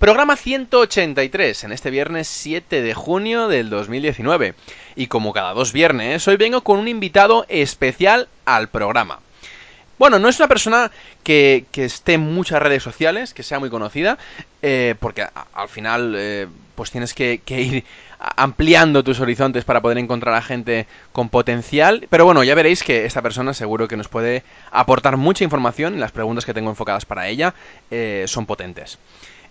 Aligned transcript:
Programa 0.00 0.34
183 0.34 1.64
en 1.64 1.72
este 1.72 1.90
viernes 1.90 2.26
7 2.26 2.80
de 2.80 2.94
junio 2.94 3.48
del 3.48 3.68
2019. 3.68 4.54
Y 4.96 5.08
como 5.08 5.34
cada 5.34 5.52
dos 5.52 5.74
viernes, 5.74 6.26
hoy 6.26 6.38
vengo 6.38 6.62
con 6.62 6.78
un 6.78 6.88
invitado 6.88 7.44
especial 7.50 8.26
al 8.46 8.70
programa. 8.70 9.20
Bueno, 9.98 10.18
no 10.18 10.30
es 10.30 10.38
una 10.38 10.48
persona 10.48 10.90
que, 11.22 11.66
esté 11.74 12.14
en 12.14 12.22
muchas 12.22 12.62
redes 12.62 12.82
sociales, 12.82 13.34
que 13.34 13.42
sea 13.42 13.58
muy 13.58 13.68
conocida, 13.68 14.16
eh, 14.62 14.94
porque 15.00 15.26
al 15.52 15.68
final 15.68 16.14
eh, 16.16 16.46
pues 16.76 16.90
tienes 16.90 17.12
que, 17.12 17.42
ir 17.46 17.84
ampliando 18.18 19.04
tus 19.04 19.20
horizontes 19.20 19.66
para 19.66 19.82
poder 19.82 19.98
encontrar 19.98 20.34
a 20.34 20.40
gente 20.40 20.86
con 21.12 21.28
potencial. 21.28 22.06
Pero 22.08 22.24
bueno, 22.24 22.42
ya 22.42 22.54
veréis 22.54 22.82
que 22.82 23.04
esta 23.04 23.20
persona 23.20 23.52
seguro 23.52 23.86
que 23.86 23.98
nos 23.98 24.08
puede 24.08 24.44
aportar 24.70 25.18
mucha 25.18 25.44
información 25.44 25.94
y 25.94 25.98
las 25.98 26.10
preguntas 26.10 26.46
que 26.46 26.54
tengo 26.54 26.70
enfocadas 26.70 27.04
para 27.04 27.28
ella 27.28 27.52
eh, 27.90 28.24
son 28.26 28.46
potentes. 28.46 28.98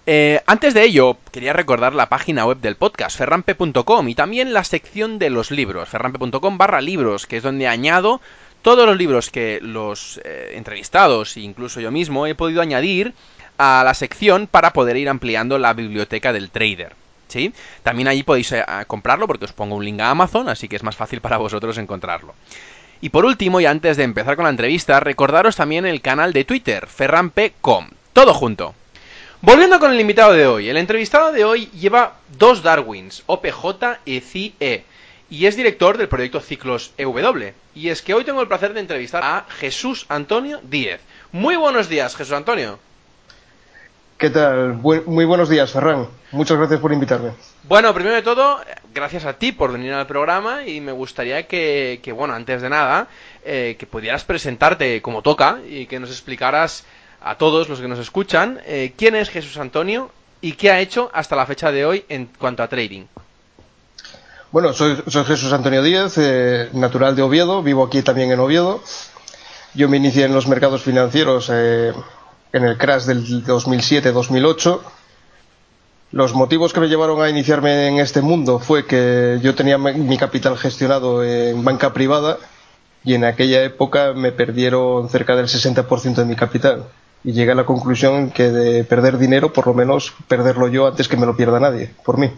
Eh, 0.05 0.41
antes 0.47 0.73
de 0.73 0.83
ello, 0.83 1.17
quería 1.31 1.53
recordar 1.53 1.93
la 1.93 2.09
página 2.09 2.45
web 2.45 2.59
del 2.59 2.75
podcast, 2.75 3.17
ferrampe.com, 3.17 4.09
y 4.09 4.15
también 4.15 4.53
la 4.53 4.63
sección 4.63 5.19
de 5.19 5.29
los 5.29 5.51
libros, 5.51 5.89
ferrampe.com 5.89 6.57
barra 6.57 6.81
libros, 6.81 7.27
que 7.27 7.37
es 7.37 7.43
donde 7.43 7.67
añado 7.67 8.21
todos 8.61 8.85
los 8.85 8.97
libros 8.97 9.29
que 9.29 9.59
los 9.61 10.19
eh, 10.23 10.53
entrevistados, 10.55 11.37
e 11.37 11.41
incluso 11.41 11.79
yo 11.79 11.91
mismo, 11.91 12.27
he 12.27 12.35
podido 12.35 12.61
añadir 12.61 13.13
a 13.57 13.83
la 13.83 13.93
sección 13.93 14.47
para 14.47 14.73
poder 14.73 14.97
ir 14.97 15.09
ampliando 15.09 15.57
la 15.59 15.73
biblioteca 15.73 16.33
del 16.33 16.49
trader. 16.49 16.95
¿Sí? 17.27 17.53
También 17.83 18.07
allí 18.07 18.23
podéis 18.23 18.51
eh, 18.53 18.65
comprarlo 18.87 19.27
porque 19.27 19.45
os 19.45 19.53
pongo 19.53 19.75
un 19.75 19.85
link 19.85 19.99
a 19.99 20.09
Amazon, 20.09 20.49
así 20.49 20.67
que 20.67 20.75
es 20.75 20.83
más 20.83 20.95
fácil 20.95 21.21
para 21.21 21.37
vosotros 21.37 21.77
encontrarlo. 21.77 22.33
Y 23.01 23.09
por 23.09 23.23
último, 23.23 23.61
y 23.61 23.65
antes 23.65 23.97
de 23.97 24.03
empezar 24.03 24.35
con 24.35 24.45
la 24.45 24.49
entrevista, 24.49 24.99
recordaros 24.99 25.55
también 25.55 25.85
el 25.85 26.01
canal 26.01 26.33
de 26.33 26.43
Twitter, 26.43 26.87
ferrampe.com. 26.87 27.89
Todo 28.13 28.33
junto. 28.33 28.73
Volviendo 29.41 29.79
con 29.79 29.93
el 29.93 30.01
invitado 30.01 30.33
de 30.33 30.45
hoy. 30.45 30.67
El 30.67 30.75
entrevistado 30.75 31.31
de 31.31 31.45
hoy 31.45 31.67
lleva 31.67 32.15
dos 32.37 32.61
Darwins, 32.61 33.23
OPJ 33.25 33.99
y 34.03 34.19
CIE, 34.19 34.83
y 35.29 35.45
es 35.45 35.55
director 35.55 35.97
del 35.97 36.09
proyecto 36.09 36.41
Ciclos 36.41 36.91
EW. 36.97 37.53
Y 37.73 37.87
es 37.87 38.01
que 38.01 38.13
hoy 38.13 38.25
tengo 38.25 38.41
el 38.41 38.49
placer 38.49 38.73
de 38.73 38.81
entrevistar 38.81 39.23
a 39.23 39.45
Jesús 39.47 40.05
Antonio 40.09 40.59
Díez. 40.63 40.99
Muy 41.31 41.55
buenos 41.55 41.87
días, 41.87 42.17
Jesús 42.17 42.33
Antonio. 42.33 42.79
¿Qué 44.17 44.29
tal? 44.29 44.73
muy 44.73 45.23
buenos 45.23 45.47
días, 45.47 45.71
Ferran. 45.71 46.07
Muchas 46.33 46.57
gracias 46.57 46.81
por 46.81 46.91
invitarme. 46.91 47.31
Bueno, 47.63 47.93
primero 47.93 48.15
de 48.15 48.21
todo, 48.21 48.59
gracias 48.93 49.23
a 49.23 49.33
ti 49.33 49.53
por 49.53 49.71
venir 49.71 49.93
al 49.93 50.05
programa 50.05 50.65
y 50.65 50.81
me 50.81 50.91
gustaría 50.91 51.47
que, 51.47 52.13
bueno, 52.13 52.33
antes 52.33 52.61
de 52.61 52.69
nada, 52.69 53.07
eh, 53.45 53.77
que 53.79 53.85
pudieras 53.85 54.25
presentarte 54.25 55.01
como 55.01 55.21
toca 55.21 55.59
y 55.65 55.85
que 55.85 55.99
nos 55.99 56.09
explicaras 56.09 56.83
a 57.21 57.37
todos 57.37 57.69
los 57.69 57.79
que 57.79 57.87
nos 57.87 57.99
escuchan 57.99 58.59
eh, 58.65 58.93
quién 58.95 59.15
es 59.15 59.29
Jesús 59.29 59.57
Antonio 59.57 60.11
y 60.41 60.53
qué 60.53 60.71
ha 60.71 60.79
hecho 60.79 61.09
hasta 61.13 61.35
la 61.35 61.45
fecha 61.45 61.71
de 61.71 61.85
hoy 61.85 62.05
en 62.09 62.29
cuanto 62.37 62.63
a 62.63 62.67
trading. 62.67 63.03
Bueno, 64.51 64.73
soy, 64.73 64.95
Jesús 65.27 65.53
Antonio 65.53 65.83
Díez, 65.83 66.17
eh, 66.17 66.69
natural 66.73 67.15
de 67.15 67.21
Oviedo, 67.21 67.61
vivo 67.61 67.83
aquí 67.83 68.01
también 68.01 68.31
en 68.31 68.39
Oviedo. 68.39 68.81
Yo 69.75 69.87
me 69.87 69.97
inicié 69.97 70.25
en 70.25 70.33
los 70.33 70.47
mercados 70.47 70.81
financieros 70.81 71.49
eh, 71.53 71.93
en 72.51 72.63
el 72.63 72.77
crash 72.77 73.03
del 73.03 73.45
2007-2008. 73.45 74.79
Los 76.11 76.33
motivos 76.33 76.73
que 76.73 76.79
me 76.79 76.87
llevaron 76.87 77.21
a 77.21 77.29
iniciarme 77.29 77.87
en 77.87 77.99
este 77.99 78.21
mundo 78.21 78.57
fue 78.57 78.87
que 78.87 79.37
yo 79.43 79.53
tenía 79.53 79.77
mi 79.77 80.17
capital 80.17 80.57
gestionado 80.57 81.23
en 81.23 81.63
banca 81.63 81.93
privada 81.93 82.39
y 83.03 83.13
en 83.13 83.25
aquella 83.25 83.61
época 83.61 84.13
me 84.13 84.31
perdieron 84.31 85.07
cerca 85.09 85.35
del 85.35 85.45
60% 85.45 86.15
de 86.15 86.25
mi 86.25 86.35
capital 86.35 86.85
y 87.23 87.33
llegué 87.33 87.51
a 87.51 87.55
la 87.55 87.65
conclusión 87.65 88.31
que 88.31 88.43
de 88.49 88.83
perder 88.83 89.17
dinero, 89.17 89.51
por 89.51 89.67
lo 89.67 89.73
menos 89.73 90.13
perderlo 90.27 90.67
yo 90.67 90.87
antes 90.87 91.07
que 91.07 91.17
me 91.17 91.25
lo 91.25 91.35
pierda 91.35 91.59
nadie, 91.59 91.91
por 92.05 92.17
mí. 92.17 92.31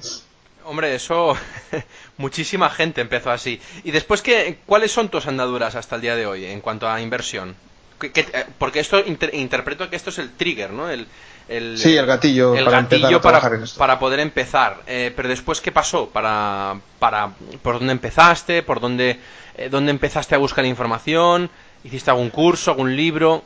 Hombre, 0.65 0.95
eso 0.95 1.35
muchísima 2.17 2.69
gente 2.69 3.01
empezó 3.01 3.31
así. 3.31 3.59
¿Y 3.83 3.91
después 3.91 4.21
qué, 4.21 4.59
cuáles 4.65 4.91
son 4.91 5.09
tus 5.09 5.27
andaduras 5.27 5.75
hasta 5.75 5.95
el 5.95 6.01
día 6.01 6.15
de 6.15 6.25
hoy 6.25 6.45
en 6.45 6.61
cuanto 6.61 6.89
a 6.89 7.01
inversión? 7.01 7.55
Eh, 8.01 8.45
porque 8.57 8.79
esto 8.79 9.03
interpreto 9.33 9.89
que 9.89 9.95
esto 9.95 10.09
es 10.09 10.17
el 10.19 10.31
trigger, 10.31 10.71
¿no? 10.71 10.89
El, 10.89 11.07
sí, 11.77 11.95
el 11.95 12.05
gatillo 12.05 12.55
el 12.55 12.65
para 12.65 12.81
gatillo 12.81 13.21
para, 13.21 13.41
para, 13.77 13.99
poder 13.99 14.19
empezar. 14.19 14.81
Eh, 14.87 15.13
pero 15.15 15.29
después, 15.29 15.61
¿qué 15.61 15.71
pasó? 15.71 16.09
Para, 16.09 16.79
para, 16.99 17.31
¿Por 17.61 17.79
dónde 17.79 17.91
empezaste? 17.91 18.63
¿Por 18.63 18.79
dónde, 18.79 19.19
eh, 19.55 19.69
dónde 19.69 19.91
empezaste 19.91 20.35
a 20.35 20.39
buscar 20.39 20.65
información? 20.65 21.49
¿Hiciste 21.83 22.09
algún 22.09 22.29
curso, 22.29 22.71
algún 22.71 22.95
libro? 22.95 23.43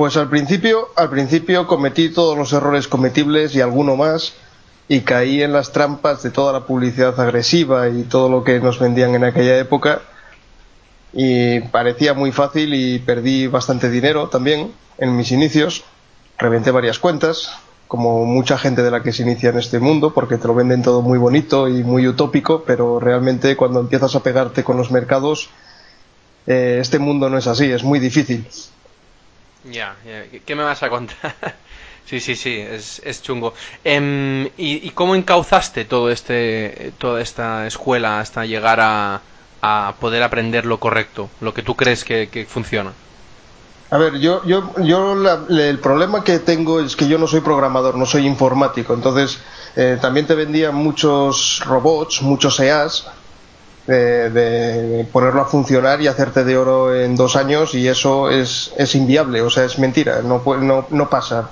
Pues 0.00 0.16
al 0.16 0.30
principio, 0.30 0.88
al 0.96 1.10
principio 1.10 1.66
cometí 1.66 2.08
todos 2.08 2.34
los 2.34 2.54
errores 2.54 2.88
cometibles 2.88 3.54
y 3.54 3.60
alguno 3.60 3.96
más 3.96 4.32
y 4.88 5.00
caí 5.00 5.42
en 5.42 5.52
las 5.52 5.72
trampas 5.72 6.22
de 6.22 6.30
toda 6.30 6.54
la 6.54 6.64
publicidad 6.64 7.20
agresiva 7.20 7.86
y 7.90 8.04
todo 8.04 8.30
lo 8.30 8.42
que 8.42 8.60
nos 8.60 8.78
vendían 8.78 9.14
en 9.14 9.24
aquella 9.24 9.58
época 9.58 10.00
y 11.12 11.60
parecía 11.60 12.14
muy 12.14 12.32
fácil 12.32 12.72
y 12.72 12.98
perdí 13.00 13.46
bastante 13.46 13.90
dinero 13.90 14.30
también 14.30 14.72
en 14.96 15.18
mis 15.18 15.32
inicios. 15.32 15.84
Reventé 16.38 16.70
varias 16.70 16.98
cuentas, 16.98 17.50
como 17.86 18.24
mucha 18.24 18.56
gente 18.56 18.82
de 18.82 18.90
la 18.90 19.02
que 19.02 19.12
se 19.12 19.24
inicia 19.24 19.50
en 19.50 19.58
este 19.58 19.80
mundo, 19.80 20.14
porque 20.14 20.38
te 20.38 20.48
lo 20.48 20.54
venden 20.54 20.80
todo 20.80 21.02
muy 21.02 21.18
bonito 21.18 21.68
y 21.68 21.84
muy 21.84 22.08
utópico, 22.08 22.64
pero 22.66 23.00
realmente 23.00 23.54
cuando 23.54 23.80
empiezas 23.80 24.14
a 24.14 24.22
pegarte 24.22 24.64
con 24.64 24.78
los 24.78 24.90
mercados, 24.90 25.50
eh, 26.46 26.78
este 26.80 26.98
mundo 26.98 27.28
no 27.28 27.36
es 27.36 27.46
así, 27.46 27.66
es 27.70 27.84
muy 27.84 27.98
difícil. 27.98 28.46
Ya, 29.64 29.96
¿qué 30.46 30.54
me 30.54 30.62
vas 30.62 30.82
a 30.82 30.88
contar? 30.88 31.34
sí, 32.06 32.20
sí, 32.20 32.34
sí, 32.34 32.56
es, 32.56 33.00
es 33.04 33.22
chungo. 33.22 33.52
Em, 33.84 34.48
¿y, 34.56 34.90
cómo 34.90 35.14
encauzaste 35.14 35.84
todo 35.84 36.10
este, 36.10 36.92
toda 36.98 37.20
esta 37.20 37.66
escuela 37.66 38.20
hasta 38.20 38.46
llegar 38.46 38.80
a, 38.80 39.20
a 39.60 39.94
poder 40.00 40.22
aprender 40.22 40.64
lo 40.64 40.80
correcto, 40.80 41.28
lo 41.40 41.52
que 41.52 41.62
tú 41.62 41.76
crees 41.76 42.04
que, 42.04 42.46
funciona? 42.48 42.92
A 43.90 43.98
ver, 43.98 44.18
yo, 44.18 44.44
yo, 44.44 44.72
yo 44.82 45.14
el 45.48 45.78
problema 45.80 46.22
que 46.22 46.38
tengo 46.38 46.80
es 46.80 46.94
que 46.94 47.08
yo 47.08 47.18
no 47.18 47.26
soy 47.26 47.40
programador, 47.40 47.96
no 47.96 48.06
soy 48.06 48.26
informático. 48.26 48.94
Entonces, 48.94 49.40
eh, 49.76 49.98
también 50.00 50.26
te 50.26 50.34
vendían 50.34 50.76
muchos 50.76 51.60
robots, 51.66 52.22
muchos 52.22 52.60
EAs, 52.60 53.06
de, 53.86 55.06
ponerlo 55.12 55.42
a 55.42 55.46
funcionar 55.46 56.00
y 56.00 56.06
hacerte 56.06 56.44
de 56.44 56.56
oro 56.56 56.94
en 56.94 57.16
dos 57.16 57.36
años 57.36 57.74
y 57.74 57.88
eso 57.88 58.30
es, 58.30 58.72
es 58.76 58.94
inviable, 58.94 59.42
o 59.42 59.50
sea, 59.50 59.64
es 59.64 59.78
mentira, 59.78 60.22
no, 60.22 60.42
no, 60.60 60.86
no 60.90 61.10
pasa. 61.10 61.50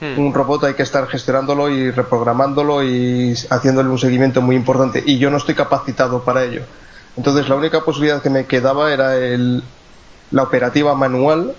Hmm. 0.00 0.18
Un 0.18 0.32
robot 0.34 0.64
hay 0.64 0.74
que 0.74 0.82
estar 0.82 1.06
gestionándolo 1.08 1.68
y 1.68 1.90
reprogramándolo 1.90 2.82
y 2.82 3.34
haciéndole 3.50 3.90
un 3.90 3.98
seguimiento 3.98 4.40
muy 4.40 4.56
importante 4.56 5.02
y 5.04 5.18
yo 5.18 5.30
no 5.30 5.36
estoy 5.36 5.54
capacitado 5.54 6.22
para 6.22 6.44
ello. 6.44 6.62
Entonces 7.16 7.48
la 7.48 7.56
única 7.56 7.82
posibilidad 7.82 8.22
que 8.22 8.30
me 8.30 8.46
quedaba 8.46 8.92
era 8.92 9.16
el, 9.16 9.62
la 10.30 10.42
operativa 10.42 10.94
manual 10.94 11.54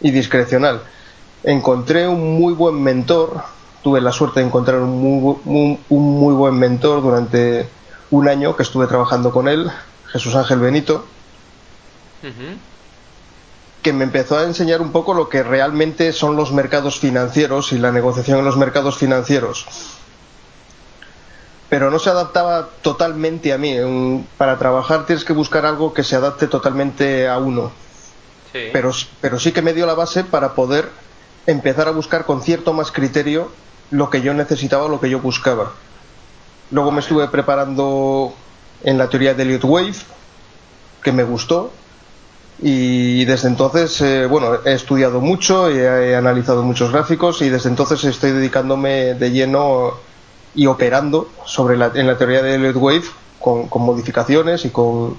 y 0.00 0.10
discrecional. 0.10 0.82
Encontré 1.42 2.06
un 2.06 2.38
muy 2.38 2.52
buen 2.52 2.82
mentor, 2.82 3.42
tuve 3.82 4.00
la 4.00 4.12
suerte 4.12 4.40
de 4.40 4.46
encontrar 4.46 4.80
un 4.80 5.00
muy, 5.00 5.78
un 5.88 6.20
muy 6.20 6.34
buen 6.34 6.58
mentor 6.58 7.02
durante 7.02 7.68
un 8.10 8.28
año 8.28 8.56
que 8.56 8.62
estuve 8.62 8.86
trabajando 8.86 9.32
con 9.32 9.48
él, 9.48 9.70
Jesús 10.06 10.34
Ángel 10.34 10.60
Benito, 10.60 11.04
que 13.82 13.92
me 13.92 14.04
empezó 14.04 14.38
a 14.38 14.44
enseñar 14.44 14.80
un 14.80 14.92
poco 14.92 15.14
lo 15.14 15.28
que 15.28 15.42
realmente 15.42 16.12
son 16.12 16.36
los 16.36 16.52
mercados 16.52 16.98
financieros 16.98 17.72
y 17.72 17.78
la 17.78 17.92
negociación 17.92 18.38
en 18.38 18.44
los 18.44 18.56
mercados 18.56 18.96
financieros. 18.96 19.66
pero 21.68 21.90
no 21.90 21.98
se 21.98 22.10
adaptaba 22.10 22.68
totalmente 22.80 23.52
a 23.52 23.58
mí. 23.58 24.24
para 24.38 24.56
trabajar 24.58 25.04
tienes 25.04 25.24
que 25.24 25.32
buscar 25.32 25.66
algo 25.66 25.92
que 25.92 26.04
se 26.04 26.16
adapte 26.16 26.46
totalmente 26.46 27.28
a 27.28 27.38
uno. 27.38 27.72
Pero, 28.52 28.92
pero 29.20 29.38
sí 29.38 29.52
que 29.52 29.60
me 29.62 29.74
dio 29.74 29.84
la 29.84 29.94
base 29.94 30.24
para 30.24 30.54
poder 30.54 30.88
empezar 31.46 31.88
a 31.88 31.90
buscar 31.90 32.24
con 32.24 32.42
cierto 32.42 32.72
más 32.72 32.90
criterio 32.90 33.50
lo 33.90 34.10
que 34.10 34.22
yo 34.22 34.32
necesitaba, 34.32 34.88
lo 34.88 35.00
que 35.00 35.10
yo 35.10 35.20
buscaba. 35.20 35.72
Luego 36.70 36.90
me 36.90 37.00
estuve 37.00 37.28
preparando 37.28 38.34
en 38.82 38.98
la 38.98 39.08
teoría 39.08 39.34
de 39.34 39.42
Elliott 39.42 39.64
Wave, 39.64 39.94
que 41.02 41.12
me 41.12 41.22
gustó, 41.22 41.70
y 42.58 43.24
desde 43.26 43.48
entonces, 43.48 44.00
eh, 44.00 44.26
bueno, 44.26 44.58
he 44.64 44.72
estudiado 44.72 45.20
mucho, 45.20 45.70
y 45.70 45.78
he 45.78 46.16
analizado 46.16 46.62
muchos 46.62 46.90
gráficos 46.90 47.42
y 47.42 47.50
desde 47.50 47.68
entonces 47.68 48.02
estoy 48.04 48.32
dedicándome 48.32 49.14
de 49.14 49.30
lleno 49.30 49.94
y 50.54 50.66
operando 50.66 51.28
sobre 51.44 51.76
la, 51.76 51.92
en 51.94 52.06
la 52.06 52.16
teoría 52.16 52.42
de 52.42 52.54
Elliott 52.54 52.76
Wave 52.76 53.04
con, 53.38 53.68
modificaciones 53.74 54.64
y 54.64 54.70
con 54.70 55.16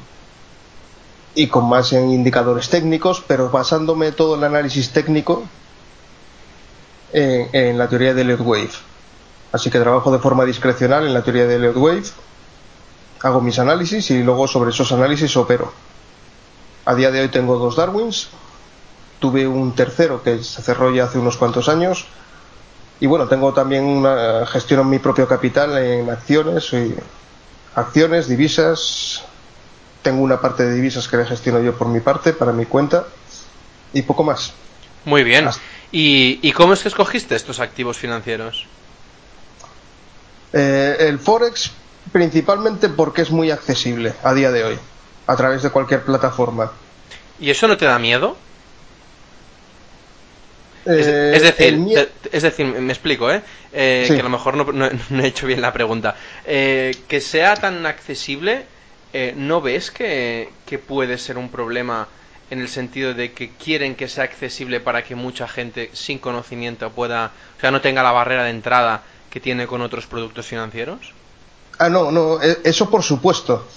y 1.35 1.47
con 1.47 1.69
más 1.69 1.93
en 1.93 2.09
indicadores 2.09 2.67
técnicos, 2.69 3.23
pero 3.27 3.51
basándome 3.51 4.11
todo 4.11 4.35
el 4.35 4.43
análisis 4.43 4.89
técnico 4.89 5.43
en, 7.13 7.49
en 7.53 7.77
la 7.77 7.87
teoría 7.87 8.15
de 8.15 8.23
Elliott 8.23 8.41
Wave. 8.41 8.71
Así 9.51 9.69
que 9.69 9.79
trabajo 9.79 10.11
de 10.11 10.19
forma 10.19 10.45
discrecional 10.45 11.05
en 11.05 11.13
la 11.13 11.23
teoría 11.23 11.47
de 11.47 11.55
Elliott 11.55 11.77
Wave, 11.77 12.03
hago 13.21 13.41
mis 13.41 13.59
análisis 13.59 14.11
y 14.11 14.23
luego 14.23 14.47
sobre 14.47 14.71
esos 14.71 14.91
análisis 14.91 15.35
opero. 15.37 15.71
A 16.85 16.95
día 16.95 17.11
de 17.11 17.21
hoy 17.21 17.29
tengo 17.29 17.57
dos 17.57 17.75
Darwins, 17.75 18.29
tuve 19.19 19.47
un 19.47 19.73
tercero 19.75 20.21
que 20.21 20.43
se 20.43 20.61
cerró 20.61 20.93
ya 20.93 21.05
hace 21.05 21.17
unos 21.17 21.37
cuantos 21.37 21.69
años 21.69 22.07
y 22.99 23.05
bueno, 23.05 23.27
tengo 23.27 23.53
también 23.53 23.83
una 23.83 24.45
gestiono 24.47 24.83
mi 24.83 24.99
propio 24.99 25.27
capital 25.27 25.77
en 25.77 26.09
acciones, 26.09 26.73
y 26.73 26.95
acciones, 27.75 28.27
divisas. 28.27 29.23
Tengo 30.01 30.23
una 30.23 30.41
parte 30.41 30.65
de 30.65 30.73
divisas 30.73 31.07
que 31.07 31.17
le 31.17 31.25
gestiono 31.25 31.61
yo 31.61 31.77
por 31.77 31.87
mi 31.87 31.99
parte, 31.99 32.33
para 32.33 32.51
mi 32.51 32.65
cuenta, 32.65 33.05
y 33.93 34.01
poco 34.01 34.23
más. 34.23 34.53
Muy 35.05 35.23
bien. 35.23 35.47
¿Y, 35.91 36.39
¿Y, 36.41 36.51
cómo 36.53 36.73
es 36.73 36.81
que 36.81 36.89
escogiste 36.89 37.35
estos 37.35 37.59
activos 37.59 37.97
financieros? 37.97 38.65
Eh, 40.53 40.95
el 40.99 41.19
Forex 41.19 41.71
principalmente 42.11 42.89
porque 42.89 43.21
es 43.21 43.31
muy 43.31 43.51
accesible 43.51 44.13
a 44.23 44.33
día 44.33 44.51
de 44.51 44.63
hoy, 44.63 44.79
a 45.27 45.35
través 45.35 45.63
de 45.63 45.69
cualquier 45.69 46.03
plataforma. 46.03 46.71
¿Y 47.39 47.49
eso 47.49 47.67
no 47.67 47.77
te 47.77 47.85
da 47.85 47.99
miedo? 47.99 48.37
es, 50.87 51.07
eh, 51.07 51.39
decir, 51.39 52.09
es 52.31 52.43
decir, 52.43 52.65
me 52.65 52.93
explico, 52.93 53.31
¿eh? 53.31 53.41
eh 53.73 54.05
que 54.07 54.19
a 54.19 54.23
lo 54.23 54.29
mejor 54.29 54.55
no, 54.73 54.85
he 54.85 55.27
hecho 55.27 55.47
bien 55.47 55.61
la 55.61 55.73
pregunta. 55.73 56.15
Eh, 56.45 56.95
que 57.07 57.21
sea 57.21 57.55
tan 57.55 57.85
accesible, 57.85 58.65
¿no 59.35 59.61
ves 59.61 59.91
que, 59.91 60.49
que, 60.65 60.77
puede 60.77 61.17
ser 61.17 61.37
un 61.37 61.49
problema 61.49 62.07
en 62.51 62.61
el 62.61 62.69
sentido 62.69 63.13
de 63.13 63.33
que 63.33 63.49
quieren 63.49 63.95
que 63.95 64.07
sea 64.07 64.23
accesible 64.23 64.79
para 64.79 65.03
que 65.03 65.15
mucha 65.15 65.47
gente 65.47 65.89
sin 65.93 66.19
conocimiento 66.19 66.91
pueda, 66.91 67.31
o 67.57 67.59
sea, 67.59 67.71
no 67.71 67.81
tenga 67.81 68.03
la 68.03 68.11
barrera 68.11 68.43
de 68.43 68.51
entrada 68.51 69.03
que 69.29 69.39
tiene 69.39 69.67
con 69.67 69.81
otros 69.81 70.07
productos 70.07 70.45
financieros? 70.45 71.13
Ah, 71.79 71.89
no, 71.89 72.11
no, 72.11 72.41
e, 72.41 72.59
eso 72.63 72.89
por 72.89 73.03
supuesto. 73.03 73.67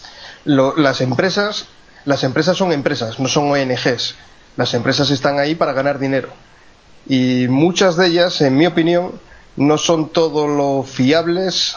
las 0.45 1.01
empresas, 1.01 1.67
las 2.05 2.25
empresas 2.25 2.57
son 2.57 2.73
empresas, 2.73 3.19
no 3.21 3.29
son 3.29 3.51
ONGs. 3.51 4.15
Las 4.57 4.75
empresas 4.75 5.11
están 5.11 5.39
ahí 5.39 5.55
para 5.55 5.73
ganar 5.73 5.99
dinero 5.99 6.31
y 7.07 7.47
muchas 7.49 7.97
de 7.97 8.07
ellas, 8.07 8.41
en 8.41 8.57
mi 8.57 8.67
opinión, 8.67 9.13
no 9.57 9.79
son 9.79 10.11
todo 10.11 10.47
lo 10.47 10.83
fiables 10.83 11.77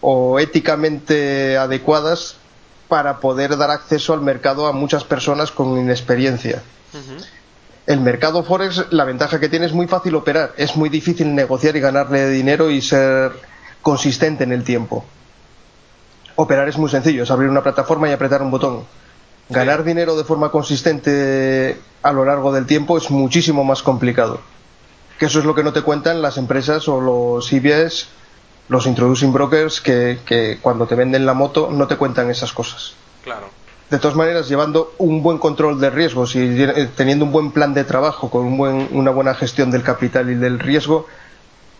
o 0.00 0.38
éticamente 0.38 1.56
adecuadas 1.56 2.36
para 2.88 3.20
poder 3.20 3.56
dar 3.56 3.70
acceso 3.70 4.12
al 4.12 4.22
mercado 4.22 4.66
a 4.66 4.72
muchas 4.72 5.04
personas 5.04 5.50
con 5.50 5.78
inexperiencia. 5.78 6.62
El 7.90 8.02
mercado 8.02 8.44
Forex, 8.44 8.86
la 8.90 9.04
ventaja 9.04 9.40
que 9.40 9.48
tiene 9.48 9.66
es 9.66 9.72
muy 9.72 9.88
fácil 9.88 10.14
operar, 10.14 10.52
es 10.56 10.76
muy 10.76 10.88
difícil 10.88 11.34
negociar 11.34 11.74
y 11.74 11.80
ganarle 11.80 12.30
dinero 12.30 12.70
y 12.70 12.80
ser 12.80 13.32
consistente 13.82 14.44
en 14.44 14.52
el 14.52 14.62
tiempo. 14.62 15.04
Operar 16.36 16.68
es 16.68 16.78
muy 16.78 16.88
sencillo, 16.88 17.24
es 17.24 17.32
abrir 17.32 17.50
una 17.50 17.64
plataforma 17.64 18.08
y 18.08 18.12
apretar 18.12 18.42
un 18.42 18.52
botón. 18.52 18.84
Ganar 19.48 19.82
dinero 19.82 20.16
de 20.16 20.22
forma 20.22 20.52
consistente 20.52 21.80
a 22.04 22.12
lo 22.12 22.24
largo 22.24 22.52
del 22.52 22.64
tiempo 22.64 22.96
es 22.96 23.10
muchísimo 23.10 23.64
más 23.64 23.82
complicado. 23.82 24.40
Que 25.18 25.26
eso 25.26 25.40
es 25.40 25.44
lo 25.44 25.56
que 25.56 25.64
no 25.64 25.72
te 25.72 25.82
cuentan 25.82 26.22
las 26.22 26.38
empresas 26.38 26.86
o 26.86 27.00
los 27.00 27.52
IBS, 27.52 28.06
los 28.68 28.86
introducing 28.86 29.32
brokers, 29.32 29.80
que, 29.80 30.60
cuando 30.62 30.86
te 30.86 30.94
venden 30.94 31.26
la 31.26 31.34
moto 31.34 31.70
no 31.72 31.88
te 31.88 31.96
cuentan 31.96 32.30
esas 32.30 32.52
cosas. 32.52 32.94
Claro. 33.24 33.50
De 33.90 33.98
todas 33.98 34.16
maneras, 34.16 34.48
llevando 34.48 34.94
un 34.98 35.22
buen 35.22 35.38
control 35.38 35.80
de 35.80 35.90
riesgos 35.90 36.36
y 36.36 36.88
teniendo 36.96 37.24
un 37.24 37.32
buen 37.32 37.50
plan 37.50 37.74
de 37.74 37.84
trabajo, 37.84 38.30
con 38.30 38.46
un 38.46 38.56
buen, 38.56 38.88
una 38.92 39.10
buena 39.10 39.34
gestión 39.34 39.70
del 39.70 39.82
capital 39.82 40.30
y 40.30 40.36
del 40.36 40.60
riesgo, 40.60 41.06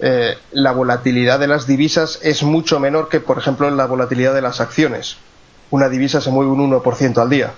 eh, 0.00 0.36
la 0.52 0.72
volatilidad 0.72 1.38
de 1.38 1.46
las 1.46 1.66
divisas 1.66 2.18
es 2.22 2.42
mucho 2.42 2.80
menor 2.80 3.08
que, 3.08 3.20
por 3.20 3.38
ejemplo, 3.38 3.70
la 3.70 3.86
volatilidad 3.86 4.34
de 4.34 4.42
las 4.42 4.60
acciones 4.60 5.18
una 5.70 5.88
divisa 5.88 6.20
se 6.20 6.30
mueve 6.30 6.50
un 6.50 6.70
1% 6.70 7.18
al 7.18 7.30
día. 7.30 7.52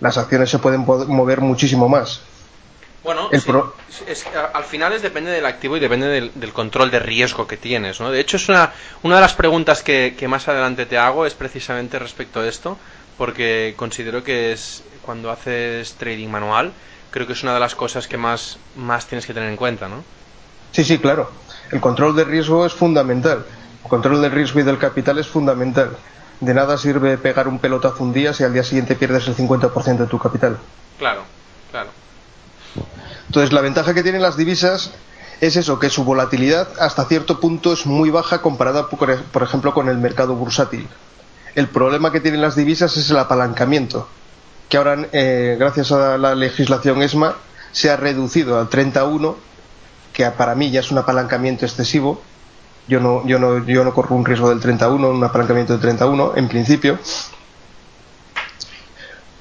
Las 0.00 0.18
acciones 0.18 0.50
se 0.50 0.58
pueden 0.58 0.84
mover 0.84 1.40
muchísimo 1.40 1.88
más. 1.88 2.20
Bueno, 3.02 3.30
al 4.52 4.64
final 4.64 4.92
es 4.92 5.00
depende 5.00 5.30
del 5.30 5.46
activo 5.46 5.78
y 5.78 5.80
depende 5.80 6.30
del, 6.34 6.52
control 6.52 6.90
de 6.90 6.98
riesgo 6.98 7.46
que 7.46 7.56
tienes, 7.56 7.98
¿no? 7.98 8.10
De 8.10 8.20
hecho, 8.20 8.36
es 8.36 8.50
una, 8.50 8.74
una 9.02 9.14
de 9.14 9.20
las 9.22 9.32
preguntas 9.32 9.82
que, 9.82 10.14
más 10.28 10.48
adelante 10.48 10.84
te 10.84 10.98
hago 10.98 11.24
es 11.24 11.32
precisamente 11.32 11.98
respecto 11.98 12.40
a 12.40 12.46
esto, 12.46 12.76
porque 13.20 13.74
considero 13.76 14.24
que 14.24 14.50
es 14.50 14.82
cuando 15.02 15.30
haces 15.30 15.92
trading 15.96 16.28
manual, 16.28 16.72
creo 17.10 17.26
que 17.26 17.34
es 17.34 17.42
una 17.42 17.52
de 17.52 17.60
las 17.60 17.74
cosas 17.74 18.08
que 18.08 18.16
más, 18.16 18.56
más 18.76 19.08
tienes 19.08 19.26
que 19.26 19.34
tener 19.34 19.50
en 19.50 19.56
cuenta, 19.56 19.90
¿no? 19.90 20.02
Sí, 20.72 20.84
sí, 20.84 20.98
claro. 20.98 21.30
El 21.70 21.82
control 21.82 22.16
de 22.16 22.24
riesgo 22.24 22.64
es 22.64 22.72
fundamental. 22.72 23.44
El 23.84 23.90
control 23.90 24.22
del 24.22 24.32
riesgo 24.32 24.60
y 24.60 24.62
del 24.62 24.78
capital 24.78 25.18
es 25.18 25.26
fundamental 25.26 25.98
de 26.40 26.54
nada 26.54 26.78
sirve 26.78 27.18
pegar 27.18 27.46
un 27.46 27.58
pelotazo 27.58 28.02
un 28.04 28.14
día 28.14 28.32
si 28.32 28.42
al 28.42 28.54
día 28.54 28.64
siguiente 28.64 28.94
pierdes 28.94 29.28
el 29.28 29.36
50% 29.36 29.98
de 29.98 30.06
tu 30.06 30.18
capital. 30.18 30.56
Claro, 30.98 31.24
claro. 31.70 31.90
Entonces, 33.26 33.52
la 33.52 33.60
ventaja 33.60 33.92
que 33.92 34.02
tienen 34.02 34.22
las 34.22 34.38
divisas 34.38 34.92
es 35.42 35.56
eso, 35.56 35.78
que 35.78 35.90
su 35.90 36.04
volatilidad 36.04 36.68
hasta 36.80 37.04
cierto 37.04 37.38
punto 37.38 37.74
es 37.74 37.84
muy 37.84 38.08
baja 38.08 38.40
comparada, 38.40 38.88
por 38.88 39.42
ejemplo, 39.42 39.74
con 39.74 39.90
el 39.90 39.98
mercado 39.98 40.34
bursátil. 40.36 40.88
El 41.54 41.68
problema 41.68 42.12
que 42.12 42.20
tienen 42.20 42.40
las 42.40 42.56
divisas 42.56 42.96
es 42.96 43.10
el 43.10 43.18
apalancamiento, 43.18 44.08
que 44.68 44.76
ahora, 44.76 45.06
eh, 45.12 45.56
gracias 45.58 45.90
a 45.92 46.16
la 46.16 46.34
legislación 46.34 47.02
ESMA, 47.02 47.36
se 47.72 47.90
ha 47.90 47.96
reducido 47.96 48.58
al 48.58 48.68
31, 48.68 49.36
que 50.12 50.30
para 50.30 50.54
mí 50.54 50.70
ya 50.70 50.80
es 50.80 50.90
un 50.90 50.98
apalancamiento 50.98 51.66
excesivo, 51.66 52.22
yo 52.86 53.00
no, 53.00 53.26
yo 53.26 53.38
no, 53.38 53.64
yo 53.66 53.84
no 53.84 53.94
corro 53.94 54.16
un 54.16 54.24
riesgo 54.24 54.48
del 54.48 54.60
31, 54.60 55.10
un 55.10 55.24
apalancamiento 55.24 55.72
del 55.72 55.82
31, 55.82 56.32
en 56.36 56.48
principio. 56.48 56.98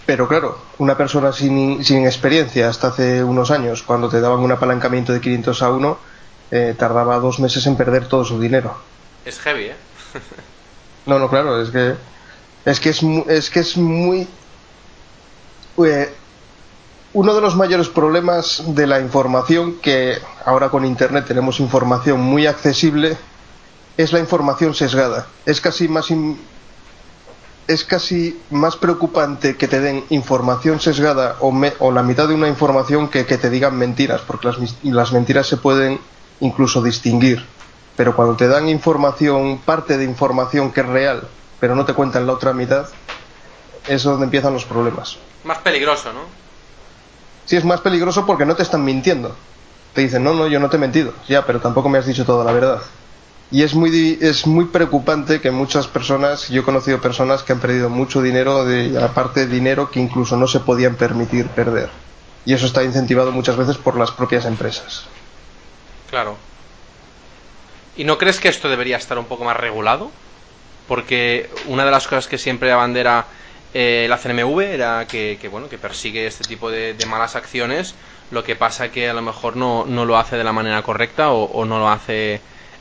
Pero 0.06 0.28
claro, 0.28 0.58
una 0.80 0.98
persona 0.98 1.32
sin, 1.32 1.84
sin 1.84 2.06
experiencia 2.06 2.68
hasta 2.70 2.88
hace 2.88 3.24
unos 3.24 3.52
años, 3.52 3.84
cuando 3.84 4.10
te 4.10 4.20
daban 4.20 4.40
un 4.40 4.52
apalancamiento 4.52 5.14
de 5.14 5.22
500 5.22 5.62
a 5.62 5.70
1, 5.72 6.00
eh, 6.52 6.76
tardaba 6.78 7.20
dos 7.20 7.40
meses 7.40 7.66
en 7.68 7.76
perder 7.76 8.08
todo 8.08 8.26
su 8.26 8.40
dinero. 8.40 8.76
Es 9.26 9.40
heavy, 9.40 9.66
¿eh? 9.66 9.76
no, 11.10 11.20
no, 11.20 11.30
claro, 11.30 11.62
es 11.62 11.70
que 11.72 11.96
es 12.66 12.80
que 12.80 12.90
es, 12.90 13.04
es, 13.28 13.50
que 13.50 13.60
es 13.62 13.78
muy... 13.78 14.28
Eh, 15.84 16.14
uno 17.14 17.34
de 17.34 17.42
los 17.42 17.56
mayores 17.56 17.90
problemas 17.90 18.64
de 18.68 18.86
la 18.86 19.00
información, 19.00 19.78
que 19.82 20.18
ahora 20.46 20.70
con 20.70 20.86
Internet 20.86 21.26
tenemos 21.28 21.60
información 21.60 22.22
muy 22.22 22.46
accesible, 22.46 23.18
es 23.98 24.14
la 24.14 24.20
información 24.20 24.76
sesgada. 24.76 25.28
Es 25.46 25.60
casi 25.60 25.88
más 25.88 26.12
es 27.68 27.84
casi 27.84 28.40
más 28.50 28.76
preocupante 28.76 29.56
que 29.56 29.68
te 29.68 29.80
den 29.80 30.04
información 30.10 30.80
sesgada 30.80 31.36
o, 31.40 31.54
o 31.80 31.92
la 31.92 32.02
mitad 32.02 32.28
de 32.28 32.34
una 32.34 32.48
información 32.48 33.10
que, 33.10 33.28
que 33.28 33.38
te 33.38 33.50
digan 33.52 33.78
mentiras, 33.78 34.22
porque 34.26 34.48
las, 34.48 34.58
las, 34.84 35.12
mentiras 35.12 35.46
se 35.46 35.58
pueden 35.58 36.00
incluso 36.40 36.82
distinguir. 36.82 37.46
Pero 38.00 38.16
cuando 38.16 38.38
te 38.38 38.48
dan 38.48 38.70
información, 38.70 39.58
parte 39.58 39.98
de 39.98 40.06
información 40.06 40.72
que 40.72 40.80
es 40.80 40.88
real, 40.88 41.28
pero 41.60 41.76
no 41.76 41.84
te 41.84 41.94
cuentan 41.94 42.26
la 42.26 42.32
otra 42.32 42.54
mitad, 42.54 42.88
es 43.90 44.04
donde 44.04 44.24
empiezan 44.24 44.54
los 44.54 44.64
problemas. 44.64 45.18
Más 45.44 45.58
peligroso, 45.58 46.14
¿no? 46.14 46.22
Sí, 47.44 47.58
es 47.58 47.66
más 47.66 47.82
peligroso 47.82 48.26
porque 48.26 48.46
no 48.46 48.56
te 48.56 48.64
están 48.64 48.86
mintiendo. 48.86 49.36
Te 49.94 50.00
dicen, 50.00 50.24
no, 50.24 50.34
no, 50.34 50.48
yo 50.48 50.62
no 50.62 50.70
te 50.70 50.78
he 50.78 50.80
mentido. 50.80 51.12
Ya, 51.28 51.46
pero 51.46 51.60
tampoco 51.60 51.90
me 51.90 51.98
has 51.98 52.06
dicho 52.06 52.24
toda 52.24 52.46
la 52.46 52.54
verdad. 52.54 52.80
Y 53.52 53.64
es 53.64 53.76
muy, 53.76 54.18
es 54.22 54.48
muy 54.48 54.68
preocupante 54.68 55.42
que 55.42 55.52
muchas 55.52 55.88
personas, 55.88 56.48
yo 56.48 56.62
he 56.62 56.64
conocido 56.64 57.02
personas 57.02 57.44
que 57.44 57.52
han 57.52 57.60
perdido 57.60 57.90
mucho 57.90 58.22
dinero, 58.22 58.64
de, 58.64 58.98
aparte 59.04 59.42
de 59.42 59.48
dinero 59.48 59.92
que 59.92 60.00
incluso 60.00 60.38
no 60.38 60.48
se 60.48 60.62
podían 60.62 60.96
permitir 60.96 61.48
perder. 61.50 61.90
Y 62.46 62.54
eso 62.54 62.66
está 62.66 62.82
incentivado 62.82 63.34
muchas 63.34 63.58
veces 63.58 63.76
por 63.76 63.98
las 63.98 64.12
propias 64.12 64.46
empresas. 64.46 65.04
Claro. 66.10 66.38
¿Y 68.00 68.06
no 68.06 68.18
crees 68.18 68.40
que 68.40 68.48
esto 68.48 68.70
debería 68.70 68.96
estar 68.96 69.20
un 69.20 69.26
poco 69.26 69.44
más 69.44 69.58
regulado? 69.58 70.10
Porque 70.88 71.50
una 71.68 71.84
de 71.84 71.92
las 71.92 72.08
cosas 72.08 72.30
que 72.30 72.38
siempre 72.38 72.72
abandera 72.72 73.26
eh, 73.74 74.08
la 74.08 74.18
CNMV 74.18 74.62
era 74.62 75.06
que, 75.06 75.38
bueno 75.52 75.68
que 75.68 75.78
persigue 75.78 76.26
este 76.26 76.46
tipo 76.46 76.72
de, 76.72 76.96
malas 77.10 77.36
acciones. 77.36 77.96
Lo 78.32 78.42
que 78.42 78.56
pasa 78.56 78.90
que 78.90 79.10
a 79.10 79.14
lo 79.14 79.22
mejor 79.22 79.58
no, 79.58 79.84
no 79.86 80.06
lo 80.06 80.18
hace 80.18 80.38
de 80.38 80.46
la 80.46 80.54
manera 80.54 80.82
correcta 80.82 81.32
o, 81.32 81.66
no 81.66 81.78
lo 81.78 81.90
hace 81.90 82.40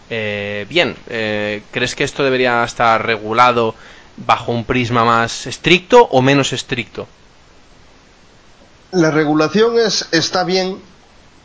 eh, 0.08 0.66
bien. 0.68 0.94
Eh, 1.08 1.62
¿Crees 1.72 1.96
que 1.96 2.04
esto 2.04 2.22
debería 2.22 2.62
estar 2.62 3.04
regulado 3.04 3.74
bajo 4.18 4.52
un 4.52 4.64
prisma 4.64 5.04
más 5.04 5.48
estricto 5.48 6.06
o 6.12 6.22
menos 6.22 6.52
estricto? 6.52 7.08
La 8.92 9.10
regulación 9.10 9.80
es, 9.80 10.08
está 10.12 10.44
bien 10.44 10.80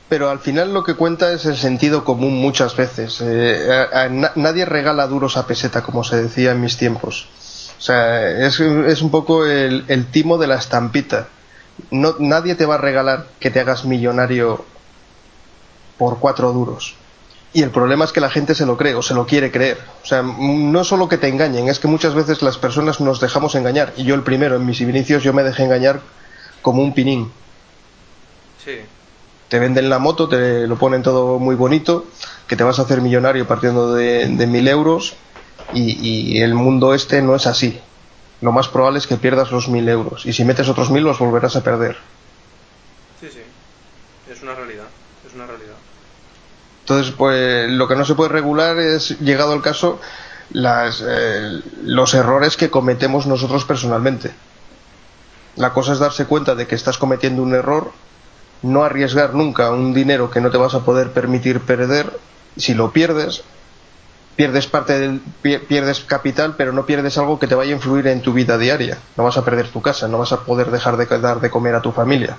pero 0.09 0.29
al 0.29 0.39
final 0.39 0.73
lo 0.73 0.83
que 0.83 0.95
cuenta 0.95 1.31
es 1.31 1.45
el 1.45 1.57
sentido 1.57 2.03
común 2.03 2.35
muchas 2.35 2.75
veces. 2.75 3.19
Eh, 3.21 4.09
nadie 4.35 4.65
regala 4.65 5.07
duros 5.07 5.37
a 5.37 5.47
peseta, 5.47 5.81
como 5.81 6.03
se 6.03 6.21
decía 6.21 6.51
en 6.51 6.61
mis 6.61 6.77
tiempos. 6.77 7.27
O 7.77 7.81
sea, 7.81 8.29
es, 8.45 8.59
un 8.59 9.11
poco 9.11 9.45
el, 9.45 10.07
timo 10.11 10.37
de 10.37 10.47
la 10.47 10.55
estampita. 10.55 11.27
No, 11.89 12.15
nadie 12.19 12.55
te 12.55 12.65
va 12.65 12.75
a 12.75 12.77
regalar 12.77 13.27
que 13.39 13.49
te 13.49 13.59
hagas 13.59 13.85
millonario 13.85 14.63
por 15.97 16.19
cuatro 16.19 16.53
duros. 16.53 16.95
Y 17.51 17.61
el 17.61 17.71
problema 17.71 18.05
es 18.05 18.11
que 18.11 18.21
la 18.21 18.29
gente 18.29 18.55
se 18.55 18.65
lo 18.65 18.77
cree 18.77 18.95
o 18.95 19.01
se 19.01 19.13
lo 19.13 19.25
quiere 19.25 19.51
creer. 19.51 19.79
O 20.03 20.05
sea, 20.05 20.21
no 20.21 20.83
solo 20.83 21.07
que 21.07 21.17
te 21.17 21.27
engañen, 21.27 21.67
es 21.67 21.79
que 21.79 21.87
muchas 21.87 22.15
veces 22.15 22.41
las 22.41 22.57
personas 22.57 22.99
nos 22.99 23.19
dejamos 23.19 23.55
engañar. 23.55 23.93
Y 23.97 24.03
yo 24.03 24.15
el 24.15 24.23
primero, 24.23 24.55
en 24.55 24.65
mis 24.65 24.81
inicios, 24.81 25.23
yo 25.23 25.33
me 25.33 25.43
dejé 25.43 25.63
engañar 25.63 26.01
como 26.61 26.81
un 26.81 26.93
pinín. 26.93 27.31
Sí 28.63 28.79
te 29.53 29.59
venden 29.59 29.87
la 29.87 29.99
moto, 29.99 30.27
te 30.27 30.65
lo 30.65 30.77
ponen 30.77 31.03
todo 31.03 31.37
muy 31.37 31.53
bonito, 31.53 32.07
que 32.47 32.55
te 32.55 32.63
vas 32.63 32.79
a 32.79 32.81
hacer 32.81 33.01
millonario 33.01 33.47
partiendo 33.47 33.93
de, 33.93 34.47
mil 34.47 34.67
euros 34.67 35.13
y, 35.75 36.41
el 36.41 36.55
mundo 36.55 36.95
este 36.95 37.21
no 37.21 37.35
es 37.35 37.45
así. 37.45 37.79
Lo 38.41 38.51
más 38.51 38.67
probable 38.67 38.97
es 38.97 39.05
que 39.05 39.15
pierdas 39.15 39.51
los 39.51 39.69
mil 39.69 39.87
euros 39.87 40.25
y 40.25 40.33
si 40.33 40.43
metes 40.43 40.69
otros 40.69 40.89
mil 40.89 41.03
los 41.03 41.19
volverás 41.19 41.55
a 41.55 41.63
perder. 41.63 41.97
Sí, 43.21 43.29
sí, 43.31 43.41
es 44.27 44.41
una 44.41 44.55
realidad, 44.55 44.87
es 45.27 45.35
una 45.35 45.45
realidad. 45.45 45.75
Entonces, 46.79 47.13
pues 47.15 47.69
lo 47.69 47.87
que 47.87 47.95
no 47.95 48.05
se 48.05 48.15
puede 48.15 48.29
regular 48.29 48.79
es, 48.79 49.19
llegado 49.19 49.53
al 49.53 49.61
caso, 49.61 50.01
las, 50.49 51.03
eh, 51.07 51.61
los 51.83 52.15
errores 52.15 52.57
que 52.57 52.71
cometemos 52.71 53.27
nosotros 53.27 53.65
personalmente. 53.65 54.31
La 55.57 55.73
cosa 55.73 55.93
es 55.93 55.99
darse 55.99 56.25
cuenta 56.25 56.55
de 56.55 56.65
que 56.65 56.73
estás 56.73 56.97
cometiendo 56.97 57.43
un 57.43 57.53
error 57.53 57.91
no 58.63 58.83
arriesgar 58.83 59.35
nunca 59.35 59.71
un 59.71 59.93
dinero 59.93 60.31
que 60.31 60.41
no 60.41 60.49
te 60.49 60.57
vas 60.57 60.73
a 60.73 60.79
poder 60.79 61.11
permitir 61.11 61.59
perder. 61.59 62.17
Si 62.57 62.73
lo 62.73 62.91
pierdes, 62.91 63.43
pierdes 64.35 64.67
parte 64.67 64.97
del 64.97 65.19
pierdes 65.19 65.99
capital, 66.01 66.55
pero 66.57 66.71
no 66.71 66.85
pierdes 66.85 67.17
algo 67.17 67.39
que 67.39 67.47
te 67.47 67.55
vaya 67.55 67.71
a 67.71 67.75
influir 67.75 68.07
en 68.07 68.21
tu 68.21 68.33
vida 68.33 68.57
diaria. 68.57 68.97
No 69.17 69.23
vas 69.23 69.37
a 69.37 69.45
perder 69.45 69.67
tu 69.67 69.81
casa, 69.81 70.07
no 70.07 70.17
vas 70.17 70.31
a 70.31 70.41
poder 70.41 70.71
dejar 70.71 70.97
de 70.97 71.05
dar 71.19 71.41
de 71.41 71.51
comer 71.51 71.75
a 71.75 71.81
tu 71.81 71.91
familia. 71.91 72.37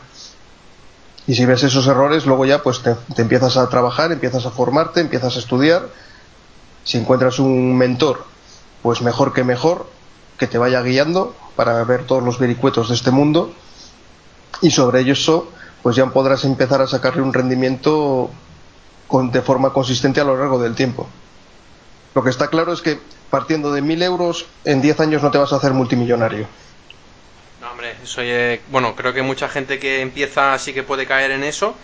Y 1.26 1.34
si 1.34 1.46
ves 1.46 1.62
esos 1.62 1.86
errores, 1.86 2.26
luego 2.26 2.44
ya 2.44 2.62
pues 2.62 2.82
te, 2.82 2.94
te 3.14 3.22
empiezas 3.22 3.56
a 3.56 3.68
trabajar, 3.68 4.12
empiezas 4.12 4.44
a 4.46 4.50
formarte, 4.50 5.00
empiezas 5.00 5.36
a 5.36 5.38
estudiar. 5.38 5.88
Si 6.84 6.98
encuentras 6.98 7.38
un 7.38 7.76
mentor, 7.76 8.24
pues 8.82 9.00
mejor 9.00 9.32
que 9.32 9.44
mejor, 9.44 9.86
que 10.38 10.46
te 10.46 10.58
vaya 10.58 10.82
guiando 10.82 11.34
para 11.56 11.82
ver 11.84 12.04
todos 12.06 12.22
los 12.22 12.38
vericuetos 12.38 12.88
de 12.88 12.94
este 12.94 13.10
mundo. 13.10 13.52
Y 14.60 14.70
sobre 14.70 15.00
ello 15.00 15.14
pues 15.84 15.96
ya 15.96 16.06
podrás 16.06 16.46
empezar 16.46 16.80
a 16.80 16.86
sacarle 16.86 17.20
un 17.20 17.34
rendimiento 17.34 18.30
con, 19.06 19.30
de 19.30 19.42
forma 19.42 19.70
consistente 19.74 20.18
a 20.18 20.24
lo 20.24 20.34
largo 20.34 20.58
del 20.58 20.74
tiempo. 20.74 21.06
Lo 22.14 22.24
que 22.24 22.30
está 22.30 22.48
claro 22.48 22.72
es 22.72 22.80
que 22.80 22.98
partiendo 23.28 23.70
de 23.70 23.82
mil 23.82 24.02
euros, 24.02 24.46
en 24.64 24.80
10 24.80 25.00
años 25.00 25.22
no 25.22 25.30
te 25.30 25.36
vas 25.36 25.52
a 25.52 25.56
hacer 25.56 25.74
multimillonario. 25.74 26.46
No, 27.60 27.70
hombre, 27.70 27.96
eso 28.02 28.22
bueno, 28.70 28.96
creo 28.96 29.12
que 29.12 29.20
mucha 29.20 29.46
gente 29.50 29.78
que 29.78 30.00
empieza 30.00 30.58
sí 30.58 30.72
que 30.72 30.84
puede 30.84 31.04
caer 31.04 31.32
en 31.32 31.44
eso, 31.44 31.74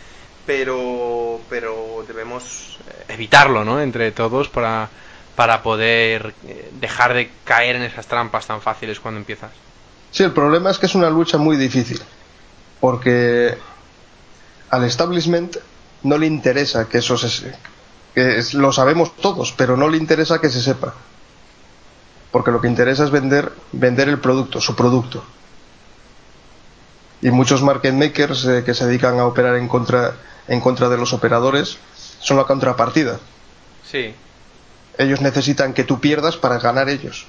pero, 0.47 1.39
pero 1.51 2.03
debemos 2.09 2.79
evitarlo, 3.07 3.67
¿no? 3.67 3.83
Entre 3.83 4.13
todos 4.13 4.49
para, 4.49 4.89
para 5.37 5.63
poder 5.63 6.33
eh, 6.47 6.71
dejar 6.81 7.13
de 7.13 7.31
caer 7.45 7.77
en 7.77 7.83
esas 7.83 8.07
trampas 8.07 8.47
tan 8.47 8.63
fáciles 8.63 8.99
cuando 8.99 9.21
empiezas. 9.21 9.51
Sí, 10.11 10.23
el 10.23 10.33
problema 10.33 10.71
es 10.71 10.79
que 10.79 10.87
es 10.87 10.95
una 10.95 11.11
lucha 11.11 11.37
muy 11.37 11.59
difícil, 11.59 12.01
porque 12.81 13.59
al 14.71 14.85
establishment 14.85 15.57
no 16.03 16.17
le 16.17 16.27
interesa 16.27 16.89
que 16.89 16.99
eso 16.99 17.19
se 17.19 17.55
que 18.15 18.43
lo 18.55 18.73
sabemos 18.73 19.15
todos, 19.17 19.53
pero 19.53 19.77
no 19.77 19.89
le 19.89 19.97
interesa 19.97 20.41
que 20.41 20.51
se 20.51 20.61
sepa. 20.61 20.95
Porque 22.33 22.51
lo 22.51 22.61
que 22.61 22.69
interesa 22.69 23.05
es 23.05 23.11
vender 23.11 23.53
vender 23.73 24.09
el 24.09 24.19
producto, 24.19 24.61
su 24.61 24.75
producto. 24.75 25.23
Y 27.23 27.31
muchos 27.31 27.63
market 27.63 27.95
makers 27.95 28.45
eh, 28.47 28.63
que 28.65 28.75
se 28.75 28.87
dedican 28.87 29.19
a 29.19 29.27
operar 29.27 29.57
en 29.57 29.69
contra 29.69 30.15
en 30.49 30.61
contra 30.61 30.89
de 30.89 30.97
los 30.97 31.13
operadores 31.13 31.79
son 32.19 32.37
la 32.37 32.45
contrapartida. 32.45 33.21
Sí. 33.89 34.15
Ellos 34.99 35.21
necesitan 35.21 35.73
que 35.73 35.85
tú 35.85 36.01
pierdas 36.01 36.37
para 36.37 36.59
ganar 36.59 36.89
ellos. 36.89 37.27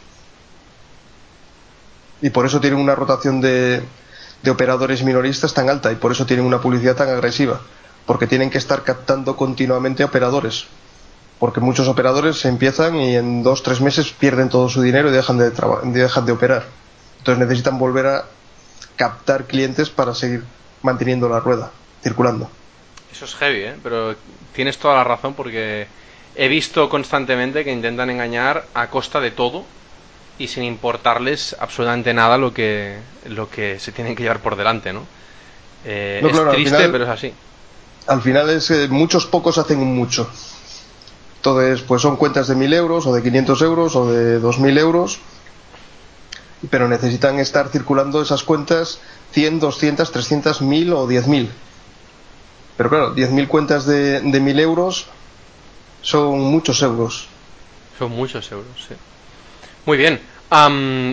Y 2.21 2.29
por 2.29 2.45
eso 2.45 2.59
tienen 2.59 2.79
una 2.79 2.95
rotación 2.95 3.41
de, 3.41 3.83
de 4.43 4.51
operadores 4.51 5.03
minoristas 5.03 5.53
tan 5.53 5.69
alta 5.69 5.91
y 5.91 5.95
por 5.95 6.11
eso 6.11 6.25
tienen 6.25 6.45
una 6.45 6.61
publicidad 6.61 6.95
tan 6.95 7.09
agresiva, 7.09 7.61
porque 8.05 8.27
tienen 8.27 8.49
que 8.49 8.57
estar 8.57 8.83
captando 8.83 9.35
continuamente 9.35 10.03
operadores, 10.03 10.65
porque 11.39 11.59
muchos 11.59 11.87
operadores 11.87 12.43
empiezan 12.45 12.95
y 12.95 13.15
en 13.15 13.43
dos 13.43 13.63
tres 13.63 13.81
meses 13.81 14.11
pierden 14.11 14.49
todo 14.49 14.69
su 14.69 14.81
dinero 14.81 15.09
y 15.09 15.11
dejan 15.11 15.37
de 15.37 15.51
dejan 15.83 16.25
de 16.25 16.31
operar, 16.31 16.65
entonces 17.19 17.39
necesitan 17.39 17.77
volver 17.77 18.07
a 18.07 18.25
captar 18.95 19.45
clientes 19.45 19.89
para 19.89 20.13
seguir 20.13 20.43
manteniendo 20.81 21.29
la 21.29 21.39
rueda 21.39 21.71
circulando. 22.03 22.49
Eso 23.11 23.25
es 23.25 23.35
heavy, 23.35 23.63
¿eh? 23.63 23.75
pero 23.83 24.15
tienes 24.53 24.77
toda 24.77 24.95
la 24.95 25.03
razón 25.03 25.33
porque 25.33 25.87
he 26.35 26.47
visto 26.47 26.89
constantemente 26.89 27.63
que 27.63 27.71
intentan 27.71 28.09
engañar 28.09 28.65
a 28.73 28.87
costa 28.87 29.19
de 29.19 29.31
todo 29.31 29.65
y 30.41 30.47
sin 30.47 30.63
importarles 30.63 31.55
absolutamente 31.59 32.13
nada 32.13 32.37
lo 32.37 32.51
que, 32.51 32.97
lo 33.25 33.49
que 33.49 33.79
se 33.79 33.91
tienen 33.91 34.15
que 34.15 34.23
llevar 34.23 34.39
por 34.39 34.55
delante, 34.55 34.91
¿no? 34.91 35.05
Eh, 35.85 36.21
es 36.23 36.49
triste, 36.51 36.89
pero 36.89 37.03
es 37.03 37.09
así. 37.09 37.33
Al 38.07 38.21
final 38.21 38.49
es 38.49 38.67
que 38.67 38.87
muchos 38.87 39.27
pocos 39.27 39.59
hacen 39.59 39.79
un 39.79 39.95
mucho. 39.95 40.27
Entonces, 41.37 41.81
pues 41.81 42.01
son 42.01 42.15
cuentas 42.15 42.47
de 42.47 42.55
1.000 42.55 42.73
euros 42.73 43.05
o 43.05 43.13
de 43.13 43.21
500 43.21 43.61
euros 43.61 43.95
o 43.95 44.11
de 44.11 44.41
2.000 44.41 44.79
euros, 44.79 45.19
pero 46.69 46.87
necesitan 46.87 47.39
estar 47.39 47.69
circulando 47.69 48.21
esas 48.21 48.43
cuentas 48.43 48.99
100, 49.33 49.59
200, 49.59 50.11
300, 50.11 50.61
1.000 50.61 50.93
o 50.93 51.07
10.000. 51.07 51.49
Pero 52.77 52.89
claro, 52.89 53.15
10.000 53.15 53.47
cuentas 53.47 53.85
de, 53.85 54.21
de 54.21 54.41
1.000 54.41 54.59
euros 54.59 55.07
son 56.01 56.39
muchos 56.39 56.81
euros. 56.81 57.27
Son 57.99 58.11
muchos 58.11 58.51
euros, 58.51 58.87
sí. 58.87 58.95
Muy 59.85 59.97
bien. 59.97 60.30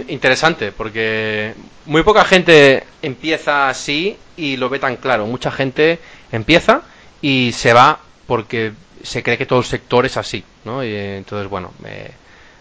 Interesante, 0.08 0.72
porque 0.72 1.54
muy 1.86 2.02
poca 2.02 2.24
gente 2.24 2.84
empieza 3.02 3.68
así 3.68 4.16
y 4.36 4.56
lo 4.56 4.68
ve 4.68 4.78
tan 4.78 4.96
claro. 4.96 5.26
Mucha 5.26 5.50
gente 5.50 5.98
empieza 6.32 6.82
y 7.22 7.52
se 7.52 7.72
va 7.72 8.00
porque 8.26 8.72
se 9.02 9.22
cree 9.22 9.38
que 9.38 9.46
todo 9.46 9.60
el 9.60 9.64
sector 9.64 10.06
es 10.06 10.16
así, 10.16 10.44
¿no? 10.64 10.84
Y 10.84 10.94
entonces, 10.94 11.48
bueno, 11.48 11.72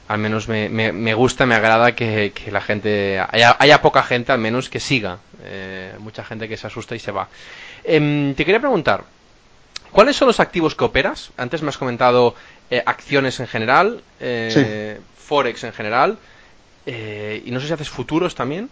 al 0.08 0.18
menos 0.20 0.48
me, 0.48 0.70
me, 0.70 1.14
gusta, 1.14 1.46
me 1.46 1.56
agrada 1.56 1.94
que, 1.94 2.32
la 2.52 2.62
gente, 2.62 3.20
haya, 3.20 3.82
poca 3.82 4.04
gente 4.04 4.32
al 4.32 4.40
menos 4.40 4.70
que 4.70 4.80
siga. 4.80 5.18
Eh, 5.44 5.94
mucha 6.00 6.24
gente 6.24 6.48
que 6.48 6.58
se 6.58 6.68
asusta 6.68 6.96
y 6.96 7.00
se 7.00 7.12
va. 7.12 7.28
Em, 7.84 8.34
te 8.34 8.46
quería 8.46 8.60
preguntar, 8.60 9.04
¿cuáles 9.92 10.16
son 10.16 10.28
los 10.28 10.40
activos 10.40 10.76
que 10.76 10.84
operas? 10.84 11.32
Antes 11.38 11.62
me 11.62 11.70
has 11.70 11.78
comentado 11.78 12.36
eh, 12.70 12.82
acciones 12.86 13.40
en 13.40 13.48
general. 13.48 14.02
Eh, 14.20 15.00
Forex 15.18 15.64
en 15.66 15.74
general. 15.74 16.18
Eh, 16.90 17.44
y 17.46 17.52
no 17.52 17.60
sé 17.60 17.68
si 17.68 17.74
haces 17.74 17.90
futuros 17.90 18.34
también. 18.34 18.70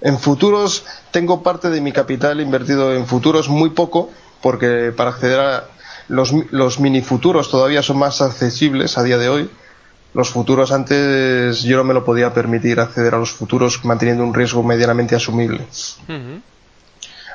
En 0.00 0.18
futuros 0.18 0.84
tengo 1.10 1.42
parte 1.42 1.70
de 1.70 1.80
mi 1.80 1.92
capital 1.92 2.40
invertido 2.40 2.94
en 2.94 3.06
futuros, 3.06 3.48
muy 3.48 3.70
poco, 3.70 4.10
porque 4.40 4.92
para 4.96 5.10
acceder 5.10 5.40
a 5.40 5.64
los, 6.08 6.32
los 6.52 6.78
mini 6.78 7.02
futuros 7.02 7.50
todavía 7.50 7.82
son 7.82 7.98
más 7.98 8.22
accesibles 8.22 8.96
a 8.96 9.02
día 9.02 9.18
de 9.18 9.28
hoy. 9.28 9.50
Los 10.14 10.30
futuros 10.30 10.70
antes 10.70 11.62
yo 11.62 11.76
no 11.78 11.84
me 11.84 11.94
lo 11.94 12.04
podía 12.04 12.32
permitir 12.32 12.78
acceder 12.78 13.14
a 13.14 13.18
los 13.18 13.32
futuros 13.32 13.84
manteniendo 13.84 14.22
un 14.22 14.34
riesgo 14.34 14.62
medianamente 14.62 15.16
asumible. 15.16 15.66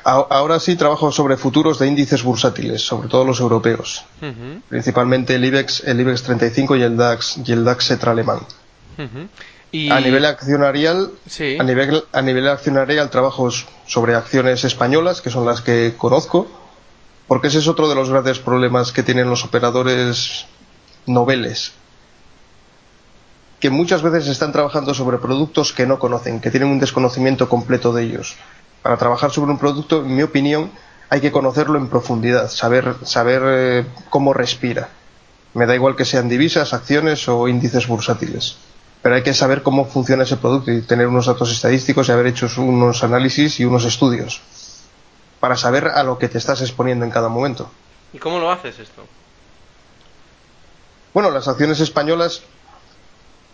Ahora 0.03 0.59
sí 0.61 0.77
trabajo 0.77 1.11
sobre 1.11 1.35
futuros 1.35 1.79
de 1.79 1.87
índices 1.87 2.23
bursátiles, 2.23 2.81
sobre 2.81 3.09
todo 3.09 3.25
los 3.25 3.41
europeos, 3.41 4.05
principalmente 4.69 5.35
el 5.35 5.43
IBEX, 5.43 5.83
el 5.85 5.99
IBEX 5.99 6.23
35 6.23 6.77
y 6.77 6.83
el 6.83 6.95
DAX 6.95 7.39
y 7.43 7.51
el 7.51 7.65
DAX 7.65 7.91
A 8.97 9.99
nivel 9.99 10.25
accionarial, 10.25 11.11
a 11.59 11.63
nivel 11.63 12.03
a 12.11 12.21
nivel 12.21 12.47
accionarial 12.47 13.09
trabajo 13.09 13.49
sobre 13.85 14.15
acciones 14.15 14.63
españolas, 14.63 15.21
que 15.21 15.29
son 15.29 15.45
las 15.45 15.61
que 15.61 15.93
conozco, 15.97 16.47
porque 17.27 17.47
ese 17.47 17.59
es 17.59 17.67
otro 17.67 17.89
de 17.89 17.95
los 17.95 18.09
grandes 18.09 18.39
problemas 18.39 18.91
que 18.91 19.03
tienen 19.03 19.29
los 19.29 19.43
operadores 19.43 20.45
noveles, 21.05 21.73
que 23.59 23.69
muchas 23.69 24.01
veces 24.01 24.27
están 24.27 24.53
trabajando 24.53 24.93
sobre 24.93 25.17
productos 25.17 25.73
que 25.73 25.85
no 25.85 25.99
conocen, 25.99 26.39
que 26.39 26.51
tienen 26.51 26.69
un 26.69 26.79
desconocimiento 26.79 27.49
completo 27.49 27.91
de 27.91 28.03
ellos. 28.03 28.35
Para 28.81 28.97
trabajar 28.97 29.31
sobre 29.31 29.51
un 29.51 29.59
producto, 29.59 29.99
en 30.05 30.15
mi 30.15 30.23
opinión, 30.23 30.71
hay 31.09 31.19
que 31.19 31.31
conocerlo 31.31 31.77
en 31.77 31.89
profundidad, 31.89 32.49
saber, 32.49 32.95
saber 33.03 33.41
eh, 33.45 33.85
cómo 34.09 34.33
respira. 34.33 34.89
Me 35.53 35.65
da 35.65 35.75
igual 35.75 35.95
que 35.95 36.05
sean 36.05 36.29
divisas, 36.29 36.73
acciones 36.73 37.27
o 37.27 37.47
índices 37.47 37.87
bursátiles. 37.87 38.57
Pero 39.07 39.15
hay 39.15 39.23
que 39.23 39.33
saber 39.33 39.63
cómo 39.63 39.85
funciona 39.85 40.23
ese 40.23 40.35
producto 40.35 40.69
y 40.69 40.81
tener 40.81 41.07
unos 41.07 41.27
datos 41.27 41.49
estadísticos 41.49 42.09
y 42.09 42.11
haber 42.11 42.27
hecho 42.27 42.49
unos 42.57 43.05
análisis 43.05 43.57
y 43.61 43.63
unos 43.63 43.85
estudios 43.85 44.41
para 45.39 45.55
saber 45.55 45.87
a 45.87 46.03
lo 46.03 46.17
que 46.17 46.27
te 46.27 46.37
estás 46.37 46.59
exponiendo 46.59 47.05
en 47.05 47.11
cada 47.11 47.29
momento. 47.29 47.71
¿Y 48.11 48.17
cómo 48.17 48.37
lo 48.37 48.51
haces 48.51 48.77
esto? 48.79 49.05
Bueno, 51.13 51.31
las 51.31 51.47
acciones 51.47 51.79
españolas, 51.79 52.41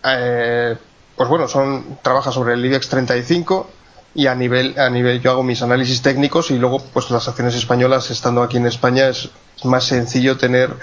eh, 0.04 0.76
pues 1.16 1.30
bueno, 1.30 1.48
son 1.48 2.00
trabaja 2.02 2.32
sobre 2.32 2.56
el 2.56 2.66
IBEX 2.66 2.90
35 2.90 3.70
y 4.16 4.26
a 4.26 4.34
nivel 4.34 4.80
a 4.80 4.90
nivel 4.90 5.22
yo 5.22 5.30
hago 5.30 5.44
mis 5.44 5.62
análisis 5.62 6.02
técnicos 6.02 6.50
y 6.50 6.58
luego 6.58 6.80
pues 6.80 7.12
las 7.12 7.28
acciones 7.28 7.54
españolas 7.54 8.10
estando 8.10 8.42
aquí 8.42 8.58
en 8.58 8.66
España 8.66 9.08
es 9.08 9.30
más 9.64 9.84
sencillo 9.84 10.36
tener 10.36 10.76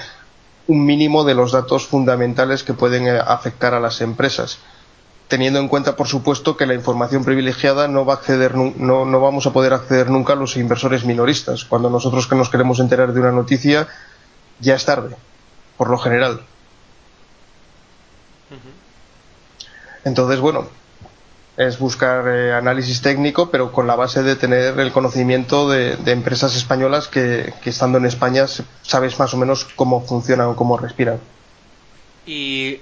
un 0.71 0.87
mínimo 0.87 1.25
de 1.25 1.35
los 1.35 1.51
datos 1.51 1.89
fundamentales 1.89 2.63
que 2.63 2.75
pueden 2.75 3.09
eh, 3.09 3.19
afectar 3.19 3.75
a 3.75 3.81
las 3.81 4.01
empresas 4.01 4.59
teniendo 5.27 5.59
en 5.59 5.67
cuenta 5.67 5.97
por 5.97 6.07
supuesto 6.07 6.57
que 6.57 6.65
la 6.65 6.75
información 6.75 7.25
privilegiada 7.25 7.89
no 7.89 8.05
va 8.05 8.15
a 8.15 8.17
acceder 8.19 8.55
no, 8.55 9.05
no 9.05 9.21
vamos 9.21 9.47
a 9.47 9.53
poder 9.53 9.73
acceder 9.73 10.11
nunca 10.11 10.35
a 10.35 10.37
los 10.37 10.57
inversores 10.57 11.05
minoristas 11.05 11.65
cuando 11.65 11.91
nosotros 11.91 12.29
que 12.29 12.37
nos 12.37 12.51
queremos 12.51 12.79
enterar 12.79 13.13
de 13.13 13.21
una 13.21 13.33
noticia 13.33 13.89
ya 14.61 14.77
es 14.77 14.85
tarde 14.85 15.17
por 15.77 15.89
lo 15.89 15.99
general. 15.99 16.43
Entonces 20.05 20.39
bueno 20.39 20.69
es 21.61 21.79
buscar 21.79 22.27
eh, 22.27 22.55
análisis 22.55 23.03
técnico, 23.03 23.51
pero 23.51 23.71
con 23.71 23.87
la 23.87 23.95
base 23.95 24.23
de 24.23 24.35
tener 24.35 24.81
el 24.81 24.93
conocimiento 24.93 25.69
de, 25.69 25.93
empresas 26.07 26.57
españolas 26.57 27.07
que, 27.07 27.53
estando 27.67 27.99
en 27.99 28.07
España 28.07 28.47
sabes 28.81 29.19
más 29.19 29.35
o 29.35 29.37
menos 29.37 29.67
cómo 29.77 30.01
funcionan 30.01 30.49
o 30.49 30.57
cómo 30.57 30.79
respiran. 30.79 31.21
Y, 32.25 32.81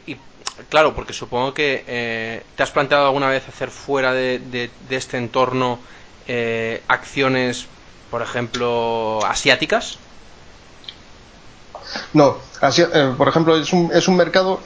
claro, 0.69 0.95
porque 0.95 1.13
supongo 1.13 1.55
que 1.55 1.85
eh, 1.89 2.45
te 2.55 2.63
has 2.63 2.71
planteado 2.71 3.07
alguna 3.07 3.29
vez 3.29 3.49
hacer 3.49 3.71
fuera 3.71 4.13
de, 4.13 4.71
este 4.91 5.19
entorno 5.19 5.81
eh, 6.29 6.81
acciones, 6.87 7.67
por 8.13 8.23
ejemplo, 8.23 9.19
asiáticas. 9.27 9.99
No, 12.13 12.37
por 13.17 13.29
ejemplo, 13.29 13.57
es 13.57 13.73
un, 13.73 13.91
es 13.93 14.07
un 14.07 14.17
mercado 14.17 14.61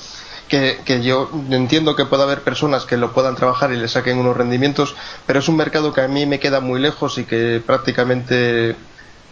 que, 0.52 1.02
yo 1.02 1.30
entiendo 1.50 1.96
que 1.96 2.04
pueda 2.04 2.24
haber 2.24 2.42
personas 2.42 2.84
que 2.84 2.98
lo 2.98 3.12
puedan 3.12 3.36
trabajar 3.36 3.72
y 3.72 3.76
le 3.76 3.88
saquen 3.88 4.18
unos 4.18 4.36
rendimientos, 4.36 4.94
pero 5.26 5.38
es 5.38 5.48
un 5.48 5.56
mercado 5.56 5.94
que 5.94 6.02
a 6.02 6.08
mí 6.08 6.26
me 6.26 6.38
queda 6.38 6.60
muy 6.60 6.78
lejos 6.78 7.16
y 7.16 7.24
que 7.24 7.62
prácticamente 7.64 8.76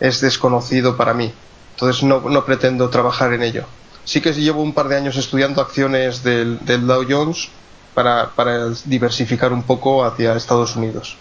es 0.01 0.21
desconocido 0.23 0.97
para 0.97 1.13
mí. 1.13 1.31
Entonces 1.75 2.03
no, 2.05 2.21
no 2.21 2.45
pretendo 2.47 2.89
trabajar 2.89 3.35
en 3.35 3.43
ello. 3.43 3.67
Sí 4.05 4.23
que 4.23 4.33
llevo 4.33 4.63
un 4.63 4.73
par 4.73 4.89
de 4.89 4.97
años 4.97 5.17
estudiando 5.17 5.61
acciones 5.61 6.23
del, 6.23 6.59
Dow 6.87 7.05
Jones 7.07 7.51
para, 7.93 8.31
para, 8.31 8.69
diversificar 8.87 9.53
un 9.53 9.63
poco 9.63 10.05
hacia 10.05 10.35
Estados 10.35 10.75
Unidos. 10.75 11.19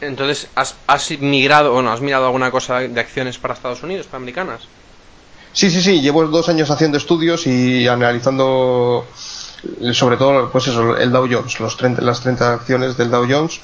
Entonces, 0.00 0.48
¿has, 0.54 0.76
has 0.86 1.10
migrado, 1.18 1.74
o 1.74 1.82
no, 1.82 1.92
has 1.92 2.00
mirado 2.00 2.26
alguna 2.26 2.52
cosa 2.52 2.78
de 2.80 3.00
acciones 3.00 3.38
para 3.38 3.54
Estados 3.54 3.82
Unidos, 3.82 4.06
para 4.06 4.18
americanas? 4.18 4.68
Sí, 5.52 5.70
sí, 5.70 5.82
sí, 5.82 6.00
llevo 6.00 6.26
dos 6.26 6.48
años 6.48 6.70
haciendo 6.70 6.96
estudios 6.96 7.46
y 7.46 7.86
analizando 7.86 9.06
sobre 9.92 10.16
todo 10.16 10.50
pues 10.50 10.66
eso, 10.66 10.96
el 10.96 11.12
Dow 11.12 11.28
Jones, 11.30 11.60
los 11.60 11.80
las 11.80 12.20
30 12.20 12.54
acciones 12.54 12.96
del 12.96 13.10
Dow 13.10 13.26
Jones, 13.28 13.60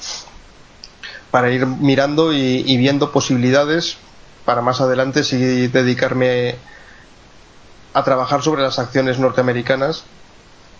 para 1.31 1.51
ir 1.51 1.65
mirando 1.65 2.33
y, 2.33 2.77
viendo 2.77 3.11
posibilidades 3.11 3.97
para 4.45 4.61
más 4.61 4.81
adelante 4.81 5.23
si 5.23 5.67
dedicarme 5.67 6.55
a 7.93 8.03
trabajar 8.03 8.41
sobre 8.41 8.61
las 8.61 8.79
acciones 8.79 9.19
norteamericanas 9.19 10.03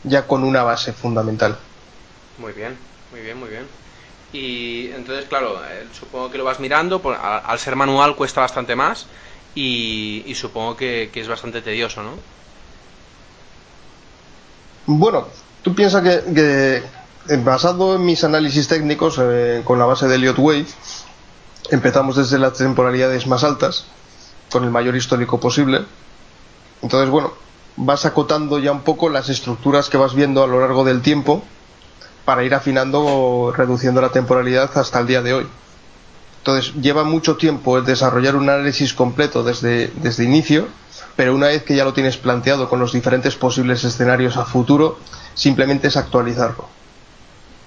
ya 0.03 0.25
con 0.27 0.43
una 0.43 0.63
base 0.63 0.93
fundamental. 0.93 1.57
Muy 2.37 2.53
bien, 2.53 2.77
muy 3.11 3.21
bien, 3.21 3.37
muy 3.37 3.49
bien. 3.49 3.67
Y 4.31 4.91
entonces, 4.91 5.25
claro, 5.25 5.59
eh, 5.65 5.87
supongo 5.91 6.31
que 6.31 6.37
lo 6.37 6.45
vas 6.45 6.59
mirando, 6.59 7.01
al 7.19 7.59
ser 7.59 7.75
manual 7.75 8.15
cuesta 8.15 8.41
bastante 8.41 8.75
más 8.75 9.07
y, 9.55 10.33
supongo 10.35 10.75
que, 10.75 11.09
es 11.13 11.27
bastante 11.27 11.61
tedioso, 11.61 12.03
¿no? 12.03 12.11
Bueno, 14.85 15.27
tú 15.61 15.75
piensas 15.75 16.01
que, 16.01 16.83
eh, 17.27 17.37
basado 17.43 17.95
en 17.95 18.05
mis 18.05 18.23
análisis 18.23 18.67
técnicos 18.67 19.19
eh, 19.21 19.61
con 19.63 19.77
la 19.77 19.85
base 19.85 20.07
de 20.07 20.15
Elliott 20.15 20.39
Wave, 20.39 20.65
empezamos 21.69 22.15
desde 22.15 22.39
las 22.39 22.53
temporalidades 22.53 23.27
más 23.27 23.43
altas, 23.43 23.85
con 24.51 24.63
el 24.63 24.71
mayor 24.71 24.95
histórico 24.95 25.39
posible. 25.39 25.85
Entonces, 26.81 27.09
bueno, 27.09 27.33
vas 27.75 28.05
acotando 28.05 28.59
ya 28.59 28.71
un 28.71 28.81
poco 28.81 29.09
las 29.09 29.29
estructuras 29.29 29.89
que 29.89 29.97
vas 29.97 30.13
viendo 30.13 30.43
a 30.43 30.47
lo 30.47 30.59
largo 30.59 30.83
del 30.83 31.01
tiempo 31.01 31.43
para 32.25 32.43
ir 32.43 32.53
afinando 32.53 33.03
o 33.03 33.51
reduciendo 33.51 34.01
la 34.01 34.09
temporalidad 34.09 34.69
hasta 34.77 34.99
el 34.99 35.07
día 35.07 35.21
de 35.21 35.33
hoy. 35.33 35.47
Entonces, 36.39 36.73
lleva 36.81 37.03
mucho 37.03 37.37
tiempo 37.37 37.77
el 37.77 37.85
desarrollar 37.85 38.35
un 38.35 38.49
análisis 38.49 38.93
completo 38.93 39.43
desde, 39.43 39.87
desde 39.95 40.23
inicio, 40.23 40.67
pero 41.15 41.35
una 41.35 41.47
vez 41.47 41.63
que 41.63 41.75
ya 41.75 41.83
lo 41.83 41.93
tienes 41.93 42.15
planteado 42.17 42.69
con 42.69 42.79
los 42.79 42.93
diferentes 42.93 43.35
posibles 43.35 43.83
escenarios 43.83 44.37
a 44.37 44.45
futuro, 44.45 44.97
simplemente 45.33 45.89
es 45.89 45.97
actualizarlo. 45.97 46.67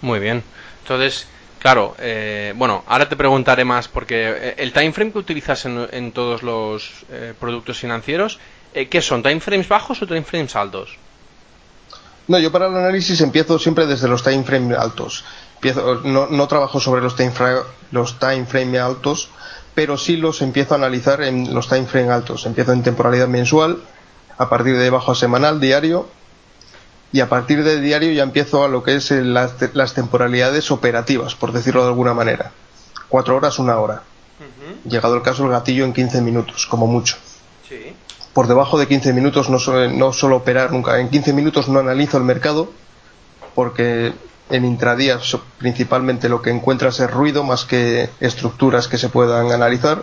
Muy 0.00 0.20
bien. 0.20 0.42
Entonces, 0.82 1.26
claro, 1.58 1.94
eh, 1.98 2.54
bueno, 2.56 2.82
ahora 2.86 3.08
te 3.08 3.16
preguntaré 3.16 3.64
más 3.64 3.88
porque 3.88 4.30
eh, 4.30 4.54
el 4.56 4.72
time 4.72 4.92
frame 4.92 5.12
que 5.12 5.18
utilizas 5.18 5.66
en, 5.66 6.12
todos 6.12 6.42
los 6.42 7.04
eh, 7.10 7.34
productos 7.38 7.78
financieros, 7.78 8.38
¿qué 8.72 9.02
son? 9.02 9.22
¿Time 9.22 9.40
frames 9.40 9.68
bajos 9.68 10.00
o 10.00 10.06
time 10.06 10.22
frames 10.22 10.56
altos? 10.56 10.96
No, 12.26 12.38
yo 12.38 12.50
para 12.50 12.68
el 12.68 12.76
análisis 12.76 13.20
empiezo 13.20 13.58
siempre 13.58 13.86
desde 13.86 14.08
los 14.08 14.22
time 14.22 14.44
frames 14.44 14.78
altos 15.70 16.04
no, 16.04 16.48
trabajo 16.48 16.80
sobre 16.80 17.02
los 17.02 17.16
time, 17.16 17.30
frame, 17.30 17.60
los 17.90 18.18
time 18.18 18.46
frame 18.46 18.78
altos, 18.78 19.30
pero 19.74 19.96
sí 19.96 20.16
los 20.16 20.42
empiezo 20.42 20.74
a 20.74 20.78
analizar 20.78 21.22
en 21.22 21.54
los 21.54 21.68
time 21.68 21.86
frame 21.86 22.10
altos. 22.10 22.46
Empiezo 22.46 22.72
en 22.72 22.82
temporalidad 22.82 23.28
mensual, 23.28 23.82
a 24.38 24.48
partir 24.48 24.76
de 24.76 24.90
bajo 24.90 25.12
a 25.12 25.14
semanal, 25.14 25.60
diario, 25.60 26.08
y 27.12 27.20
a 27.20 27.28
partir 27.28 27.62
de 27.62 27.80
diario 27.80 28.12
ya 28.12 28.22
empiezo 28.22 28.64
a 28.64 28.68
lo 28.68 28.82
que 28.82 28.96
es 28.96 29.10
las, 29.10 29.94
temporalidades 29.94 30.70
operativas, 30.70 31.34
por 31.34 31.52
decirlo 31.52 31.82
de 31.82 31.88
alguna 31.88 32.14
manera. 32.14 32.52
Cuatro 33.08 33.36
horas, 33.36 33.58
una 33.58 33.78
hora. 33.78 34.02
Llegado 34.84 35.14
el 35.14 35.22
caso, 35.22 35.44
el 35.44 35.50
gatillo 35.50 35.84
en 35.84 35.92
15 35.92 36.22
minutos, 36.22 36.66
como 36.66 36.86
mucho. 36.86 37.16
Por 38.32 38.46
debajo 38.46 38.78
de 38.78 38.88
15 38.88 39.12
minutos 39.12 39.50
no, 39.50 39.58
no 39.90 40.12
suelo 40.12 40.36
operar 40.36 40.72
nunca. 40.72 40.98
En 40.98 41.10
15 41.10 41.32
minutos 41.34 41.68
no 41.68 41.78
analizo 41.78 42.16
el 42.16 42.24
mercado 42.24 42.70
porque 43.54 44.12
en 44.52 44.66
intradía 44.66 45.18
principalmente 45.58 46.28
lo 46.28 46.42
que 46.42 46.50
encuentras 46.50 47.00
es 47.00 47.10
ruido 47.10 47.42
más 47.42 47.64
que 47.64 48.10
estructuras 48.20 48.86
que 48.86 48.98
se 48.98 49.08
puedan 49.08 49.50
analizar. 49.50 50.02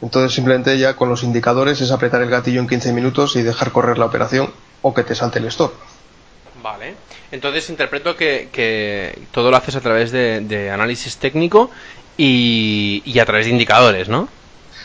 Entonces 0.00 0.32
simplemente 0.32 0.78
ya 0.78 0.94
con 0.94 1.08
los 1.08 1.24
indicadores 1.24 1.80
es 1.80 1.90
apretar 1.90 2.22
el 2.22 2.30
gatillo 2.30 2.60
en 2.60 2.68
15 2.68 2.92
minutos 2.92 3.34
y 3.34 3.42
dejar 3.42 3.72
correr 3.72 3.98
la 3.98 4.06
operación 4.06 4.52
o 4.80 4.94
que 4.94 5.02
te 5.02 5.16
salte 5.16 5.40
el 5.40 5.46
stop. 5.46 5.72
Vale. 6.62 6.94
Entonces 7.32 7.68
interpreto 7.68 8.16
que, 8.16 9.18
todo 9.32 9.50
lo 9.50 9.56
haces 9.56 9.74
a 9.74 9.80
través 9.80 10.12
de, 10.12 10.70
análisis 10.72 11.16
técnico 11.16 11.68
y, 12.16 13.02
y, 13.04 13.18
a 13.18 13.26
través 13.26 13.46
de 13.46 13.52
indicadores, 13.52 14.08
¿no? 14.08 14.28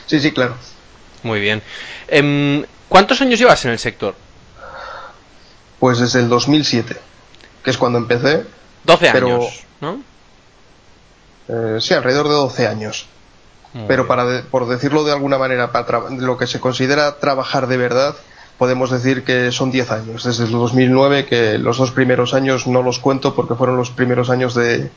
Sí, 0.08 0.20
sí, 0.20 0.32
claro. 0.32 0.56
Muy 1.22 1.40
bien. 1.40 1.62
Em, 2.08 2.66
¿Cuántos 2.90 3.22
años 3.22 3.40
llevas 3.40 3.64
en 3.66 3.72
el 3.72 3.80
sector? 3.80 4.16
Pues 5.84 6.00
desde 6.00 6.22
el 6.22 6.30
2007, 6.30 6.96
que 7.62 7.70
es 7.70 7.78
cuando 7.78 7.98
empecé. 7.98 8.46
12 8.86 9.10
años, 9.10 9.66
¿no? 9.82 10.02
Eh, 11.50 11.80
sí, 11.82 11.94
alrededor 11.94 12.30
de 12.30 12.36
12 12.36 12.68
años. 12.68 13.06
pero 13.86 14.08
para 14.08 14.44
por 14.44 14.66
decirlo 14.70 15.04
de 15.04 15.12
alguna 15.12 15.38
manera, 15.38 15.74
para 15.74 16.10
lo 16.10 16.38
que 16.38 16.48
se 16.48 16.62
considera 16.62 17.20
trabajar 17.20 17.68
de 17.68 17.76
verdad, 17.76 18.16
podemos 18.58 18.92
decir 18.92 19.26
que 19.26 19.52
son 19.52 19.72
10 19.72 19.92
años. 19.92 20.24
Desde 20.24 20.46
el 20.46 20.52
2009, 20.52 21.26
que 21.26 21.58
los 21.58 21.80
dos 21.80 21.92
primeros 21.92 22.34
años 22.34 22.66
no 22.66 22.82
los 22.82 23.00
cuento 23.00 23.36
porque 23.36 23.56
fueron 23.56 23.76
los 23.76 23.90
primeros 23.90 24.30
años 24.30 24.56
de, 24.56 24.90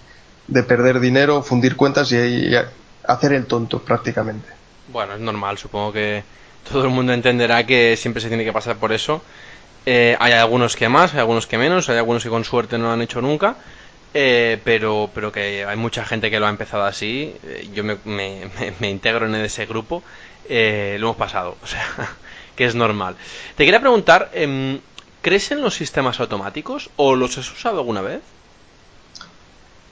perder 0.68 1.00
dinero, 1.00 1.42
fundir 1.42 1.74
cuentas 1.74 2.12
y, 2.12 2.52
hacer 3.02 3.32
el 3.32 3.46
tonto 3.46 3.80
prácticamente. 3.80 4.46
Bueno, 4.92 5.14
es 5.14 5.20
normal, 5.20 5.58
supongo 5.58 5.92
que 5.92 6.22
todo 6.70 6.84
el 6.84 6.90
mundo 6.90 7.12
entenderá 7.12 7.66
que 7.66 7.96
siempre 7.96 8.22
se 8.22 8.28
tiene 8.28 8.44
que 8.44 8.52
pasar 8.52 8.76
por 8.76 8.92
eso 8.92 9.20
eh, 9.88 10.16
hay 10.18 10.32
algunos 10.32 10.74
que 10.74 10.88
más, 10.88 11.14
hay 11.14 11.20
algunos 11.20 11.46
que 11.46 11.58
menos, 11.58 11.88
hay 11.88 11.96
algunos 11.96 12.24
que 12.24 12.28
con 12.28 12.42
suerte 12.42 12.76
no 12.76 12.86
lo 12.86 12.90
han 12.90 13.02
hecho 13.02 13.20
nunca, 13.20 13.56
eh, 14.12 14.60
pero, 14.64 15.08
pero 15.14 15.30
que 15.30 15.64
hay 15.64 15.76
mucha 15.76 16.04
gente 16.04 16.28
que 16.28 16.40
lo 16.40 16.46
ha 16.46 16.50
empezado 16.50 16.84
así. 16.84 17.36
Eh, 17.44 17.68
yo 17.72 17.84
me, 17.84 17.96
me, 18.04 18.90
integro 18.90 19.26
en 19.26 19.36
ese 19.36 19.64
grupo. 19.64 20.02
lo 20.48 20.54
hemos 20.96 21.16
pasado, 21.16 21.56
o 21.62 21.66
sea, 21.68 21.86
que 22.56 22.64
es 22.64 22.74
normal. 22.74 23.14
Te 23.56 23.64
quería 23.64 23.78
preguntar, 23.78 24.30
em, 24.34 24.80
¿crees 25.22 25.52
en 25.52 25.62
los 25.62 25.74
sistemas 25.74 26.18
automáticos 26.18 26.90
o 26.96 27.14
los 27.14 27.38
has 27.38 27.48
usado 27.52 27.78
alguna 27.78 28.00
vez? 28.00 28.22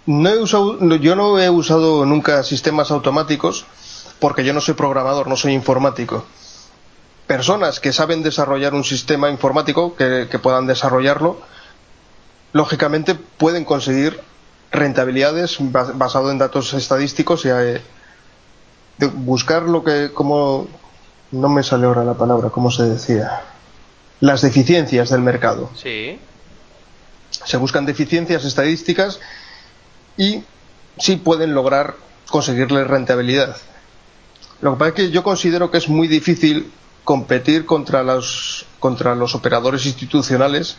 No 0.06 0.28
he 0.28 0.38
usado, 0.38 0.78
yo 0.96 1.14
no 1.14 1.38
he 1.38 1.48
usado 1.48 2.04
nunca 2.04 2.42
sistemas 2.42 2.90
automáticos 2.90 3.64
porque 4.18 4.44
yo 4.44 4.52
no 4.52 4.60
soy 4.60 4.74
programador, 4.74 5.28
no 5.28 5.36
soy 5.36 5.52
informático. 5.52 6.26
Personas 7.26 7.80
que 7.80 7.92
saben 7.92 8.22
desarrollar 8.22 8.74
un 8.74 8.84
sistema 8.84 9.30
informático, 9.30 9.96
que, 9.96 10.38
puedan 10.42 10.66
desarrollarlo, 10.66 11.40
lógicamente 12.52 13.14
pueden 13.14 13.64
conseguir 13.64 14.20
rentabilidades 14.70 15.56
basado 15.60 16.30
en 16.30 16.38
datos 16.38 16.74
estadísticos 16.74 17.44
y 17.46 17.48
eh, 17.48 17.80
buscar 19.14 19.62
lo 19.62 19.82
que, 19.82 20.12
como, 20.12 20.68
no 21.30 21.48
me 21.48 21.62
sale 21.62 21.86
ahora 21.86 22.04
la 22.04 22.14
palabra, 22.14 22.50
¿cómo 22.50 22.70
se 22.70 22.84
decía? 22.84 23.42
Las 24.20 24.42
deficiencias 24.42 25.08
del 25.10 25.20
mercado. 25.20 25.70
Sí. 25.76 26.18
Se 27.30 27.56
buscan 27.56 27.86
deficiencias 27.86 28.44
estadísticas 28.44 29.18
y 30.16 30.44
sí 30.98 31.16
pueden 31.16 31.54
lograr 31.54 31.94
conseguirle 32.28 32.84
rentabilidad. 32.84 33.56
Lo 34.60 34.72
que 34.72 34.78
pasa 34.78 34.88
es 34.90 34.94
que 34.94 35.10
yo 35.10 35.22
considero 35.22 35.70
que 35.70 35.78
es 35.78 35.88
muy 35.88 36.08
difícil 36.08 36.72
competir 37.04 37.66
contra 37.66 38.02
los, 38.02 38.66
contra 38.80 39.14
los 39.14 39.34
operadores 39.34 39.86
institucionales 39.86 40.76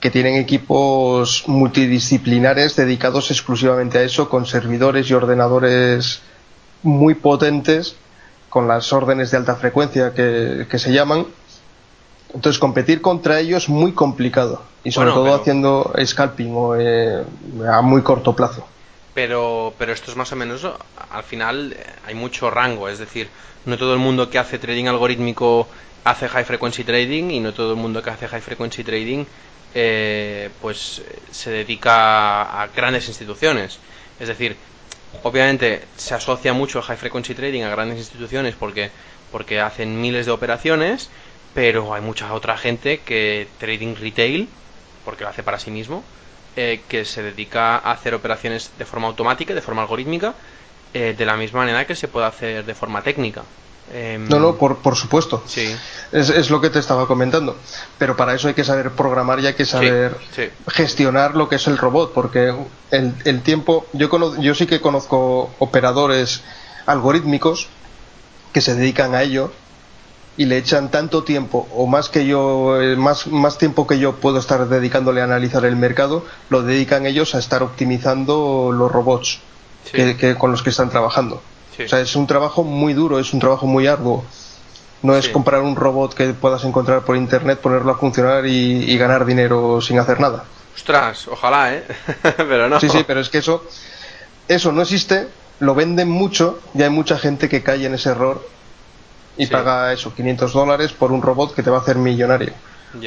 que 0.00 0.10
tienen 0.10 0.36
equipos 0.36 1.44
multidisciplinares 1.46 2.76
dedicados 2.76 3.30
exclusivamente 3.30 3.98
a 3.98 4.02
eso, 4.02 4.28
con 4.28 4.46
servidores 4.46 5.08
y 5.08 5.14
ordenadores 5.14 6.20
muy 6.82 7.14
potentes, 7.14 7.96
con 8.48 8.68
las 8.68 8.92
órdenes 8.92 9.30
de 9.30 9.36
alta 9.36 9.54
frecuencia 9.54 10.12
que, 10.12 10.66
se 10.78 10.92
llaman. 10.92 11.26
Entonces, 12.34 12.58
competir 12.58 13.00
contra 13.00 13.38
ellos 13.38 13.64
es 13.64 13.68
muy 13.68 13.92
complicado, 13.92 14.62
y 14.82 14.90
sobre 14.90 15.12
todo 15.12 15.34
haciendo 15.34 15.92
scalping 16.04 16.52
o 16.54 16.74
eh, 16.74 17.22
a 17.68 17.80
muy 17.82 18.02
corto 18.02 18.34
plazo 18.34 18.66
pero, 19.14 19.74
pero 19.78 19.92
esto 19.92 20.10
es 20.10 20.16
más 20.16 20.32
o 20.32 20.36
menos, 20.36 20.66
al 21.10 21.22
final 21.22 21.72
eh, 21.72 21.84
hay 22.06 22.14
mucho 22.14 22.50
rango, 22.50 22.88
es 22.88 22.98
decir, 22.98 23.28
no 23.66 23.76
todo 23.76 23.92
el 23.94 24.00
mundo 24.00 24.30
que 24.30 24.38
hace 24.38 24.58
trading 24.58 24.86
algorítmico 24.86 25.68
hace 26.04 26.28
high 26.28 26.44
frequency 26.44 26.84
trading 26.84 27.30
y 27.30 27.40
no 27.40 27.52
todo 27.52 27.72
el 27.72 27.76
mundo 27.76 28.02
que 28.02 28.10
hace 28.10 28.26
high 28.26 28.40
frequency 28.40 28.82
trading 28.82 29.24
eh, 29.74 30.50
pues 30.60 31.02
se 31.30 31.50
dedica 31.50 32.42
a 32.62 32.66
grandes 32.68 33.08
instituciones. 33.08 33.78
Es 34.18 34.28
decir, 34.28 34.56
obviamente 35.22 35.82
se 35.96 36.14
asocia 36.14 36.52
mucho 36.52 36.78
el 36.78 36.84
high 36.84 36.96
frequency 36.96 37.34
trading 37.34 37.62
a 37.62 37.70
grandes 37.70 37.98
instituciones 37.98 38.54
porque, 38.54 38.90
porque 39.30 39.60
hacen 39.60 40.00
miles 40.00 40.26
de 40.26 40.32
operaciones, 40.32 41.08
pero 41.54 41.94
hay 41.94 42.02
mucha 42.02 42.32
otra 42.34 42.56
gente 42.56 43.00
que 43.00 43.46
trading 43.58 43.94
retail, 43.94 44.48
porque 45.04 45.24
lo 45.24 45.30
hace 45.30 45.42
para 45.42 45.58
sí 45.58 45.70
mismo, 45.70 46.02
eh, 46.56 46.82
que 46.88 47.04
se 47.04 47.22
dedica 47.22 47.76
a 47.76 47.92
hacer 47.92 48.14
operaciones 48.14 48.70
de 48.78 48.84
forma 48.84 49.08
automática, 49.08 49.54
de 49.54 49.62
forma 49.62 49.82
algorítmica, 49.82 50.34
eh, 50.94 51.14
de 51.16 51.24
la 51.24 51.36
misma 51.36 51.60
manera 51.60 51.86
que 51.86 51.94
se 51.94 52.08
puede 52.08 52.26
hacer 52.26 52.64
de 52.64 52.74
forma 52.74 53.02
técnica. 53.02 53.42
Em, 53.92 54.28
no, 54.28 54.38
no, 54.38 54.56
por, 54.56 54.78
por 54.78 54.96
supuesto. 54.96 55.42
Sí. 55.46 55.74
Es, 56.12 56.30
es, 56.30 56.50
lo 56.50 56.60
que 56.60 56.70
te 56.70 56.78
estaba 56.78 57.06
comentando. 57.06 57.56
Pero 57.98 58.16
para 58.16 58.34
eso 58.34 58.48
hay 58.48 58.54
que 58.54 58.64
saber 58.64 58.90
programar 58.92 59.40
y 59.40 59.46
hay 59.46 59.54
que 59.54 59.64
saber 59.64 60.16
gestionar 60.68 61.34
lo 61.34 61.48
que 61.48 61.56
es 61.56 61.66
el 61.66 61.76
robot, 61.76 62.12
porque 62.12 62.54
el, 62.90 63.14
el 63.24 63.42
tiempo. 63.42 63.86
Yo, 63.92 64.08
yo 64.38 64.54
sí 64.54 64.66
que 64.66 64.80
conozco 64.80 65.50
operadores 65.58 66.42
algorítmicos 66.86 67.68
que 68.52 68.60
se 68.60 68.74
dedican 68.74 69.14
a 69.14 69.22
ello 69.22 69.52
y 70.36 70.46
le 70.46 70.56
echan 70.56 70.90
tanto 70.90 71.24
tiempo 71.24 71.68
o 71.74 71.86
más 71.86 72.08
que 72.08 72.26
yo 72.26 72.80
eh, 72.80 72.96
más, 72.96 73.26
más 73.26 73.58
tiempo 73.58 73.86
que 73.86 73.98
yo 73.98 74.16
puedo 74.16 74.38
estar 74.38 74.66
dedicándole 74.68 75.20
a 75.20 75.24
analizar 75.24 75.64
el 75.64 75.76
mercado 75.76 76.24
lo 76.48 76.62
dedican 76.62 77.06
ellos 77.06 77.34
a 77.34 77.38
estar 77.38 77.62
optimizando 77.62 78.70
los 78.72 78.90
robots 78.90 79.40
que, 79.92 80.36
con 80.38 80.52
los 80.52 80.62
que 80.62 80.70
están 80.70 80.90
trabajando. 80.90 81.42
O 81.84 81.88
sea 81.88 82.00
es 82.00 82.16
un 82.16 82.26
trabajo 82.26 82.64
muy 82.64 82.94
duro 82.94 83.18
es 83.18 83.32
un 83.32 83.40
trabajo 83.40 83.66
muy 83.66 83.86
arduo. 83.86 84.24
No 85.02 85.16
es 85.16 85.28
comprar 85.28 85.62
un 85.62 85.74
robot 85.74 86.14
que 86.14 86.32
puedas 86.32 86.64
encontrar 86.64 87.02
por 87.02 87.16
internet 87.16 87.58
ponerlo 87.58 87.90
a 87.90 87.98
funcionar 87.98 88.46
y, 88.46 88.84
y 88.84 88.96
ganar 88.96 89.26
dinero 89.26 89.80
sin 89.80 89.98
hacer 89.98 90.20
nada. 90.20 90.44
Ostras 90.74 91.28
ojalá 91.28 91.74
eh 91.74 91.84
pero 92.36 92.68
no. 92.68 92.80
Sí 92.80 92.88
sí 92.88 93.04
pero 93.06 93.20
es 93.20 93.28
que 93.28 93.38
eso 93.38 93.64
eso 94.48 94.72
no 94.72 94.82
existe 94.82 95.28
lo 95.58 95.74
venden 95.74 96.08
mucho 96.08 96.60
y 96.74 96.82
hay 96.82 96.90
mucha 96.90 97.18
gente 97.18 97.48
que 97.48 97.62
cae 97.62 97.84
en 97.84 97.94
ese 97.94 98.10
error 98.10 98.46
y 99.36 99.46
paga 99.46 99.92
eso, 99.92 100.14
500 100.14 100.52
dólares 100.52 100.92
por 100.92 101.12
un 101.12 101.22
robot 101.22 101.54
que 101.54 101.62
te 101.62 101.70
va 101.70 101.78
a 101.78 101.80
hacer 101.80 101.96
millonario. 101.96 102.52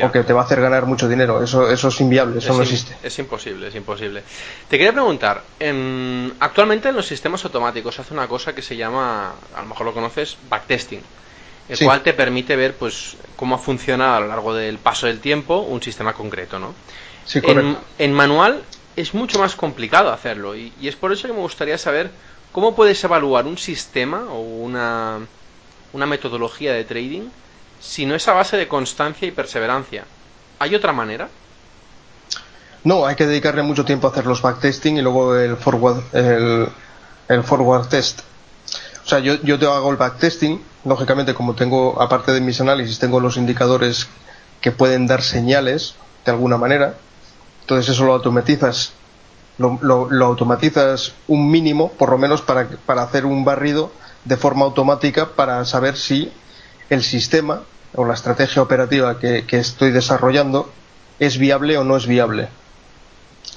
O 0.03 0.11
que 0.11 0.23
te 0.23 0.33
va 0.33 0.41
a 0.41 0.45
hacer 0.45 0.59
ganar 0.61 0.87
mucho 0.87 1.07
dinero. 1.07 1.43
Eso, 1.43 1.69
eso 1.69 1.89
es 1.89 2.01
inviable, 2.01 2.39
eso 2.39 2.53
no 2.53 2.63
existe. 2.63 2.97
Es 3.03 3.19
imposible, 3.19 3.67
es 3.67 3.75
imposible. 3.75 4.23
Te 4.67 4.77
quería 4.77 4.93
preguntar, 4.93 5.43
en, 5.59 6.33
actualmente 6.39 6.89
en 6.89 6.95
los 6.95 7.05
sistemas 7.05 7.45
automáticos 7.45 7.99
hace 7.99 8.13
una 8.13 8.27
cosa 8.27 8.55
que 8.55 8.63
se 8.63 8.75
llama, 8.75 9.33
a 9.55 9.61
lo 9.61 9.67
mejor 9.67 9.85
lo 9.85 9.93
conoces, 9.93 10.37
backtesting. 10.49 11.01
El 11.67 11.79
cual 11.79 12.01
te 12.03 12.13
permite 12.13 12.55
ver 12.55 12.75
pues 12.75 13.15
cómo 13.35 13.55
ha 13.55 13.57
funcionado 13.57 14.15
a 14.15 14.19
lo 14.19 14.27
largo 14.27 14.53
del 14.53 14.77
paso 14.77 15.07
del 15.07 15.19
tiempo 15.19 15.59
un 15.61 15.81
sistema 15.81 16.13
concreto, 16.13 16.59
¿no? 16.59 16.75
Sí, 17.25 17.39
en, 17.41 17.75
en, 17.97 18.13
manual 18.13 18.61
es 18.95 19.15
mucho 19.15 19.39
más 19.39 19.55
complicado 19.55 20.11
hacerlo 20.11 20.55
y, 20.55 20.71
y 20.79 20.87
es 20.87 20.95
por 20.95 21.11
eso 21.11 21.27
que 21.27 21.33
me 21.33 21.39
gustaría 21.39 21.79
saber 21.79 22.11
cómo 22.51 22.75
puedes 22.75 23.03
evaluar 23.03 23.47
un 23.47 23.57
sistema 23.57 24.25
o 24.29 24.41
una, 24.41 25.21
una 25.95 26.05
metodología 26.05 26.73
de 26.73 26.83
trading 26.83 27.29
si 27.79 28.05
no 28.05 28.15
es 28.15 28.27
a 28.27 28.33
base 28.33 28.57
de 28.57 28.67
constancia 28.67 29.27
y 29.27 29.31
perseverancia. 29.31 30.03
¿Hay 30.59 30.75
otra 30.75 30.91
manera? 30.91 31.29
No, 32.83 33.05
hay 33.05 33.15
que 33.15 33.25
dedicarle 33.25 33.63
mucho 33.63 33.85
tiempo 33.85 34.07
a 34.07 34.11
hacer 34.11 34.25
los 34.25 34.41
backtesting 34.41 34.97
y 34.97 35.01
luego 35.01 35.35
el 35.35 35.55
forward, 35.55 36.03
el, 36.13 37.43
forward 37.43 37.87
test. 37.87 38.21
O 39.05 39.07
sea, 39.07 39.19
yo, 39.19 39.35
yo 39.41 39.57
te 39.57 39.65
hago 39.65 39.89
el 39.89 39.97
backtesting, 39.97 40.61
lógicamente 40.83 41.33
como 41.33 41.55
tengo, 41.55 42.01
aparte 42.01 42.33
de 42.33 42.41
mis 42.41 42.59
análisis, 42.59 42.99
tengo 42.99 43.21
los 43.21 43.37
indicadores 43.37 44.07
que 44.59 44.71
pueden 44.71 45.07
dar 45.07 45.21
señales 45.21 45.95
de 46.25 46.31
alguna 46.31 46.57
manera. 46.57 46.95
Entonces 47.61 47.95
eso 47.95 48.05
lo 48.05 48.13
automatizas, 48.13 48.91
lo, 49.57 49.79
lo 49.81 50.25
automatizas 50.25 51.13
un 51.27 51.49
mínimo, 51.49 51.91
por 51.93 52.09
lo 52.09 52.17
menos 52.17 52.41
para, 52.41 52.67
para 52.85 53.03
hacer 53.03 53.25
un 53.25 53.45
barrido 53.45 53.91
de 54.25 54.37
forma 54.37 54.65
automática 54.65 55.29
para 55.35 55.63
saber 55.65 55.95
si 55.95 56.31
el 56.89 57.03
sistema 57.03 57.61
o 57.95 58.05
la 58.05 58.13
estrategia 58.13 58.61
operativa 58.61 59.19
que, 59.19 59.45
estoy 59.51 59.91
desarrollando 59.91 60.69
es 61.19 61.37
viable 61.37 61.77
o 61.77 61.83
no 61.83 61.95
es 61.95 62.07
viable. 62.07 62.49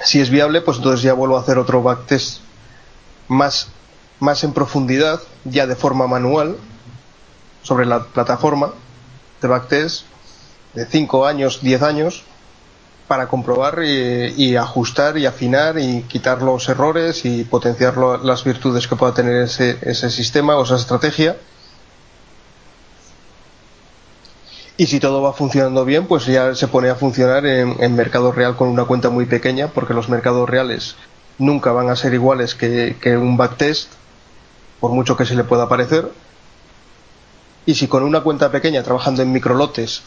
Si 0.04 0.20
es 0.20 0.30
viable, 0.30 0.60
pues 0.60 0.76
entonces 0.76 1.02
ya 1.02 1.14
vuelvo 1.14 1.36
a 1.36 1.40
hacer 1.40 1.58
otro 1.58 1.82
backtest 1.82 2.40
más, 3.26 3.68
más 4.20 4.44
en 4.44 4.52
profundidad, 4.52 5.20
ya 5.44 5.66
de 5.66 5.74
forma 5.74 6.06
manual, 6.06 6.56
sobre 7.62 7.84
la 7.84 8.04
plataforma 8.04 8.70
de 9.42 9.48
backtest 9.48 10.04
de 10.74 10.86
5 10.86 11.26
años, 11.26 11.60
10 11.62 11.82
años, 11.82 12.24
para 13.08 13.26
comprobar 13.26 13.82
y, 13.82 14.54
ajustar 14.56 15.16
y 15.16 15.24
afinar 15.24 15.78
y 15.78 16.02
quitar 16.02 16.42
los 16.42 16.68
errores 16.68 17.24
y 17.24 17.42
potenciar 17.44 17.96
las 17.96 18.44
virtudes 18.44 18.86
que 18.86 18.96
pueda 18.96 19.14
tener 19.14 19.42
ese, 19.42 20.10
sistema 20.10 20.56
o 20.56 20.64
esa 20.64 20.76
estrategia. 20.76 21.36
Y 24.76 24.86
si 24.86 25.00
todo 25.00 25.22
va 25.22 25.32
funcionando 25.32 25.84
bien, 25.86 26.06
pues 26.06 26.26
ya 26.26 26.54
se 26.54 26.68
pone 26.68 26.90
a 26.90 26.94
funcionar 26.94 27.46
en, 27.46 27.82
en, 27.82 27.96
mercado 27.96 28.30
real 28.30 28.54
con 28.56 28.68
una 28.68 28.84
cuenta 28.84 29.08
muy 29.08 29.24
pequeña, 29.24 29.68
porque 29.68 29.94
los 29.94 30.08
mercados 30.08 30.48
reales 30.48 30.94
nunca 31.38 31.72
van 31.72 31.88
a 31.88 31.96
ser 31.96 32.14
iguales 32.14 32.54
que, 32.54 32.96
que 33.00 33.16
un 33.16 33.36
backtest, 33.36 33.90
por 34.80 34.92
mucho 34.92 35.16
que 35.16 35.24
se 35.24 35.34
le 35.34 35.44
pueda 35.44 35.68
parecer. 35.68 36.12
Y 37.66 37.74
si 37.74 37.88
con 37.88 38.02
una 38.02 38.20
cuenta 38.20 38.52
pequeña, 38.52 38.82
trabajando 38.82 39.22
en 39.22 39.32
microlotes, 39.32 40.02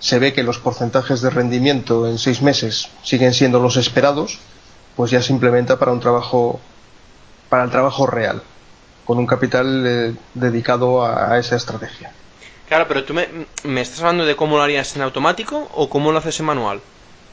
se 0.00 0.18
ve 0.18 0.32
que 0.32 0.42
los 0.42 0.58
porcentajes 0.58 1.20
de 1.20 1.30
rendimiento 1.30 2.08
en 2.08 2.18
seis 2.18 2.42
meses 2.42 2.88
siguen 3.02 3.34
siendo 3.34 3.60
los 3.60 3.76
esperados, 3.76 4.38
pues 4.96 5.10
ya 5.10 5.22
se 5.22 5.32
implementa 5.32 5.78
para 5.78 5.92
un 5.92 6.00
trabajo, 6.00 6.58
para 7.48 7.64
el 7.64 7.70
trabajo 7.70 8.06
real, 8.06 8.42
con 9.04 9.18
un 9.18 9.26
capital 9.26 9.84
eh, 9.86 10.14
dedicado 10.34 11.04
a, 11.04 11.38
esa 11.38 11.56
estrategia. 11.56 12.12
Claro, 12.66 12.86
pero 12.88 13.04
tú 13.04 13.14
me, 13.14 13.80
estás 13.80 14.00
hablando 14.00 14.24
de 14.24 14.36
cómo 14.36 14.56
lo 14.56 14.62
harías 14.62 14.96
en 14.96 15.02
automático 15.02 15.68
o 15.74 15.90
cómo 15.90 16.12
lo 16.12 16.18
haces 16.18 16.40
en 16.40 16.46
manual. 16.46 16.80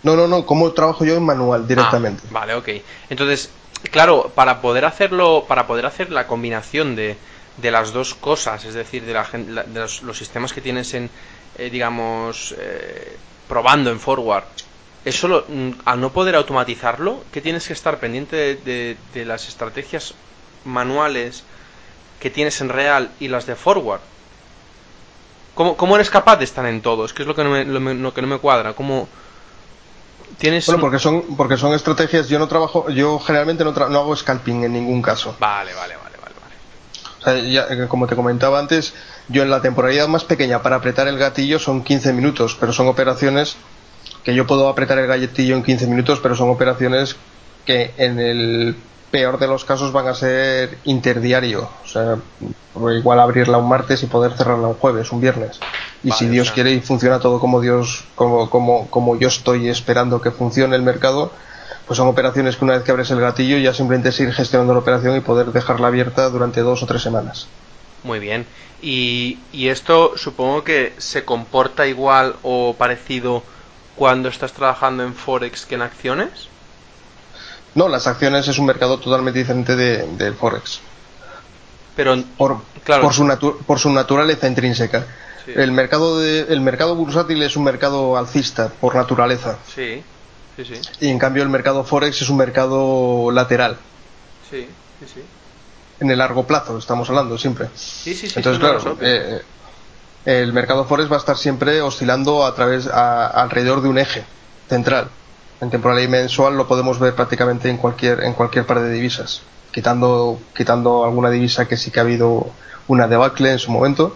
No, 0.03 0.15
no, 0.15 0.27
no, 0.27 0.45
cómo 0.45 0.71
trabajo 0.73 1.05
yo 1.05 1.15
en 1.15 1.23
manual 1.23 1.67
directamente. 1.67 2.23
Ah, 2.25 2.29
vale, 2.31 2.53
ok. 2.55 2.69
Entonces, 3.09 3.49
claro, 3.91 4.31
para 4.35 4.61
poder 4.61 4.85
hacerlo, 4.85 5.45
para 5.47 5.67
poder 5.67 5.85
hacer 5.85 6.11
la 6.11 6.27
combinación 6.27 6.95
de, 6.95 7.17
de 7.57 7.71
las 7.71 7.91
dos 7.91 8.13
cosas, 8.13 8.65
es 8.65 8.73
decir, 8.73 9.03
de, 9.03 9.13
la, 9.13 9.27
de 9.65 9.79
los, 9.79 10.17
sistemas 10.17 10.53
que 10.53 10.61
tienes 10.61 10.93
en, 10.93 11.09
eh, 11.57 11.69
digamos, 11.69 12.53
eh, 12.57 13.17
probando 13.47 13.89
en 13.89 13.99
forward, 13.99 14.43
eso 15.05 15.45
mm, 15.47 15.69
al 15.85 16.01
no 16.01 16.11
poder 16.11 16.35
automatizarlo, 16.35 17.23
¿qué 17.31 17.41
tienes 17.41 17.67
que 17.67 17.73
estar 17.73 17.99
pendiente 17.99 18.55
de, 18.55 19.25
las 19.25 19.47
estrategias 19.47 20.13
manuales 20.65 21.43
que 22.19 22.29
tienes 22.29 22.59
en 22.61 22.69
real 22.69 23.09
y 23.19 23.27
las 23.27 23.45
de 23.45 23.55
forward? 23.55 24.01
¿Cómo, 25.55 25.75
¿Cómo 25.75 25.95
eres 25.95 26.09
capaz 26.09 26.37
de 26.37 26.43
estar 26.45 26.65
en 26.65 26.81
todos? 26.81 27.13
¿Qué 27.13 27.23
es 27.23 27.27
lo 27.27 27.35
que 27.35 27.43
no 27.43 27.49
me, 27.51 27.65
lo, 27.65 27.79
lo 27.79 28.13
que 28.13 28.21
no 28.21 28.27
me 28.27 28.37
cuadra? 28.37 28.73
¿Cómo 28.73 29.07
tienes...? 30.37 30.65
Bueno, 30.67 30.81
porque 30.81 30.99
son, 30.99 31.35
porque 31.35 31.57
son 31.57 31.73
estrategias, 31.73 32.27
yo 32.29 32.37
no 32.39 32.47
trabajo, 32.47 32.89
yo 32.89 33.19
generalmente 33.19 33.63
no, 33.63 33.73
tra- 33.73 33.89
no 33.89 33.99
hago 33.99 34.15
scalping 34.15 34.63
en 34.65 34.73
ningún 34.73 35.01
caso. 35.01 35.35
Vale, 35.39 35.73
vale, 35.73 35.95
vale, 35.95 36.17
vale, 36.21 36.35
vale. 36.41 36.55
O 37.19 37.23
sea, 37.23 37.35
ya, 37.39 37.67
eh, 37.73 37.87
como 37.87 38.07
te 38.07 38.15
comentaba 38.15 38.59
antes, 38.59 38.93
yo 39.29 39.43
en 39.43 39.49
la 39.49 39.61
temporalidad 39.61 40.07
más 40.07 40.23
pequeña 40.23 40.61
para 40.61 40.77
apretar 40.77 41.07
el 41.07 41.17
gatillo 41.17 41.59
son 41.59 41.83
15 41.83 42.13
minutos, 42.13 42.55
pero 42.59 42.71
son 42.73 42.87
operaciones 42.87 43.55
que 44.23 44.33
yo 44.35 44.45
puedo 44.47 44.67
apretar 44.69 44.97
el 44.99 45.07
gatillo 45.07 45.55
en 45.55 45.63
15 45.63 45.87
minutos, 45.87 46.19
pero 46.21 46.35
son 46.35 46.49
operaciones 46.49 47.15
que 47.65 47.93
en 47.97 48.19
el 48.19 48.75
peor 49.11 49.39
de 49.39 49.47
los 49.47 49.63
casos 49.65 49.91
van 49.93 50.07
a 50.07 50.13
ser 50.13 50.77
interdiario. 50.83 51.69
O 51.83 51.87
sea, 51.87 52.15
o 52.73 52.91
igual 52.91 53.19
abrirla 53.19 53.57
un 53.57 53.67
martes 53.69 54.03
y 54.03 54.07
poder 54.07 54.33
cerrarla 54.33 54.67
un 54.67 54.73
jueves, 54.75 55.11
un 55.11 55.21
viernes. 55.21 55.59
Y 56.03 56.09
Vale, 56.09 56.19
si 56.19 56.25
o 56.27 56.29
Dios 56.29 56.47
sea- 56.47 56.53
quiere 56.55 56.71
y 56.73 56.81
funciona 56.81 57.19
todo 57.19 57.39
como 57.39 57.59
Dios, 57.61 58.03
como, 58.15 58.49
como, 58.49 58.87
como 58.89 59.17
yo 59.17 59.27
estoy 59.29 59.69
esperando 59.69 60.21
que 60.21 60.31
funcione 60.31 60.75
el 60.75 60.81
mercado, 60.83 61.31
pues 61.87 61.97
son 61.97 62.07
operaciones 62.07 62.57
que 62.57 62.65
una 62.65 62.73
vez 62.75 62.83
que 62.83 62.91
abres 62.91 63.09
el 63.11 63.21
gatillo 63.21 63.57
ya 63.57 63.73
simplemente 63.73 64.09
es 64.09 64.19
ir 64.19 64.31
gestionando 64.33 64.73
la 64.73 64.79
operación 64.79 65.15
y 65.15 65.21
poder 65.21 65.47
dejarla 65.53 65.87
abierta 65.87 66.29
durante 66.29 66.59
dos 66.61 66.83
o 66.83 66.85
tres 66.85 67.01
semanas. 67.01 67.47
Muy 68.07 68.19
bien. 68.19 68.45
Y, 68.81 69.37
y 69.51 69.67
esto 69.67 70.13
supongo 70.17 70.63
que 70.63 70.93
se 70.97 71.25
comporta 71.25 71.85
igual 71.87 72.35
o 72.41 72.73
parecido 72.77 73.43
cuando 73.97 74.29
estás 74.29 74.53
trabajando 74.53 75.03
en 75.03 75.13
Forex 75.13 75.65
que 75.65 75.75
en 75.75 75.81
acciones. 75.81 76.47
No, 77.75 77.89
las 77.89 78.07
acciones 78.07 78.47
es 78.47 78.57
un 78.59 78.65
mercado 78.65 78.97
totalmente 78.99 79.39
diferente 79.39 79.75
de- 79.75 80.07
del 80.15 80.33
Forex. 80.35 80.79
Pero, 81.97 82.15
Por, 82.37 82.61
claro, 82.83 83.01
por, 83.03 83.13
su 83.13 83.23
natu- 83.25 83.57
por 83.65 83.77
su 83.79 83.89
naturaleza 83.89 84.47
intrínseca. 84.47 85.05
Sí. 85.45 85.51
El, 85.55 85.71
mercado 85.73 86.19
de, 86.19 86.41
el 86.49 86.61
mercado 86.61 86.95
bursátil 86.95 87.41
es 87.43 87.55
un 87.57 87.63
mercado 87.65 88.15
alcista, 88.17 88.69
por 88.79 88.95
naturaleza. 88.95 89.57
sí, 89.75 90.01
sí, 90.55 90.63
sí, 90.65 90.75
Y 91.01 91.09
en 91.09 91.19
cambio 91.19 91.43
el 91.43 91.49
mercado 91.49 91.83
Forex 91.83 92.21
es 92.21 92.29
un 92.29 92.37
mercado 92.37 93.31
lateral. 93.31 93.77
sí, 94.49 94.67
sí, 94.99 95.05
sí. 95.13 95.21
En 95.99 96.11
el 96.11 96.19
largo 96.19 96.45
plazo, 96.45 96.77
estamos 96.77 97.09
hablando 97.09 97.37
siempre. 97.37 97.69
Sí, 97.75 98.13
sí, 98.13 98.27
sí, 98.27 98.33
Entonces, 98.37 98.59
claro, 98.59 98.77
obvio. 98.79 98.97
eh, 99.01 99.41
el 100.25 100.53
mercado 100.53 100.85
Forex 100.85 101.11
va 101.11 101.15
a 101.15 101.19
estar 101.19 101.37
siempre 101.37 101.81
oscilando 101.81 102.45
a 102.45 102.53
través, 102.53 102.87
a- 102.87 103.27
alrededor 103.27 103.81
de 103.81 103.89
un 103.89 103.97
eje 103.97 104.23
central. 104.69 105.09
En 105.59 105.71
temporal 105.71 105.99
y 106.03 106.07
mensual 106.07 106.55
lo 106.55 106.67
podemos 106.67 106.99
ver 106.99 107.15
prácticamente 107.15 107.69
en 107.69 107.77
cualquier, 107.77 108.23
en 108.23 108.33
cualquier 108.33 108.65
par 108.67 108.79
de 108.79 108.91
divisas, 108.91 109.41
quitando, 109.71 110.39
quitando 110.55 111.03
alguna 111.03 111.31
divisa 111.31 111.67
que 111.67 111.77
sí 111.77 111.89
que 111.89 111.99
ha 111.99 112.03
habido 112.03 112.51
una 112.87 113.07
debacle 113.07 113.51
en 113.53 113.59
su 113.59 113.71
momento. 113.71 114.15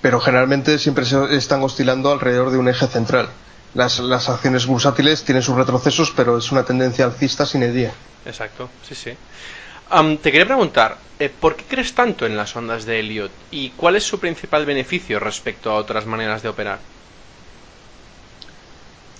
Pero 0.00 0.20
generalmente 0.20 0.78
siempre 0.78 1.04
se 1.04 1.36
están 1.36 1.62
oscilando 1.62 2.10
alrededor 2.12 2.50
de 2.50 2.58
un 2.58 2.68
eje 2.68 2.86
central. 2.88 3.28
Las, 3.74 3.98
las 3.98 4.28
acciones 4.28 4.66
bursátiles 4.66 5.24
tienen 5.24 5.42
sus 5.42 5.56
retrocesos, 5.56 6.12
pero 6.14 6.38
es 6.38 6.52
una 6.52 6.64
tendencia 6.64 7.04
alcista 7.04 7.44
sin 7.44 7.72
día. 7.74 7.92
Exacto, 8.24 8.68
sí, 8.88 8.94
sí. 8.94 9.10
Te 10.22 10.32
quería 10.32 10.46
preguntar, 10.46 10.96
eh, 11.18 11.28
¿por 11.28 11.56
qué 11.56 11.64
crees 11.64 11.94
tanto 11.94 12.24
en 12.26 12.36
las 12.36 12.54
ondas 12.56 12.84
de 12.86 13.00
Elliot 13.00 13.30
y 13.50 13.70
cuál 13.70 13.96
es 13.96 14.04
su 14.04 14.18
principal 14.18 14.64
beneficio 14.64 15.20
respecto 15.20 15.70
a 15.70 15.74
otras 15.74 16.06
maneras 16.06 16.42
de 16.42 16.48
operar? 16.48 16.78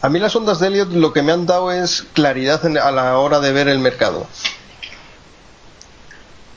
A 0.00 0.08
mí 0.08 0.18
las 0.18 0.34
ondas 0.36 0.60
de 0.60 0.68
Elliot 0.68 0.92
lo 0.92 1.12
que 1.12 1.22
me 1.22 1.32
han 1.32 1.46
dado 1.46 1.70
es 1.72 2.02
claridad 2.12 2.64
en- 2.66 2.78
a 2.78 2.90
la 2.90 3.18
hora 3.18 3.40
de 3.40 3.52
ver 3.52 3.68
el 3.68 3.78
mercado. 3.78 4.26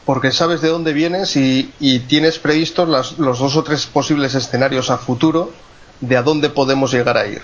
Porque 0.05 0.31
sabes 0.31 0.61
de 0.61 0.69
dónde 0.69 0.93
vienes 0.93 1.35
y, 1.35 1.73
y 1.79 1.99
tienes 1.99 2.39
previstos 2.39 2.87
las- 2.87 3.17
los 3.19 3.39
dos 3.39 3.55
o 3.55 3.63
tres 3.63 3.85
posibles 3.87 4.35
escenarios 4.35 4.89
a 4.89 4.97
futuro 4.97 5.51
de 5.99 6.15
a 6.17 6.23
dónde 6.23 6.49
podemos 6.49 6.91
llegar 6.93 7.17
a 7.17 7.27
ir. 7.27 7.41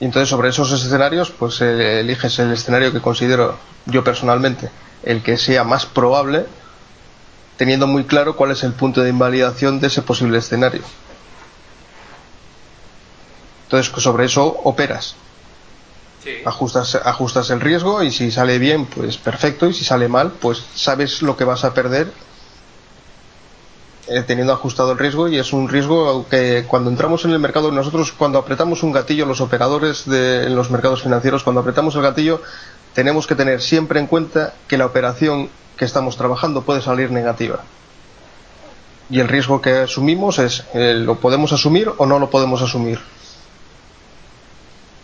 Y 0.00 0.04
entonces 0.04 0.28
sobre 0.28 0.50
esos 0.50 0.70
escenarios 0.72 1.30
pues 1.30 1.60
eh, 1.60 2.00
eliges 2.00 2.38
el 2.38 2.52
escenario 2.52 2.92
que 2.92 3.00
considero 3.00 3.56
yo 3.86 4.04
personalmente 4.04 4.70
el 5.02 5.22
que 5.22 5.38
sea 5.38 5.64
más 5.64 5.86
probable 5.86 6.46
teniendo 7.56 7.86
muy 7.86 8.04
claro 8.04 8.36
cuál 8.36 8.50
es 8.50 8.62
el 8.64 8.72
punto 8.72 9.02
de 9.02 9.10
invalidación 9.10 9.80
de 9.80 9.86
ese 9.86 10.02
posible 10.02 10.38
escenario. 10.38 10.82
Entonces, 13.64 13.92
sobre 14.02 14.26
eso 14.26 14.46
operas. 14.64 15.16
Sí. 16.22 16.36
Ajustas, 16.44 16.96
ajustas 16.96 17.50
el 17.50 17.60
riesgo 17.60 18.02
y 18.02 18.10
si 18.10 18.30
sale 18.30 18.58
bien, 18.58 18.86
pues 18.86 19.16
perfecto. 19.16 19.68
Y 19.68 19.74
si 19.74 19.84
sale 19.84 20.08
mal, 20.08 20.32
pues 20.32 20.62
sabes 20.74 21.22
lo 21.22 21.36
que 21.36 21.44
vas 21.44 21.64
a 21.64 21.74
perder 21.74 22.12
eh, 24.08 24.22
teniendo 24.26 24.52
ajustado 24.52 24.92
el 24.92 24.98
riesgo. 24.98 25.28
Y 25.28 25.38
es 25.38 25.52
un 25.52 25.68
riesgo 25.68 26.26
que 26.28 26.64
cuando 26.68 26.90
entramos 26.90 27.24
en 27.24 27.32
el 27.32 27.38
mercado, 27.38 27.72
nosotros 27.72 28.12
cuando 28.12 28.38
apretamos 28.38 28.82
un 28.82 28.92
gatillo, 28.92 29.26
los 29.26 29.40
operadores 29.40 30.04
de, 30.06 30.44
en 30.46 30.54
los 30.54 30.70
mercados 30.70 31.02
financieros, 31.02 31.42
cuando 31.42 31.60
apretamos 31.60 31.94
el 31.96 32.02
gatillo, 32.02 32.40
tenemos 32.94 33.26
que 33.26 33.34
tener 33.34 33.60
siempre 33.60 33.98
en 33.98 34.06
cuenta 34.06 34.54
que 34.68 34.78
la 34.78 34.86
operación 34.86 35.48
que 35.76 35.84
estamos 35.84 36.16
trabajando 36.16 36.62
puede 36.62 36.80
salir 36.80 37.10
negativa. 37.10 37.60
Y 39.10 39.20
el 39.20 39.28
riesgo 39.28 39.60
que 39.60 39.70
asumimos 39.70 40.38
es, 40.38 40.64
eh, 40.74 40.94
¿lo 40.94 41.16
podemos 41.16 41.52
asumir 41.52 41.90
o 41.96 42.06
no 42.06 42.18
lo 42.18 42.30
podemos 42.30 42.62
asumir? 42.62 43.00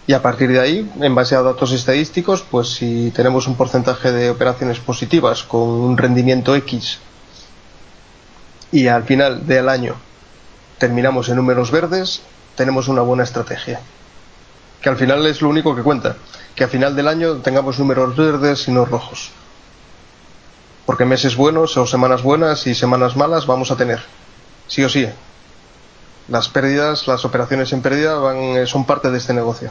Y 0.06 0.14
a 0.14 0.22
partir 0.22 0.50
de 0.50 0.60
ahí, 0.60 0.90
en 1.00 1.14
base 1.14 1.36
a 1.36 1.42
datos 1.42 1.72
estadísticos, 1.72 2.44
pues 2.48 2.68
si 2.68 3.12
tenemos 3.12 3.46
un 3.46 3.56
porcentaje 3.56 4.10
de 4.10 4.30
operaciones 4.30 4.78
positivas 4.78 5.42
con 5.44 5.60
un 5.60 5.96
rendimiento 5.96 6.56
X 6.56 6.98
y 8.72 8.88
al 8.88 9.04
final 9.04 9.46
del 9.46 9.68
año 9.68 9.94
terminamos 10.78 11.28
en 11.28 11.36
números 11.36 11.70
verdes, 11.70 12.22
tenemos 12.56 12.88
una 12.88 13.02
buena 13.02 13.22
estrategia. 13.22 13.80
Que 14.80 14.88
al 14.88 14.96
final 14.96 15.24
es 15.26 15.40
lo 15.42 15.48
único 15.48 15.76
que 15.76 15.82
cuenta. 15.82 16.16
Que 16.56 16.64
al 16.64 16.70
final 16.70 16.96
del 16.96 17.06
año 17.06 17.36
tengamos 17.36 17.78
números 17.78 18.16
verdes 18.16 18.66
y 18.66 18.72
no 18.72 18.84
rojos. 18.84 19.30
Porque 20.86 21.04
meses 21.04 21.36
buenos 21.36 21.76
o 21.76 21.86
semanas 21.86 22.22
buenas 22.22 22.66
y 22.66 22.74
semanas 22.74 23.14
malas 23.14 23.46
vamos 23.46 23.70
a 23.70 23.76
tener. 23.76 24.00
Sí 24.66 24.82
o 24.82 24.88
sí. 24.88 25.08
Las 26.28 26.48
pérdidas, 26.48 27.06
las 27.06 27.24
operaciones 27.24 27.72
en 27.72 27.82
pérdida 27.82 28.14
van, 28.14 28.36
eh, 28.38 28.66
son 28.66 28.84
parte 28.84 29.10
de 29.10 29.18
este 29.18 29.34
negocio. 29.34 29.70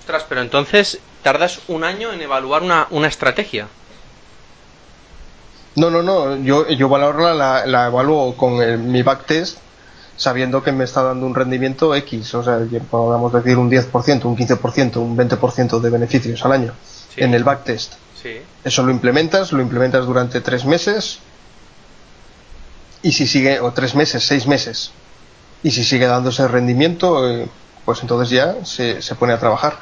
Ostras, 0.00 0.24
pero 0.28 0.40
entonces 0.40 1.00
tardas 1.22 1.60
un 1.68 1.84
año 1.84 2.12
en 2.12 2.22
evaluar 2.22 2.62
una, 2.62 2.86
una 2.90 3.08
estrategia. 3.08 3.66
No, 5.76 5.90
no, 5.90 6.02
no. 6.02 6.36
Yo, 6.36 6.68
yo 6.68 6.88
valorarla 6.88 7.34
la, 7.34 7.66
la 7.66 7.86
evalúo 7.86 8.36
con 8.36 8.62
el- 8.62 8.78
mi 8.78 9.02
backtest 9.02 9.58
sabiendo 10.16 10.62
que 10.62 10.72
me 10.72 10.84
está 10.84 11.02
dando 11.02 11.26
un 11.26 11.34
rendimiento 11.34 11.94
X. 11.94 12.34
O 12.34 12.42
sea, 12.42 12.58
podamos 12.90 13.32
decir 13.32 13.58
un 13.58 13.70
10%, 13.70 14.24
un 14.24 14.36
15%, 14.36 14.96
un 14.96 15.16
20% 15.16 15.78
de 15.80 15.90
beneficios 15.90 16.44
al 16.44 16.52
año 16.52 16.72
Sí. 17.14 17.22
en 17.22 17.34
el 17.34 17.44
backtest. 17.44 17.92
Sí. 18.22 18.38
Eso 18.64 18.82
lo 18.82 18.90
implementas, 18.90 19.52
lo 19.52 19.60
implementas 19.60 20.06
durante 20.06 20.40
tres 20.40 20.64
meses 20.64 21.18
y 23.02 23.12
si 23.12 23.26
sigue, 23.26 23.60
o 23.60 23.72
tres 23.72 23.94
meses, 23.94 24.24
seis 24.24 24.46
meses, 24.46 24.90
y 25.62 25.70
si 25.70 25.84
sigue 25.84 26.06
dándose 26.06 26.48
rendimiento, 26.48 27.28
eh, 27.30 27.46
pues 27.84 28.00
entonces 28.00 28.30
ya 28.30 28.64
se, 28.64 29.00
se 29.02 29.14
pone 29.14 29.32
a 29.34 29.38
trabajar. 29.38 29.78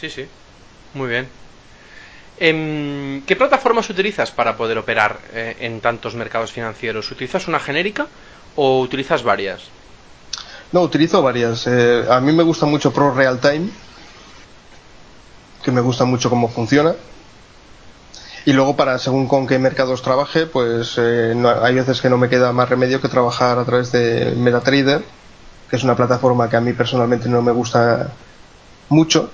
Sí, 0.00 0.08
sí. 0.08 0.26
Muy 0.94 1.08
bien. 1.08 1.28
Em, 2.44 3.22
¿Qué 3.22 3.36
plataformas 3.36 3.88
utilizas 3.88 4.32
para 4.32 4.56
poder 4.56 4.76
operar 4.76 5.20
eh, 5.32 5.58
en 5.60 5.80
tantos 5.80 6.16
mercados 6.16 6.50
financieros? 6.50 7.08
¿Utilizas 7.12 7.46
una 7.46 7.60
genérica 7.60 8.08
o 8.56 8.80
utilizas 8.80 9.22
varias? 9.22 9.62
No, 10.72 10.80
utilizo 10.80 11.22
varias. 11.22 11.68
Eh, 11.68 12.04
a 12.10 12.18
mí 12.18 12.32
me 12.32 12.42
gusta 12.42 12.66
mucho 12.66 12.92
Pro 12.92 13.14
Real 13.14 13.38
Time, 13.38 13.68
que 15.62 15.70
me 15.70 15.80
gusta 15.80 16.04
mucho 16.04 16.30
cómo 16.30 16.48
funciona. 16.48 16.96
Y 18.44 18.52
luego 18.54 18.74
para 18.74 18.98
según 18.98 19.28
con 19.28 19.46
qué 19.46 19.60
mercados 19.60 20.02
trabaje, 20.02 20.46
pues 20.46 20.96
eh, 20.98 21.40
hay 21.62 21.74
veces 21.76 22.00
que 22.00 22.10
no 22.10 22.18
me 22.18 22.28
queda 22.28 22.52
más 22.52 22.68
remedio 22.68 23.00
que 23.00 23.08
trabajar 23.08 23.60
a 23.60 23.64
través 23.64 23.92
de 23.92 24.34
MetaTrader, 24.36 25.04
que 25.70 25.76
es 25.76 25.84
una 25.84 25.94
plataforma 25.94 26.50
que 26.50 26.56
a 26.56 26.60
mí 26.60 26.72
personalmente 26.72 27.28
no 27.28 27.40
me 27.40 27.52
gusta 27.52 28.10
mucho, 28.88 29.30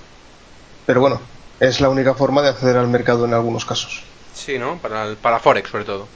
pero 0.85 1.01
bueno, 1.01 1.19
es 1.59 1.81
la 1.81 1.89
única 1.89 2.13
forma 2.13 2.41
de 2.41 2.49
acceder 2.49 2.77
al 2.77 2.87
mercado 2.87 3.25
en 3.25 3.33
algunos 3.33 3.65
casos. 3.65 4.03
Sí, 4.33 4.57
¿no? 4.57 4.77
Para, 4.77 5.05
el- 5.05 5.17
para 5.17 5.39
Forex, 5.39 5.69
sobre 5.69 5.83
todo. 5.85 6.07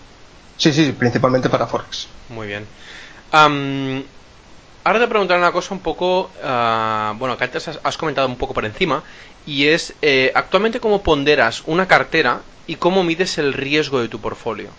Sí, 0.57 0.71
sí, 0.71 0.91
principalmente 0.97 1.49
para 1.49 1.67
Forex. 1.67 2.07
Muy 2.29 2.47
bien. 2.47 2.65
Ahora 4.85 4.99
te 4.99 5.07
preguntaré 5.07 5.39
una 5.39 5.51
cosa 5.51 5.73
un 5.73 5.79
poco, 5.79 6.29
ah, 6.43 7.13
bueno, 7.17 7.37
que 7.37 7.43
antes 7.45 7.67
has, 7.67 7.79
has 7.83 7.97
comentado 7.97 8.27
un 8.27 8.35
poco 8.37 8.53
por 8.53 8.65
encima, 8.65 9.01
y 9.45 9.67
es 9.67 9.93
eh, 10.01 10.31
actualmente 10.35 10.79
cómo 10.79 11.01
ponderas 11.01 11.63
una 11.65 11.87
cartera 11.87 12.41
y 12.67 12.75
cómo 12.75 13.03
mides 13.03 13.37
el 13.37 13.53
riesgo 13.53 13.99
de 14.01 14.09
tu 14.09 14.19
portfolio. 14.19 14.69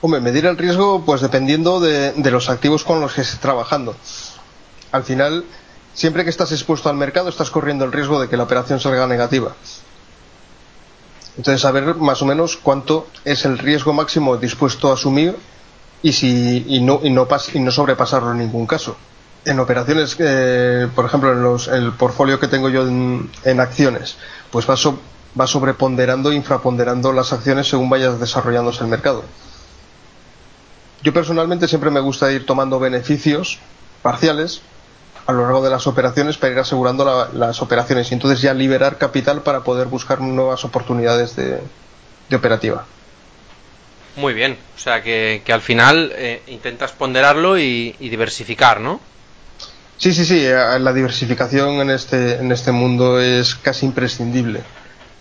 Hombre, 0.00 0.20
medir 0.20 0.46
el 0.46 0.56
riesgo, 0.58 1.02
pues 1.04 1.20
dependiendo 1.20 1.80
de, 1.80 2.12
de 2.12 2.30
los 2.30 2.48
activos 2.50 2.84
con 2.84 3.00
los 3.00 3.12
que 3.14 3.22
estés 3.22 3.40
trabajando. 3.40 3.96
Al 4.92 5.02
final, 5.04 5.44
siempre 5.94 6.24
que 6.24 6.30
estás 6.30 6.52
expuesto 6.52 6.90
al 6.90 6.96
mercado, 6.96 7.28
estás 7.28 7.50
corriendo 7.50 7.84
el 7.84 7.92
riesgo 7.92 8.20
de 8.20 8.28
que 8.28 8.36
la 8.36 8.42
operación 8.42 8.80
salga 8.80 9.06
negativa. 9.06 9.54
Entonces, 11.36 11.62
saber 11.62 11.94
más 11.96 12.22
o 12.22 12.26
menos 12.26 12.56
cuánto 12.56 13.08
es 13.24 13.44
el 13.44 13.58
riesgo 13.58 13.92
máximo 13.92 14.36
dispuesto 14.36 14.90
a 14.90 14.94
asumir 14.94 15.36
y, 16.02 16.12
si, 16.12 16.64
y, 16.68 16.80
no, 16.80 17.00
y, 17.02 17.10
no, 17.10 17.26
pas, 17.26 17.54
y 17.54 17.60
no 17.60 17.70
sobrepasarlo 17.70 18.32
en 18.32 18.38
ningún 18.38 18.66
caso. 18.66 18.96
En 19.44 19.58
operaciones, 19.58 20.16
eh, 20.18 20.88
por 20.94 21.06
ejemplo, 21.06 21.32
en 21.32 21.42
los, 21.42 21.68
el 21.68 21.92
portfolio 21.92 22.38
que 22.38 22.48
tengo 22.48 22.68
yo 22.68 22.86
en, 22.86 23.60
acciones, 23.60 24.16
pues 24.50 24.68
va, 24.68 24.76
so, 24.76 24.98
va 25.38 25.46
sobreponderando 25.46 26.32
infraponderando 26.32 27.12
las 27.12 27.32
acciones 27.32 27.68
según 27.68 27.90
vaya 27.90 28.12
desarrollándose 28.12 28.84
el 28.84 28.90
mercado. 28.90 29.24
Yo 31.02 31.12
personalmente 31.12 31.68
siempre 31.68 31.90
me 31.90 32.00
gusta 32.00 32.32
ir 32.32 32.46
tomando 32.46 32.78
beneficios 32.78 33.58
parciales 34.02 34.62
a 35.26 35.32
lo 35.32 35.42
largo 35.42 35.62
de 35.62 35.70
las 35.70 35.86
operaciones 35.86 36.36
para 36.36 36.52
ir 36.52 36.58
asegurando 36.58 37.04
la, 37.04 37.28
las 37.32 37.62
operaciones 37.62 38.10
y 38.10 38.14
entonces 38.14 38.40
ya 38.40 38.52
liberar 38.54 38.98
capital 38.98 39.42
para 39.42 39.60
poder 39.60 39.86
buscar 39.88 40.20
nuevas 40.20 40.64
oportunidades 40.64 41.36
de, 41.36 41.60
de 42.28 42.36
operativa. 42.36 42.84
Muy 44.16 44.32
bien, 44.32 44.56
o 44.76 44.78
sea 44.78 45.02
que, 45.02 45.42
que 45.44 45.52
al 45.52 45.60
final 45.60 46.12
eh, 46.14 46.42
intentas 46.46 46.92
ponderarlo 46.92 47.58
y, 47.58 47.96
y, 47.98 48.08
diversificar, 48.08 48.80
¿no? 48.80 49.00
Sí, 49.96 50.12
sí, 50.12 50.24
sí, 50.24 50.44
eh, 50.44 50.78
la 50.78 50.92
diversificación 50.92 51.80
en 51.80 51.90
este, 51.90 52.36
en 52.36 52.52
este 52.52 52.70
mundo 52.70 53.20
es 53.20 53.56
casi 53.56 53.86
imprescindible. 53.86 54.60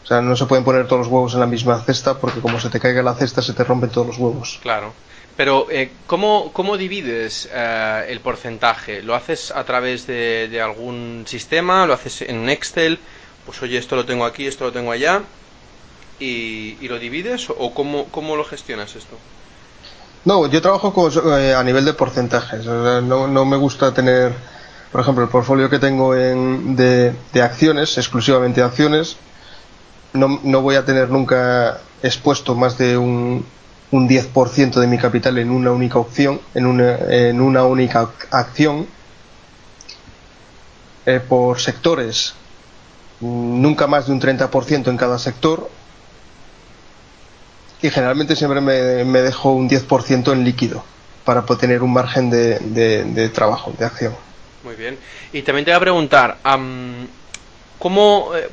O 0.03 0.05
sea, 0.05 0.21
no 0.21 0.35
se 0.35 0.45
pueden 0.45 0.65
poner 0.65 0.85
todos 0.85 0.99
los 0.99 1.07
huevos 1.07 1.33
en 1.33 1.39
la 1.39 1.47
misma 1.47 1.79
cesta 1.81 2.19
porque 2.19 2.41
como 2.41 2.59
se 2.59 2.69
te 2.69 2.79
caiga 2.79 3.01
la 3.01 3.15
cesta 3.15 3.41
se 3.41 3.53
te 3.53 3.63
rompen 3.63 3.89
todos 3.89 4.07
los 4.07 4.17
huevos. 4.17 4.59
Claro. 4.61 4.93
Pero, 5.35 5.67
eh, 5.71 5.91
¿cómo, 6.05 6.51
¿cómo, 6.53 6.77
divides 6.77 7.49
eh, 7.51 8.05
el 8.09 8.19
porcentaje? 8.19 9.01
¿Lo 9.01 9.15
haces 9.15 9.51
a 9.51 9.63
través 9.63 10.05
de, 10.05 10.61
algún 10.61 11.23
sistema? 11.27 11.87
¿Lo 11.87 11.93
haces 11.93 12.21
en 12.21 12.49
Excel? 12.49 12.99
Pues 13.45 13.61
oye, 13.61 13.77
esto 13.77 13.95
lo 13.95 14.05
tengo 14.05 14.25
aquí, 14.25 14.45
esto 14.45 14.65
lo 14.65 14.71
tengo 14.71 14.91
allá. 14.91 15.21
¿Y, 16.19 16.77
y 16.79 16.87
lo 16.87 16.99
divides? 16.99 17.49
¿O 17.49 17.73
cómo, 17.73 18.05
cómo, 18.11 18.35
lo 18.35 18.45
gestionas 18.45 18.95
esto? 18.95 19.17
No, 20.23 20.47
yo 20.47 20.61
trabajo 20.61 20.93
con, 20.93 21.11
eh, 21.39 21.53
a 21.55 21.63
nivel 21.63 21.83
de 21.83 21.93
porcentajes. 21.93 22.67
O 22.67 22.83
sea, 22.83 23.01
no, 23.01 23.27
no, 23.27 23.43
me 23.43 23.57
gusta 23.57 23.91
tener, 23.91 24.33
por 24.91 25.01
ejemplo, 25.01 25.23
el 25.23 25.31
portfolio 25.31 25.67
que 25.67 25.79
tengo 25.79 26.15
en, 26.15 26.75
de, 26.75 27.15
de, 27.33 27.41
acciones, 27.41 27.97
exclusivamente 27.97 28.61
acciones. 28.61 29.17
No, 30.13 30.39
no 30.43 30.61
voy 30.61 30.75
a 30.75 30.85
tener 30.85 31.09
nunca 31.09 31.81
expuesto 32.03 32.53
más 32.53 32.77
de 32.77 32.97
un 32.97 33.43
un 33.93 34.10
10% 34.10 34.79
de 34.79 34.88
mi 34.88 34.97
capital 34.97 35.38
en 35.38 35.51
una 35.51 35.71
única 35.71 35.99
opción, 35.99 36.41
en 36.56 36.65
una, 36.65 36.97
en 37.10 37.39
una 37.39 37.63
única 37.63 38.10
acción. 38.32 38.88
Eh, 41.06 41.19
por 41.19 41.60
sectores, 41.60 42.34
nunca 43.19 43.86
más 43.86 44.08
de 44.08 44.13
un 44.13 44.19
30% 44.19 44.88
en 44.88 44.97
cada 44.97 45.19
sector. 45.19 45.69
Y 47.84 47.89
generalmente 47.91 48.36
siempre 48.36 48.62
me, 48.62 49.03
me 49.03 49.21
dejo 49.21 49.51
un 49.51 49.69
10% 49.69 50.32
en 50.32 50.43
líquido 50.43 50.84
para 51.23 51.45
tener 51.45 51.84
un 51.84 51.93
margen 51.93 52.32
de, 52.32 52.58
de, 52.60 53.29
trabajo, 53.29 53.73
de 53.77 53.86
acción. 53.86 54.15
Muy 54.63 54.75
bien. 54.75 54.97
Y 55.32 55.43
también 55.43 55.65
te 55.65 55.71
voy 55.71 55.77
a 55.77 55.82
preguntar, 55.82 56.38
¿cómo... 57.77 58.32
Eh, 58.36 58.49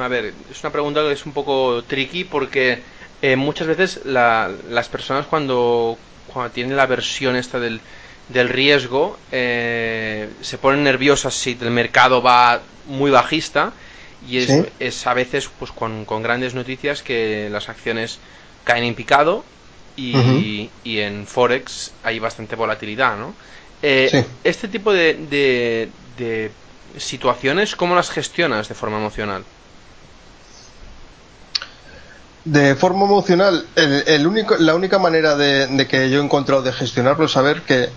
a 0.00 0.08
ver, 0.08 0.34
es 0.50 0.62
una 0.62 0.72
pregunta 0.72 1.00
que 1.00 1.12
es 1.12 1.24
un 1.24 1.32
poco 1.32 1.82
tricky 1.84 2.24
porque 2.24 2.82
eh, 3.22 3.36
muchas 3.36 3.66
veces 3.66 4.00
la, 4.04 4.50
las 4.70 4.88
personas 4.88 5.26
cuando, 5.26 5.98
cuando 6.26 6.52
tienen 6.52 6.76
la 6.76 6.86
versión 6.86 7.36
esta 7.36 7.58
del, 7.58 7.80
del 8.28 8.48
riesgo 8.48 9.18
eh, 9.32 10.28
se 10.40 10.58
ponen 10.58 10.84
nerviosas 10.84 11.34
si 11.34 11.56
el 11.60 11.70
mercado 11.70 12.22
va 12.22 12.60
muy 12.86 13.10
bajista 13.10 13.72
y 14.28 14.38
es, 14.38 14.46
¿Sí? 14.46 14.64
es 14.80 15.06
a 15.06 15.14
veces 15.14 15.48
pues 15.58 15.70
con, 15.72 16.04
con, 16.04 16.22
grandes 16.22 16.54
noticias 16.54 17.02
que 17.02 17.48
las 17.50 17.68
acciones 17.68 18.18
caen 18.64 18.84
en 18.84 18.94
picado 18.94 19.44
y, 19.96 20.14
uh 20.16 20.18
-huh. 20.18 20.70
y 20.84 20.98
en 20.98 21.26
Forex 21.26 21.92
hay 22.02 22.18
bastante 22.18 22.56
volatilidad, 22.56 23.16
¿no? 23.16 23.34
Eh, 23.82 24.08
sí. 24.10 24.24
Este 24.44 24.68
tipo 24.68 24.92
de, 24.92 25.14
de, 25.14 25.88
de 26.18 26.50
situaciones, 26.98 27.76
¿cómo 27.76 27.94
las 27.94 28.10
gestionas 28.10 28.68
de 28.68 28.74
forma 28.74 28.98
emocional? 28.98 29.44
De 32.46 32.76
forma 32.76 33.04
emocional, 33.06 33.66
el, 33.74 34.04
el 34.06 34.26
único, 34.26 34.56
la 34.56 34.76
única 34.76 35.00
manera 35.00 35.34
de, 35.34 35.66
de, 35.66 35.86
que 35.88 36.08
yo 36.10 36.20
he 36.20 36.24
encontrado 36.24 36.62
de 36.62 36.72
gestionarlo 36.72 37.24
es 37.26 37.32
saber 37.32 37.62
que 37.62 37.88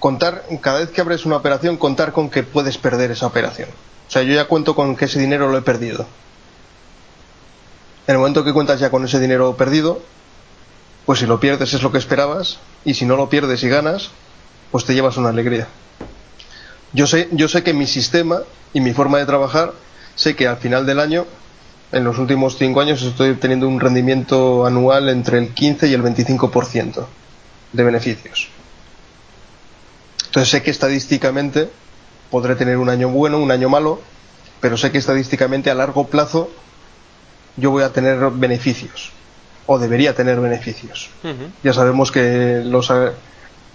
contar, 0.00 0.42
cada 0.60 0.80
vez 0.80 0.90
que 0.90 1.00
abres 1.00 1.24
una 1.24 1.36
operación, 1.36 1.76
contar 1.76 2.10
con 2.10 2.30
que 2.30 2.42
puedes 2.42 2.78
perder 2.78 3.12
esa 3.12 3.26
operación. 3.26 3.68
O 4.08 4.10
sea, 4.10 4.22
yo 4.22 4.34
ya 4.34 4.46
cuento 4.46 4.74
con 4.74 4.96
que 4.96 5.04
ese 5.04 5.20
dinero 5.20 5.48
lo 5.48 5.56
he 5.56 5.62
perdido. 5.62 6.04
En 8.08 8.14
el 8.14 8.18
momento 8.18 8.42
que 8.42 8.52
cuentas 8.52 8.80
ya 8.80 8.90
con 8.90 9.04
ese 9.04 9.20
dinero 9.20 9.56
perdido, 9.56 10.02
pues 11.06 11.20
si 11.20 11.26
lo 11.26 11.38
pierdes 11.38 11.72
es 11.72 11.82
lo 11.82 11.92
que 11.92 11.98
esperabas, 11.98 12.58
y 12.84 12.94
si 12.94 13.06
no 13.06 13.14
lo 13.14 13.28
pierdes 13.28 13.62
y 13.62 13.68
ganas, 13.68 14.10
pues 14.72 14.84
te 14.84 14.94
llevas 14.94 15.16
una 15.16 15.28
alegría. 15.28 15.68
Yo 16.92 17.06
sé, 17.06 17.28
yo 17.30 17.46
sé 17.46 17.62
que 17.62 17.72
mi 17.72 17.86
sistema 17.86 18.40
y 18.72 18.80
mi 18.80 18.92
forma 18.94 19.18
de 19.18 19.26
trabajar, 19.26 19.74
sé 20.16 20.34
que 20.34 20.48
al 20.48 20.56
final 20.56 20.86
del 20.86 20.98
año 20.98 21.24
en 21.92 22.04
los 22.04 22.18
últimos 22.18 22.56
cinco 22.56 22.80
años 22.80 23.02
estoy 23.02 23.30
obteniendo 23.30 23.68
un 23.68 23.80
rendimiento 23.80 24.64
anual 24.66 25.08
entre 25.08 25.38
el 25.38 25.48
15 25.52 25.88
y 25.88 25.94
el 25.94 26.02
25% 26.02 27.04
de 27.72 27.84
beneficios. 27.84 28.48
Entonces 30.26 30.50
sé 30.50 30.62
que 30.62 30.70
estadísticamente 30.70 31.68
podré 32.30 32.54
tener 32.54 32.76
un 32.76 32.88
año 32.88 33.08
bueno, 33.08 33.38
un 33.38 33.50
año 33.50 33.68
malo, 33.68 34.00
pero 34.60 34.76
sé 34.76 34.92
que 34.92 34.98
estadísticamente 34.98 35.70
a 35.70 35.74
largo 35.74 36.06
plazo 36.06 36.50
yo 37.56 37.70
voy 37.72 37.82
a 37.82 37.92
tener 37.92 38.18
beneficios 38.30 39.10
o 39.66 39.78
debería 39.78 40.14
tener 40.14 40.40
beneficios. 40.40 41.10
Uh 41.24 41.28
-huh. 41.28 41.50
Ya 41.64 41.72
sabemos 41.72 42.12
que 42.12 42.62
los, 42.64 42.92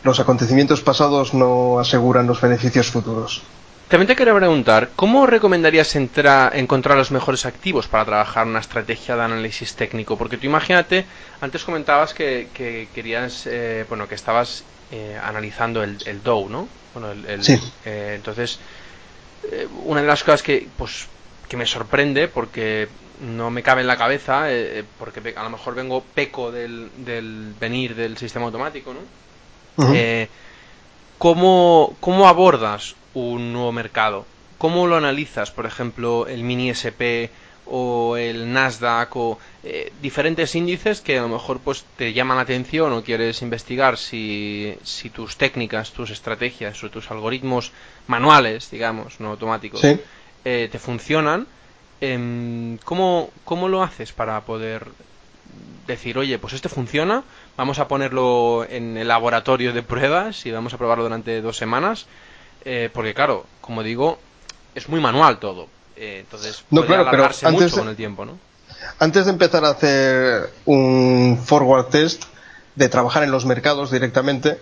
los 0.04 0.20
acontecimientos 0.20 0.82
pasados 0.82 1.34
no 1.34 1.80
aseguran 1.80 2.28
los 2.28 2.40
beneficios 2.40 2.88
futuros. 2.88 3.42
También 3.88 4.08
te 4.08 4.16
quería 4.16 4.34
preguntar, 4.34 4.90
¿cómo 4.96 5.28
recomendarías 5.28 5.96
entrar, 5.96 6.56
encontrar 6.56 6.98
los 6.98 7.12
mejores 7.12 7.46
activos 7.46 7.88
para 7.88 8.04
trabajar 8.04 8.48
una 8.48 8.60
estrategia 8.60 9.16
de 9.16 9.22
análisis 9.24 9.76
técnico? 9.76 10.18
Porque 10.18 10.38
tú 10.38 10.48
imagínate, 10.48 11.06
antes 11.40 11.64
comentabas 11.64 12.16
que, 12.16 12.48
que 12.52 12.88
querías, 12.96 13.46
eh, 13.46 13.86
bueno, 13.88 14.08
que 14.08 14.16
estabas 14.16 14.64
eh, 14.92 15.20
analizando 15.24 15.84
el, 15.84 15.98
el, 16.08 16.24
Dow, 16.24 16.50
¿no? 16.50 16.68
Bueno, 16.96 17.12
el, 17.12 17.26
el 17.28 17.44
sí. 17.44 17.60
eh, 17.86 18.14
entonces, 18.16 18.58
una 19.84 20.02
de 20.02 20.08
las 20.08 20.24
cosas 20.24 20.42
que, 20.42 20.68
pues, 20.78 21.08
que 21.48 21.56
me 21.56 21.68
sorprende, 21.68 22.28
porque 22.28 22.88
no 23.22 23.52
me 23.52 23.62
cabe 23.62 23.82
en 23.82 23.88
la 23.88 23.98
cabeza, 23.98 24.48
porque 24.98 25.36
a 25.38 25.44
lo 25.44 25.52
mejor 25.52 25.76
vengo 25.76 26.04
peco 26.16 26.52
del, 26.52 26.90
del 27.06 27.54
venir 27.60 27.94
del 27.94 28.18
sistema 28.18 28.48
automático, 28.48 28.96
¿no? 28.96 29.02
Uh 29.78 29.90
-huh. 29.94 30.28
¿cómo, 31.20 31.96
¿Cómo 32.00 32.28
abordas 32.28 32.96
un 33.16 33.52
nuevo 33.54 33.72
mercado. 33.72 34.26
¿Cómo 34.58 34.88
lo 34.88 34.96
analizas, 34.96 35.52
por 35.52 35.66
ejemplo, 35.66 36.28
el 36.28 36.44
mini 36.44 36.70
SP 36.70 37.32
o 37.66 38.16
el 38.16 38.54
Nasdaq 38.54 39.16
o 39.16 39.40
eh, 39.64 39.92
diferentes 40.02 40.54
índices 40.56 41.02
que 41.02 41.18
a 41.18 41.24
lo 41.24 41.30
mejor 41.30 41.60
pues 41.60 41.84
te 41.98 42.14
llaman 42.14 42.38
la 42.38 42.44
atención 42.44 42.94
o 42.94 43.04
quieres 43.04 43.42
investigar 43.42 43.98
si, 43.98 44.76
si 44.84 45.10
tus 45.10 45.36
técnicas, 45.36 45.92
tus 45.92 46.12
estrategias 46.12 46.84
o 46.84 46.92
tus 46.92 47.10
algoritmos 47.10 47.72
manuales, 48.08 48.70
digamos, 48.70 49.20
no 49.20 49.32
automáticos, 49.32 49.82
sí. 49.82 50.00
eh, 50.46 50.70
te 50.72 50.80
funcionan? 50.80 51.48
Eh, 52.02 52.78
¿cómo, 52.84 53.32
¿Cómo 53.46 53.68
lo 53.68 53.82
haces 53.82 54.12
para 54.12 54.40
poder 54.42 54.88
decir, 55.88 56.18
oye, 56.18 56.38
pues 56.38 56.54
este 56.54 56.70
funciona, 56.70 57.24
vamos 57.58 57.80
a 57.80 57.88
ponerlo 57.88 58.66
en 58.70 58.98
el 58.98 59.08
laboratorio 59.08 59.74
de 59.74 59.84
pruebas 59.84 60.46
y 60.46 60.52
vamos 60.52 60.74
a 60.74 60.78
probarlo 60.78 61.04
durante 61.04 61.42
dos 61.42 61.58
semanas? 61.58 62.08
Eh, 62.66 62.90
porque 62.92 63.14
claro, 63.14 63.46
como 63.62 63.84
digo, 63.84 64.20
es 64.74 64.90
muy 64.90 65.00
manual 65.00 65.40
todo. 65.40 65.68
Eh, 65.96 66.20
entonces, 66.22 66.66
no, 66.72 66.86
claro, 66.86 67.08
pero 67.10 67.26
antes 67.26 67.44
mucho 67.44 67.66
de, 67.66 67.72
con 67.72 67.88
el 67.88 67.96
tiempo, 67.96 68.26
¿no? 68.26 68.38
Antes 69.00 69.26
de 69.26 69.32
empezar 69.32 69.64
a 69.64 69.70
hacer 69.70 70.52
un 70.66 71.40
forward 71.44 71.88
test, 71.88 72.24
de 72.76 72.90
trabajar 72.90 73.24
en 73.24 73.32
los 73.32 73.46
mercados 73.46 73.92
directamente, 73.92 74.60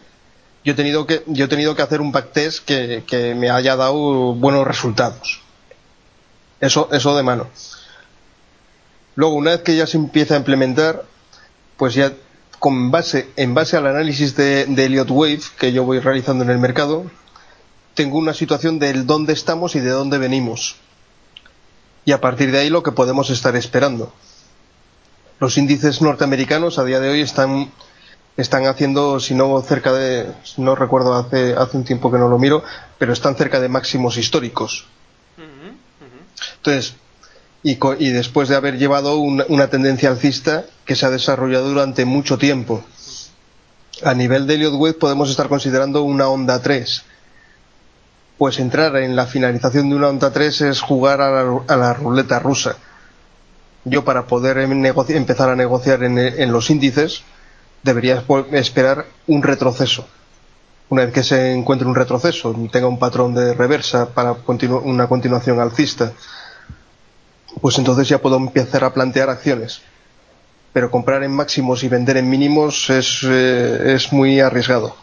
yo 0.64 0.74
he 0.74 0.76
tenido 0.76 1.08
que, 1.08 1.24
yo 1.28 1.46
he 1.46 1.48
tenido 1.48 1.76
que 1.76 1.82
hacer 1.82 2.02
un 2.02 2.12
backtest 2.12 2.64
que, 2.64 3.04
que 3.08 3.36
me 3.36 3.50
haya 3.50 3.76
dado 3.76 4.34
buenos 4.36 4.66
resultados. 4.68 5.42
Eso, 6.62 6.90
eso 6.92 7.16
de 7.18 7.24
mano. 7.24 7.48
Luego, 9.16 9.36
una 9.36 9.52
vez 9.52 9.62
que 9.62 9.76
ya 9.76 9.88
se 9.88 9.98
empieza 9.98 10.36
a 10.36 10.38
implementar, 10.38 11.04
pues 11.78 11.94
ya 11.94 12.14
con 12.60 12.92
base, 12.92 13.30
en 13.36 13.54
base 13.54 13.76
al 13.76 13.88
análisis 13.88 14.36
de, 14.36 14.66
de 14.66 14.86
Elliott 14.86 15.10
Wave 15.10 15.42
que 15.60 15.74
yo 15.74 15.84
voy 15.84 16.00
realizando 16.00 16.44
en 16.44 16.50
el 16.50 16.60
mercado, 16.60 17.06
tengo 17.94 18.18
una 18.18 18.34
situación 18.34 18.80
del 18.80 19.06
dónde 19.06 19.34
estamos 19.34 19.76
y 19.76 19.80
de 19.80 19.90
dónde 19.90 20.18
venimos. 20.18 20.76
Y 22.06 22.12
a 22.12 22.22
partir 22.22 22.52
de 22.52 22.60
ahí 22.60 22.70
lo 22.70 22.84
que 22.84 22.92
podemos 22.92 23.30
estar 23.30 23.56
esperando. 23.56 24.14
Los 25.40 25.58
índices 25.58 26.02
norteamericanos 26.02 26.80
a 26.80 26.84
día 26.84 27.00
de 27.00 27.10
hoy 27.10 27.22
están, 27.22 27.72
están 28.38 28.66
haciendo, 28.66 29.20
si 29.20 29.36
no 29.36 29.62
cerca 29.62 29.94
de, 29.94 30.32
no 30.58 30.76
recuerdo 30.76 31.14
hace, 31.16 31.54
hace 31.54 31.78
un 31.78 31.84
tiempo 31.84 32.12
que 32.12 32.18
no 32.18 32.30
lo 32.30 32.40
miro, 32.40 32.64
pero 32.98 33.14
están 33.14 33.36
cerca 33.36 33.60
de 33.60 33.70
máximos 33.70 34.18
históricos. 34.18 34.86
Entonces, 36.58 36.96
y, 37.64 38.10
después 38.10 38.50
de 38.50 38.56
haber 38.56 38.78
llevado 38.78 39.18
una, 39.18 39.46
una 39.48 39.70
tendencia 39.70 40.10
alcista 40.10 40.66
que 40.86 40.96
se 40.96 41.06
ha 41.06 41.10
desarrollado 41.10 41.70
durante 41.70 42.06
mucho 42.06 42.38
tiempo. 42.38 42.84
A 44.04 44.14
nivel 44.14 44.48
de 44.48 44.56
Elliott 44.56 44.74
Wave 44.74 44.96
podemos 44.96 45.30
estar 45.30 45.48
considerando 45.48 46.04
una 46.04 46.28
onda 46.28 46.62
3. 46.62 47.04
Pues 48.38 48.60
entrar 48.60 48.96
en 48.98 49.16
la 49.16 49.26
finalización 49.26 49.90
de 49.90 49.96
una 49.96 50.10
onda 50.10 50.32
3 50.32 50.62
es 50.62 50.82
jugar 50.82 51.22
a 51.22 51.32
la, 51.32 51.62
a 51.68 51.76
la 51.76 51.94
ruleta 51.94 52.40
rusa. 52.40 52.78
Yo 53.86 54.06
para 54.06 54.28
poder 54.28 54.58
empezar 54.58 55.50
a 55.50 55.56
negociar 55.56 56.04
en, 56.04 56.52
los 56.52 56.70
índices 56.70 57.24
debería 57.84 58.24
esperar 58.52 59.06
un 59.28 59.44
retroceso. 59.44 60.08
Una 60.90 61.06
vez 61.06 61.14
que 61.14 61.24
se 61.24 61.54
encuentre 61.54 61.88
un 61.88 61.96
retroceso, 61.96 62.56
tenga 62.72 62.88
un 62.88 63.00
patrón 63.00 63.34
de 63.34 63.54
reversa 63.54 64.10
para 64.10 64.36
continu 64.36 64.78
una 64.78 65.08
continuación 65.08 65.60
alcista, 65.60 66.14
pues 67.62 67.78
entonces 67.78 68.08
ya 68.08 68.20
puedo 68.20 68.38
empezar 68.38 68.84
a 68.84 68.94
plantear 68.94 69.30
acciones. 69.30 69.82
Pero 70.72 70.90
comprar 70.90 71.24
en 71.24 71.32
máximos 71.32 71.84
y 71.84 71.90
vender 71.90 72.18
en 72.18 72.30
mínimos 72.30 72.90
es, 72.90 73.20
eh, 73.24 73.98
muy 74.12 74.40
arriesgado. 74.40 74.96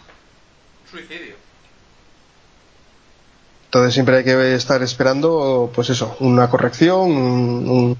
Entonces 3.70 3.94
siempre 3.94 4.16
hay 4.16 4.24
que 4.24 4.54
estar 4.56 4.82
esperando, 4.82 5.70
pues 5.72 5.90
eso, 5.90 6.16
una 6.18 6.50
corrección, 6.50 7.08
un, 7.08 7.98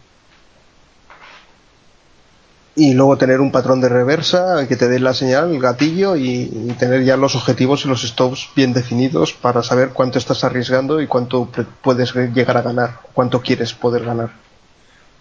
y 2.74 2.92
luego 2.94 3.16
tener 3.16 3.40
un 3.40 3.52
patrón 3.52 3.80
de 3.80 3.88
reversa 3.88 4.66
que 4.66 4.74
te 4.74 4.88
dé 4.88 4.98
la 4.98 5.14
señal, 5.14 5.52
el 5.52 5.60
gatillo 5.60 6.16
y, 6.16 6.50
y, 6.52 6.74
tener 6.76 7.04
ya 7.04 7.16
los 7.16 7.36
objetivos 7.36 7.84
y 7.84 7.88
los 7.88 8.02
stops 8.02 8.48
bien 8.56 8.72
definidos 8.72 9.32
para 9.32 9.62
saber 9.62 9.90
cuánto 9.90 10.18
estás 10.18 10.42
arriesgando 10.42 11.00
y 11.00 11.06
cuánto 11.06 11.48
puedes 11.82 12.16
llegar 12.16 12.56
a 12.56 12.62
ganar, 12.62 13.02
cuánto 13.14 13.40
quieres 13.40 13.72
poder 13.72 14.04
ganar. 14.04 14.30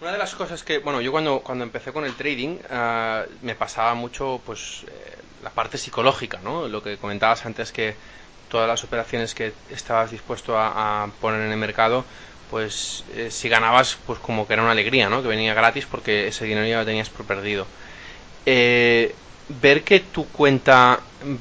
Una 0.00 0.10
de 0.10 0.18
las 0.18 0.34
cosas 0.34 0.64
que, 0.64 0.80
bueno, 0.80 1.00
yo 1.00 1.12
cuando, 1.12 1.42
cuando 1.42 1.62
empecé 1.62 1.92
con 1.92 2.04
el 2.04 2.14
trading 2.14 2.56
uh, 2.56 3.22
me 3.42 3.54
pasaba 3.54 3.94
mucho 3.94 4.40
pues 4.44 4.82
eh, 4.88 5.16
la 5.44 5.50
parte 5.50 5.78
psicológica, 5.78 6.40
¿no? 6.42 6.66
Lo 6.66 6.82
que 6.82 6.96
comentabas 6.96 7.46
antes 7.46 7.70
que 7.70 7.94
todas 8.50 8.68
las 8.68 8.84
operaciones 8.84 9.34
que 9.34 9.52
estabas 9.70 10.10
dispuesto 10.10 10.58
a, 10.58 11.08
poner 11.20 11.40
en 11.40 11.52
el 11.52 11.56
mercado 11.56 12.04
pues 12.50 13.04
eh, 13.14 13.30
si 13.30 13.48
ganabas, 13.48 13.96
pues 14.06 14.18
como 14.18 14.46
que 14.46 14.54
era 14.54 14.62
una 14.62 14.72
alegría, 14.72 15.08
¿no? 15.08 15.22
Que 15.22 15.28
venía 15.28 15.54
gratis 15.54 15.86
porque 15.88 16.26
ese 16.26 16.44
dinero 16.44 16.66
ya 16.66 16.80
lo 16.80 16.84
tenías 16.84 17.08
por 17.08 17.24
perdido. 17.24 17.64
Eh, 18.44 19.14
ver 19.62 19.82
que 19.84 20.00
tu 20.00 20.26
cuenta 20.26 20.98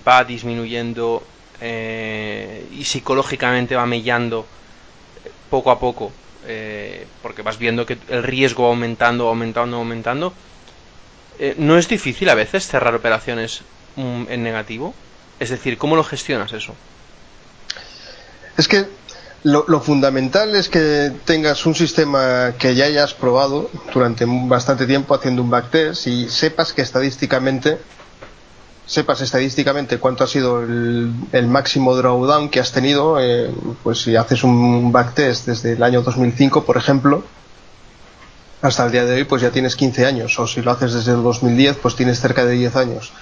va 0.08 0.24
disminuyendo 0.24 1.24
eh, 1.62 2.66
y 2.72 2.86
psicológicamente 2.86 3.76
va 3.76 3.86
mellando 3.86 4.46
poco 5.50 5.72
a 5.72 5.80
poco, 5.80 6.12
eh, 6.48 7.06
porque 7.22 7.42
vas 7.42 7.58
viendo 7.58 7.86
que 7.86 7.98
el 8.10 8.24
riesgo 8.24 8.64
va 8.64 8.70
aumentando, 8.70 9.28
aumentando, 9.28 9.78
aumentando, 9.78 10.34
eh, 11.40 11.56
¿no 11.58 11.78
es 11.78 11.88
difícil 11.88 12.30
a 12.30 12.36
veces 12.36 12.68
cerrar 12.68 12.96
operaciones 12.96 13.62
um, 13.96 14.26
en 14.30 14.44
negativo? 14.44 14.94
Es 15.40 15.50
decir, 15.50 15.78
¿cómo 15.78 15.96
lo 15.96 16.04
gestionas 16.04 16.54
eso? 16.54 16.76
Es 18.60 18.68
que 18.68 18.88
lo, 19.44 19.64
lo, 19.70 19.80
fundamental 19.80 20.54
es 20.54 20.68
que 20.68 21.14
tengas 21.24 21.66
un 21.66 21.76
sistema 21.76 22.56
que 22.60 22.76
ya 22.76 22.88
hayas 22.88 23.14
probado 23.14 23.70
durante 23.94 24.26
bastante 24.28 24.86
tiempo 24.86 25.16
haciendo 25.16 25.42
un 25.42 25.50
backtest 25.50 26.08
y 26.08 26.28
sepas 26.28 26.74
que 26.74 26.82
estadísticamente 26.82 27.78
sepas 28.86 29.22
estadísticamente 29.22 29.98
cuánto 29.98 30.26
ha 30.26 30.28
sido 30.28 30.62
el, 30.62 31.14
el 31.32 31.48
máximo 31.48 31.96
drawdown 31.96 32.50
que 32.50 32.60
has 32.60 32.74
tenido 32.74 33.18
eh, 33.22 33.50
pues 33.82 34.02
si 34.02 34.18
haces 34.18 34.44
un 34.44 34.92
backtest 34.92 35.46
desde 35.46 35.74
el 35.74 35.84
año 35.84 36.02
2005 36.02 36.66
por 36.66 36.76
ejemplo 36.76 37.24
hasta 38.62 38.86
el 38.86 38.92
día 38.92 39.06
de 39.06 39.16
hoy 39.16 39.24
pues 39.24 39.42
ya 39.42 39.52
tienes 39.52 39.78
15 39.78 40.06
años 40.06 40.38
o 40.38 40.48
si 40.48 40.62
lo 40.62 40.72
haces 40.72 40.94
desde 40.94 41.14
el 41.14 41.24
2010 41.24 41.78
pues 41.78 41.96
tienes 41.96 42.20
cerca 42.20 42.44
de 42.44 42.56
10 42.56 42.76
años. 42.76 43.14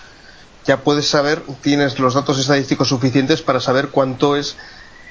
Ya 0.65 0.77
puedes 0.77 1.07
saber 1.07 1.43
tienes 1.61 1.99
los 1.99 2.15
datos 2.15 2.39
estadísticos 2.39 2.87
suficientes 2.87 3.43
para 3.43 3.59
saber 3.59 3.89
cuánto 3.89 4.35
es 4.35 4.57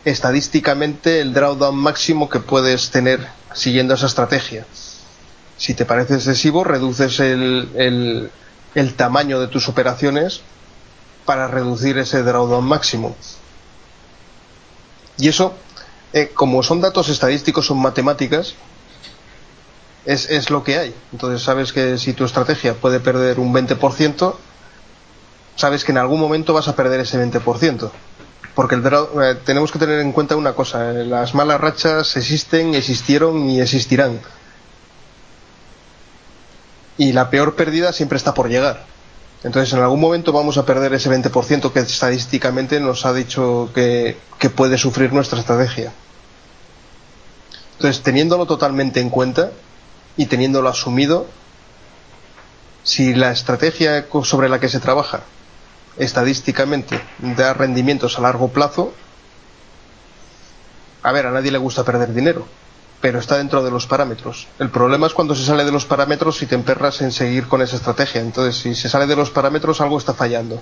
estadísticamente 0.05 1.21
el 1.21 1.33
drawdown 1.33 1.77
máximo 1.77 2.29
que 2.29 2.41
puedes 2.41 2.91
tener 2.91 3.27
siguiendo 3.55 3.95
esa 3.95 4.07
estrategia. 4.07 4.67
Si 5.57 5.75
te 5.75 5.85
parece 5.85 6.15
excesivo, 6.15 6.65
reduces 6.65 7.19
el, 7.21 8.31
el, 8.75 8.95
tamaño 8.95 9.41
de 9.41 9.49
tus 9.49 9.69
operaciones 9.69 10.43
para 11.25 11.49
reducir 11.49 11.99
ese 11.99 12.23
drawdown 12.23 12.65
máximo. 12.65 13.17
Y 15.19 15.29
eso, 15.29 15.55
eh, 16.13 16.31
como 16.35 16.63
son 16.63 16.81
datos 16.81 17.09
estadísticos, 17.09 17.67
son 17.67 17.79
matemáticas, 17.79 18.55
es, 20.07 20.51
lo 20.51 20.63
que 20.63 20.79
hay. 20.79 20.95
Entonces 21.13 21.43
sabes 21.43 21.73
que 21.73 21.99
si 21.99 22.13
tu 22.13 22.25
estrategia 22.25 22.75
puede 22.75 23.01
perder 23.01 23.41
un 23.41 23.53
20%, 23.53 24.35
sabes 25.57 25.85
que 25.85 25.93
en 25.93 25.99
algún 25.99 26.21
momento 26.21 26.55
vas 26.55 26.69
a 26.69 26.77
perder 26.77 27.01
ese 27.01 27.19
20% 27.19 27.91
porque 28.55 28.75
el 28.75 28.85
eh, 28.85 29.37
tenemos 29.45 29.73
que 29.73 29.79
tener 29.79 30.01
en 30.01 30.13
cuenta 30.13 30.37
una 30.37 30.55
cosa, 30.55 30.91
eh, 30.91 31.05
las 31.05 31.35
malas 31.35 31.61
rachas 31.61 32.17
existen, 32.17 32.75
existieron 32.75 33.49
y 33.49 33.61
existirán. 33.61 34.21
Y 36.99 37.13
la 37.13 37.29
peor 37.29 37.57
pérdida 37.57 37.93
siempre 37.93 38.17
está 38.17 38.33
por 38.33 38.49
llegar. 38.49 38.85
Entonces 39.45 39.73
en 39.75 39.81
algún 39.81 40.01
momento 40.01 40.33
vamos 40.33 40.57
a 40.57 40.65
perder 40.65 40.95
ese 40.95 41.11
20% 41.11 41.73
que 41.73 41.81
estadísticamente 41.81 42.81
nos 42.81 43.05
ha 43.05 43.13
dicho 43.13 43.71
que, 43.75 44.17
que 44.39 44.51
puede 44.51 44.79
sufrir 44.79 45.13
nuestra 45.13 45.39
estrategia. 45.39 45.93
Entonces 47.75 48.03
teniéndolo 48.03 48.47
totalmente 48.47 49.01
en 49.01 49.11
cuenta 49.11 49.51
y 50.17 50.27
teniéndolo 50.27 50.71
asumido, 50.71 51.27
si 52.83 53.15
la 53.15 53.33
estrategia 53.33 54.07
sobre 54.23 54.49
la 54.49 54.59
que 54.59 54.69
se 54.69 54.81
trabaja 54.81 55.21
estadísticamente 55.99 57.01
da 57.19 57.55
rendimientos 57.55 58.19
a 58.19 58.23
largo 58.23 58.49
plazo, 58.49 58.93
a 61.03 61.13
ver, 61.13 61.27
a 61.27 61.31
nadie 61.31 61.53
le 61.53 61.59
gusta 61.59 61.85
perder 61.85 62.13
dinero, 62.13 62.47
pero 63.01 63.19
está 63.21 63.39
dentro 63.39 63.63
de 63.63 63.71
los 63.71 63.87
parámetros. 63.87 64.49
El 64.59 64.71
problema 64.71 65.07
es 65.07 65.13
cuando 65.15 65.35
se 65.35 65.45
sale 65.45 65.65
de 65.65 65.73
los 65.73 65.85
parámetros 65.85 66.43
y 66.43 66.47
te 66.47 66.55
emperras 66.55 67.01
en 67.01 67.13
seguir 67.13 67.47
con 67.47 67.63
esa 67.63 67.77
estrategia. 67.77 68.21
Entonces, 68.21 68.57
si 68.57 68.75
se 68.75 68.89
sale 68.89 69.07
de 69.07 69.17
los 69.17 69.31
parámetros, 69.31 69.81
algo 69.81 69.99
está 69.99 70.15
fallando. 70.15 70.61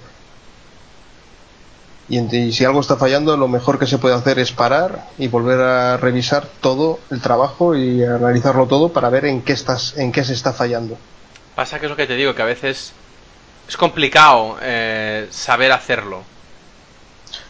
Y, 2.09 2.19
y 2.37 2.53
si 2.53 2.65
algo 2.67 2.81
está 2.81 2.97
fallando, 2.97 3.35
lo 3.37 3.49
mejor 3.49 3.79
que 3.79 3.87
se 3.87 3.97
puede 3.97 4.15
hacer 4.15 4.39
es 4.39 4.53
parar 4.53 5.07
y 5.17 5.29
volver 5.29 5.61
a 5.61 5.97
revisar 5.97 6.47
todo 6.61 7.01
el 7.11 7.23
trabajo 7.23 7.75
y 7.75 8.05
analizarlo 8.05 8.67
todo 8.67 8.91
para 8.91 9.09
ver 9.09 9.25
en 9.25 9.41
qué 9.41 9.55
estás, 9.55 9.97
en 9.97 10.13
qué 10.13 10.23
se 10.25 10.35
está 10.35 10.53
fallando. 10.53 10.99
Pasa 11.55 11.79
que 11.81 11.87
es 11.87 11.91
lo 11.91 11.97
que 11.97 12.07
te 12.07 12.17
digo, 12.17 12.35
que 12.35 12.43
a 12.43 12.47
veces 12.47 12.93
es 13.69 13.77
complicado 13.77 14.57
eh, 14.61 15.29
saber 15.31 15.73
hacerlo. 15.73 16.23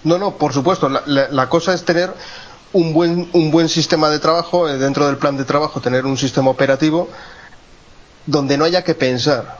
No, 0.04 0.18
no, 0.18 0.36
por 0.36 0.52
supuesto. 0.52 0.88
La, 0.88 1.02
la, 1.06 1.48
cosa 1.48 1.74
es 1.74 1.84
tener 1.84 2.12
un 2.72 2.92
buen, 2.92 3.28
un 3.32 3.50
buen 3.50 3.68
sistema 3.68 4.10
de 4.10 4.18
trabajo, 4.18 4.68
eh, 4.68 4.78
dentro 4.78 5.06
del 5.06 5.16
plan 5.16 5.36
de 5.36 5.44
trabajo, 5.44 5.80
tener 5.80 6.06
un 6.06 6.16
sistema 6.16 6.50
operativo 6.50 7.08
donde 8.26 8.56
no 8.56 8.64
haya 8.64 8.82
que 8.84 8.94
pensar. 8.94 9.58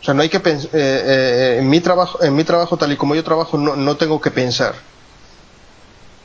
O 0.00 0.04
sea, 0.04 0.14
no 0.14 0.22
hay 0.22 0.28
que 0.28 0.40
pensar. 0.40 0.70
Eh, 0.72 1.02
eh, 1.04 1.56
en, 1.60 1.68
mi 1.68 1.80
trabajo, 1.80 2.22
en 2.22 2.34
mi 2.34 2.44
trabajo, 2.44 2.76
tal 2.76 2.92
y 2.92 2.96
como 2.96 3.14
yo 3.14 3.24
trabajo, 3.24 3.56
no, 3.56 3.76
no 3.76 3.96
tengo 3.96 4.20
que 4.20 4.30
pensar. 4.30 4.74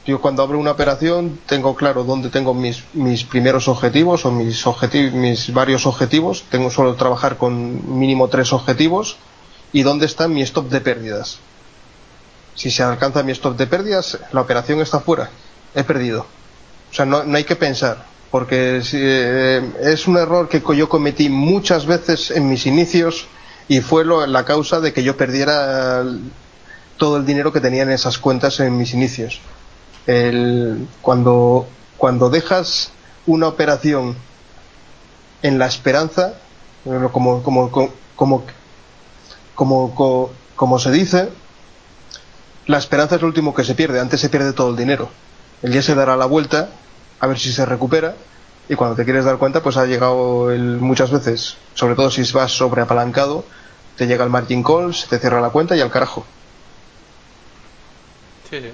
Yo 0.07 0.21
cuando 0.21 0.41
abro 0.41 0.57
una 0.57 0.71
operación 0.71 1.37
tengo 1.45 1.75
claro 1.75 2.05
dónde 2.05 2.29
tengo 2.29 2.53
mis, 2.53 2.81
mis 2.93 3.25
primeros 3.25 3.67
objetivos 3.67 4.25
o 4.25 4.31
mis, 4.31 4.65
objetivos, 4.65 5.11
mis 5.11 5.53
varios 5.53 5.85
objetivos. 5.85 6.45
Tengo 6.49 6.71
solo 6.71 6.95
trabajar 6.95 7.35
con 7.35 7.99
mínimo 7.99 8.29
tres 8.29 8.53
objetivos 8.53 9.17
y 9.73 9.83
dónde 9.83 10.05
está 10.05 10.29
mi 10.29 10.41
stop 10.43 10.69
de 10.69 10.79
pérdidas. 10.79 11.39
Si 12.55 12.71
se 12.71 12.83
alcanza 12.83 13.21
mi 13.21 13.33
stop 13.33 13.57
de 13.57 13.67
pérdidas, 13.67 14.17
la 14.31 14.39
operación 14.39 14.79
está 14.79 15.01
fuera. 15.01 15.29
He 15.75 15.83
perdido. 15.83 16.25
O 16.89 16.93
sea, 16.93 17.05
no, 17.05 17.25
no 17.25 17.35
hay 17.35 17.43
que 17.43 17.57
pensar. 17.57 18.05
Porque 18.31 18.81
eh, 18.93 19.71
es 19.81 20.07
un 20.07 20.15
error 20.15 20.47
que 20.47 20.63
yo 20.73 20.87
cometí 20.87 21.27
muchas 21.27 21.85
veces 21.85 22.31
en 22.31 22.47
mis 22.47 22.65
inicios 22.65 23.27
y 23.67 23.81
fue 23.81 24.05
lo, 24.05 24.25
la 24.25 24.45
causa 24.45 24.79
de 24.79 24.93
que 24.93 25.03
yo 25.03 25.17
perdiera 25.17 26.01
todo 26.95 27.17
el 27.17 27.25
dinero 27.25 27.51
que 27.51 27.59
tenía 27.59 27.83
en 27.83 27.91
esas 27.91 28.17
cuentas 28.17 28.61
en 28.61 28.77
mis 28.77 28.93
inicios 28.93 29.41
el, 30.07 30.87
cuando, 31.01 31.67
cuando 31.97 32.29
dejas 32.29 32.91
una 33.25 33.47
operación 33.47 34.15
en 35.43 35.59
la 35.59 35.67
esperanza, 35.67 36.33
como, 37.11 37.43
como, 37.43 37.69
como, 38.15 38.43
como, 39.53 40.31
como, 40.55 40.79
se 40.79 40.91
dice, 40.91 41.29
la 42.65 42.77
esperanza 42.77 43.15
es 43.15 43.21
lo 43.21 43.27
último 43.27 43.53
que 43.53 43.65
se 43.65 43.75
pierde, 43.75 43.99
antes 43.99 44.21
se 44.21 44.29
pierde 44.29 44.53
todo 44.53 44.71
el 44.71 44.77
dinero. 44.77 45.09
El 45.61 45.73
día 45.73 45.81
se 45.81 45.93
dará 45.93 46.15
la 46.15 46.25
vuelta, 46.25 46.69
a 47.19 47.27
ver 47.27 47.37
si 47.37 47.51
se 47.51 47.65
recupera, 47.65 48.15
y 48.69 48.75
cuando 48.75 48.95
te 48.95 49.03
quieres 49.03 49.25
dar 49.25 49.37
cuenta, 49.37 49.61
pues 49.61 49.77
ha 49.77 49.85
llegado 49.85 50.51
el, 50.51 50.77
muchas 50.79 51.11
veces, 51.11 51.57
sobre 51.73 51.95
todo 51.95 52.09
si 52.11 52.29
vas 52.31 52.51
sobreapalancado, 52.51 53.43
te 53.97 54.07
llega 54.07 54.23
el 54.23 54.29
margin 54.29 54.63
call, 54.63 54.93
se 54.93 55.07
te 55.07 55.19
cierra 55.19 55.41
la 55.41 55.49
cuenta 55.49 55.75
y 55.75 55.81
al 55.81 55.91
carajo. 55.91 56.25
Sí, 58.49 58.61
sí. 58.61 58.71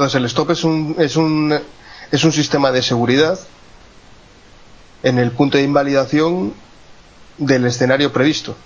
Entonces 0.00 0.18
el 0.18 0.24
stop 0.24 0.52
es 0.52 0.64
un, 0.64 0.96
es 0.98 1.16
un, 1.16 1.60
es 2.10 2.24
un 2.24 2.32
sistema 2.32 2.72
de 2.72 2.80
seguridad 2.80 3.38
en 5.02 5.18
el 5.18 5.30
punto 5.30 5.58
de 5.58 5.64
invalidación 5.64 6.54
del 7.36 7.66
escenario 7.66 8.10
previsto. 8.10 8.56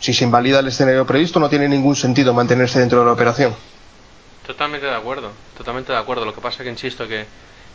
Si 0.00 0.14
se 0.14 0.24
invalida 0.24 0.60
el 0.60 0.68
escenario 0.68 1.06
previsto, 1.06 1.40
no 1.40 1.50
tiene 1.50 1.68
ningún 1.68 1.94
sentido 1.94 2.32
mantenerse 2.32 2.80
dentro 2.80 3.00
de 3.00 3.04
la 3.04 3.12
operación. 3.12 3.54
Totalmente 4.46 4.86
de 4.86 4.94
acuerdo, 4.94 5.30
totalmente 5.58 5.92
de 5.92 5.98
acuerdo. 5.98 6.24
Lo 6.24 6.34
que 6.34 6.40
pasa 6.40 6.64
que 6.64 6.70
insisto 6.70 7.06
que 7.06 7.26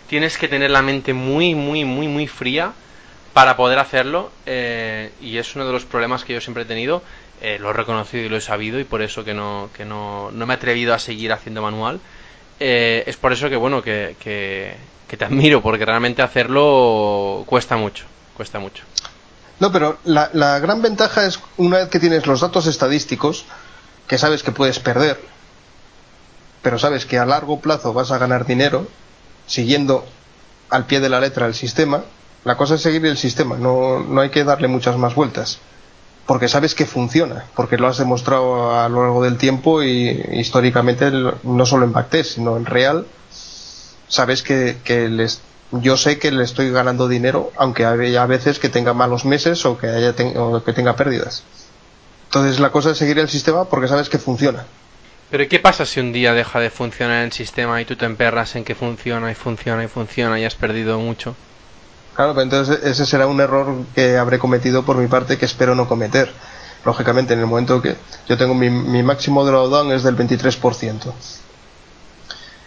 tienes 0.10 0.36
que 0.40 0.48
tener 0.48 0.72
la 0.72 0.82
mente 0.82 1.14
muy, 1.14 1.54
muy, 1.54 1.86
muy, 1.86 2.08
muy 2.08 2.26
fría 2.26 2.74
para 3.34 3.56
poder 3.56 3.78
hacerlo 3.78 4.32
eh, 4.48 5.12
y 5.22 5.38
es 5.38 5.56
uno 5.56 5.68
de 5.68 5.72
los 5.72 5.86
problemas 5.86 6.24
que 6.24 6.34
yo 6.34 6.42
siempre 6.42 6.64
he 6.64 6.66
tenido. 6.66 7.04
Eh, 7.44 7.60
lo 7.60 7.70
he 7.70 7.74
reconocido 7.74 8.24
y 8.24 8.30
lo 8.30 8.38
he 8.38 8.42
sabido 8.42 8.80
y 8.80 8.86
por 8.86 9.04
eso 9.04 9.24
que 9.24 9.36
no, 9.36 9.70
que 9.78 9.86
no, 9.86 10.32
no 10.32 10.48
me 10.48 10.56
he 10.56 10.58
atrevido 10.58 10.96
a 10.96 10.98
seguir 10.98 11.32
haciendo 11.32 11.62
manual. 11.62 12.00
Eh, 12.66 13.04
es 13.08 13.18
por 13.18 13.34
eso 13.34 13.50
que, 13.50 13.58
bueno, 13.58 13.82
que, 13.82 14.16
que, 14.22 14.74
que 15.06 15.18
te 15.18 15.26
admiro, 15.26 15.62
porque 15.62 15.84
realmente 15.84 16.22
hacerlo 16.22 17.44
cuesta 17.46 17.76
mucho, 17.76 18.06
cuesta 18.38 18.58
mucho. 18.58 18.86
No, 19.60 19.70
pero 19.74 19.98
la, 20.06 20.30
la, 20.32 20.60
gran 20.60 20.82
ventaja 20.82 21.26
es 21.26 21.42
una 21.58 21.80
vez 21.80 21.90
que 21.90 22.00
tienes 22.00 22.26
los 22.26 22.40
datos 22.40 22.66
estadísticos, 22.68 23.44
que 24.08 24.18
sabes 24.18 24.44
que 24.44 24.54
puedes 24.54 24.80
perder, 24.80 25.20
pero 26.62 26.80
sabes 26.80 27.06
que 27.06 27.18
a 27.18 27.26
largo 27.26 27.60
plazo 27.60 27.92
vas 27.92 28.12
a 28.12 28.18
ganar 28.18 28.46
dinero 28.46 28.88
siguiendo 29.46 30.06
al 30.70 30.86
pie 30.86 31.02
de 31.02 31.10
la 31.10 31.20
letra 31.20 31.48
el 31.48 31.56
sistema, 31.56 32.06
la 32.46 32.56
cosa 32.56 32.76
es 32.76 32.82
seguir 32.82 33.06
el 33.06 33.18
sistema, 33.18 33.58
no, 33.58 34.00
no 34.00 34.22
hay 34.22 34.30
que 34.30 34.46
darle 34.46 34.70
muchas 34.70 34.96
más 34.96 35.16
vueltas. 35.16 35.60
Porque 36.26 36.48
sabes 36.48 36.74
que 36.74 36.86
funciona, 36.86 37.46
porque 37.56 37.78
lo 37.78 37.88
has 37.88 37.98
demostrado 37.98 38.80
a 38.80 38.88
lo 38.88 39.02
largo 39.02 39.24
del 39.24 39.38
tiempo 39.38 39.84
y 39.84 40.10
históricamente 40.32 41.12
no 41.44 41.66
solo 41.66 41.86
en 41.86 41.92
Backtest, 41.92 42.36
sino 42.36 42.56
en 42.56 42.66
Real, 42.66 43.06
sabes 44.08 44.42
que, 44.42 44.78
que 44.86 45.10
les, 45.10 45.42
yo 45.72 45.98
sé 45.98 46.20
que 46.20 46.32
le 46.32 46.44
estoy 46.44 46.72
ganando 46.72 47.08
dinero, 47.08 47.52
aunque 47.58 47.86
haya 47.86 48.26
veces 48.26 48.60
que 48.60 48.70
tenga 48.70 48.94
malos 48.94 49.26
meses 49.26 49.66
o 49.66 49.78
que, 49.78 49.88
haya 49.88 50.16
o 50.38 50.64
que 50.64 50.74
tenga 50.74 50.96
pérdidas. 50.96 51.44
Entonces 52.26 52.60
la 52.60 52.72
cosa 52.72 52.92
es 52.92 52.98
seguir 52.98 53.20
el 53.20 53.30
sistema 53.30 53.66
porque 53.66 53.88
sabes 53.88 54.10
que 54.10 54.18
funciona. 54.18 54.66
Pero 55.30 55.48
¿qué 55.48 55.60
pasa 55.60 55.86
si 55.86 56.00
un 56.00 56.14
día 56.14 56.34
deja 56.34 56.60
de 56.60 56.70
funcionar 56.70 57.24
el 57.24 57.32
sistema 57.32 57.82
y 57.82 57.86
tú 57.86 57.96
te 57.96 58.06
emperras 58.06 58.56
en 58.56 58.64
que 58.64 58.76
funciona 58.76 59.32
y 59.32 59.36
funciona 59.36 59.84
y 59.84 59.88
funciona 59.88 60.40
y 60.40 60.46
has 60.46 60.56
perdido 60.56 61.00
mucho? 61.00 61.36
Claro, 62.16 62.34
pero 62.34 62.44
entonces 62.44 62.80
ese 62.84 63.06
será 63.06 63.28
un 63.28 63.42
error 63.42 63.86
que 63.96 64.18
habré 64.18 64.38
cometido 64.40 64.84
por 64.84 64.98
mi 64.98 65.08
parte 65.08 65.38
que 65.38 65.46
espero 65.46 65.76
no 65.76 65.88
cometer. 65.88 66.32
Lógicamente, 66.86 67.34
en 67.34 67.40
el 67.40 67.46
momento 67.46 67.82
que 67.82 67.96
yo 68.28 68.38
tengo 68.38 68.54
mi, 68.54 68.70
mi 68.70 69.04
máximo 69.04 69.46
drawdown 69.46 69.92
es 69.92 70.04
del 70.04 70.18
23%. 70.18 71.14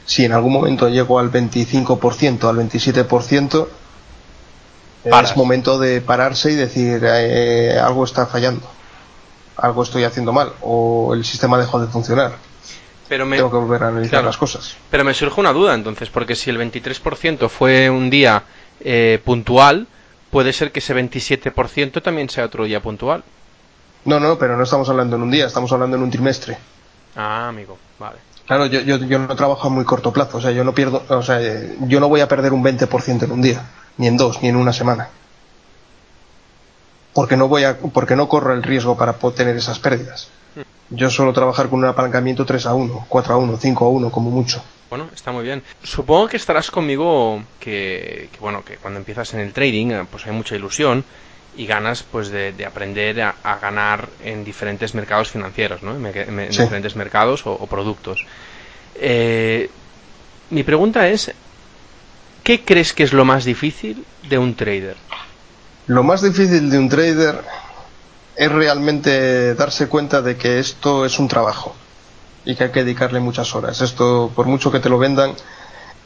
Si 0.06 0.24
en 0.24 0.32
algún 0.32 0.52
momento 0.52 0.88
llego 0.88 1.18
al 1.18 1.30
25%, 1.30 2.48
al 2.48 2.56
27%, 2.56 3.68
Paras. 5.10 5.30
es 5.30 5.36
momento 5.36 5.78
de 5.78 6.00
pararse 6.00 6.52
y 6.52 6.54
decir 6.54 7.00
eh, 7.04 7.78
algo 7.78 8.04
está 8.04 8.26
fallando, 8.26 8.66
algo 9.56 9.82
estoy 9.82 10.04
haciendo 10.04 10.32
mal 10.32 10.52
o 10.62 11.12
el 11.14 11.24
sistema 11.24 11.58
dejó 11.58 11.80
de 11.80 11.88
funcionar. 11.88 12.32
Pero 13.08 13.26
me... 13.26 13.36
Tengo 13.36 13.50
que 13.50 13.56
volver 13.56 13.82
a 13.84 13.88
analizar 13.88 14.10
claro. 14.10 14.26
las 14.26 14.36
cosas. 14.36 14.76
Pero 14.90 15.04
me 15.04 15.14
surge 15.14 15.40
una 15.40 15.52
duda 15.52 15.74
entonces, 15.74 16.10
porque 16.10 16.34
si 16.34 16.50
el 16.50 16.58
23% 16.58 17.48
fue 17.48 17.90
un 17.90 18.10
día 18.10 18.44
eh, 18.80 19.20
puntual, 19.24 19.86
puede 20.30 20.52
ser 20.52 20.72
que 20.72 20.80
ese 20.80 20.94
27% 20.94 22.02
también 22.02 22.28
sea 22.28 22.44
otro 22.44 22.64
día 22.64 22.80
puntual. 22.80 23.24
No, 24.04 24.20
no, 24.20 24.38
pero 24.38 24.56
no 24.56 24.62
estamos 24.64 24.88
hablando 24.88 25.16
en 25.16 25.22
un 25.22 25.30
día, 25.30 25.46
estamos 25.46 25.72
hablando 25.72 25.96
en 25.96 26.02
un 26.02 26.10
trimestre. 26.10 26.56
Ah, 27.16 27.48
amigo, 27.48 27.76
vale. 27.98 28.18
Claro, 28.46 28.66
yo, 28.66 28.80
yo, 28.80 28.98
yo 28.98 29.18
no 29.18 29.34
trabajo 29.34 29.66
a 29.66 29.70
muy 29.70 29.84
corto 29.84 30.12
plazo, 30.12 30.38
o 30.38 30.40
sea, 30.40 30.52
yo 30.52 30.62
no 30.62 30.72
pierdo, 30.72 31.02
o 31.08 31.22
sea, 31.22 31.40
yo 31.80 31.98
no 31.98 32.08
voy 32.08 32.20
a 32.20 32.28
perder 32.28 32.52
un 32.52 32.62
20% 32.62 33.24
en 33.24 33.32
un 33.32 33.42
día, 33.42 33.62
ni 33.96 34.06
en 34.06 34.16
dos, 34.16 34.40
ni 34.40 34.48
en 34.48 34.56
una 34.56 34.72
semana. 34.72 35.08
Porque 37.12 37.36
no 37.36 37.48
voy 37.48 37.64
a, 37.64 37.78
porque 37.78 38.14
no 38.14 38.28
corro 38.28 38.52
el 38.52 38.62
riesgo 38.62 38.96
para 38.96 39.14
tener 39.14 39.56
esas 39.56 39.80
pérdidas. 39.80 40.28
Yo 40.90 41.10
suelo 41.10 41.32
trabajar 41.32 41.68
con 41.68 41.80
un 41.80 41.86
apalancamiento 41.86 42.46
3 42.46 42.66
a 42.66 42.74
1, 42.74 43.06
4 43.08 43.34
a 43.34 43.36
1, 43.38 43.56
5 43.56 43.84
a 43.84 43.88
1 43.88 44.10
como 44.10 44.30
mucho. 44.30 44.62
Bueno, 44.88 45.08
está 45.14 45.32
muy 45.32 45.44
bien. 45.44 45.62
Supongo 45.82 46.28
que 46.28 46.36
estarás 46.36 46.70
conmigo 46.70 47.42
que, 47.58 48.28
que 48.32 48.38
bueno, 48.38 48.64
que 48.64 48.76
cuando 48.76 48.98
empiezas 48.98 49.34
en 49.34 49.40
el 49.40 49.52
trading, 49.52 49.90
eh, 49.90 50.04
pues 50.10 50.26
hay 50.26 50.32
mucha 50.32 50.54
ilusión 50.54 51.04
y 51.56 51.66
ganas 51.66 52.02
pues 52.04 52.28
de, 52.28 52.52
de 52.52 52.66
aprender 52.66 53.20
a, 53.22 53.34
a, 53.42 53.58
ganar 53.58 54.08
en 54.22 54.44
diferentes 54.44 54.94
mercados 54.94 55.30
financieros, 55.30 55.82
¿no? 55.82 55.96
En, 55.96 56.06
en 56.06 56.52
sí. 56.52 56.62
diferentes 56.62 56.94
mercados 56.96 57.46
o, 57.46 57.52
o 57.52 57.66
productos. 57.66 58.24
Eh, 58.94 59.68
mi 60.50 60.62
pregunta 60.62 61.08
es, 61.08 61.32
¿qué 62.44 62.62
crees 62.62 62.92
que 62.92 63.02
es 63.02 63.12
lo 63.12 63.24
más 63.24 63.44
difícil 63.44 64.04
de 64.28 64.38
un 64.38 64.54
trader? 64.54 64.96
Lo 65.88 66.02
más 66.02 66.22
difícil 66.22 66.70
de 66.70 66.78
un 66.78 66.88
trader 66.88 67.40
es 68.36 68.52
realmente 68.52 69.54
darse 69.54 69.88
cuenta 69.88 70.22
de 70.22 70.36
que 70.36 70.58
esto 70.58 71.04
es 71.06 71.18
un 71.18 71.26
trabajo 71.26 71.74
y 72.46 72.54
que 72.54 72.64
hay 72.64 72.70
que 72.70 72.84
dedicarle 72.84 73.20
muchas 73.20 73.54
horas. 73.54 73.82
Esto, 73.82 74.32
por 74.34 74.46
mucho 74.46 74.70
que 74.70 74.80
te 74.80 74.88
lo 74.88 74.98
vendan, 74.98 75.34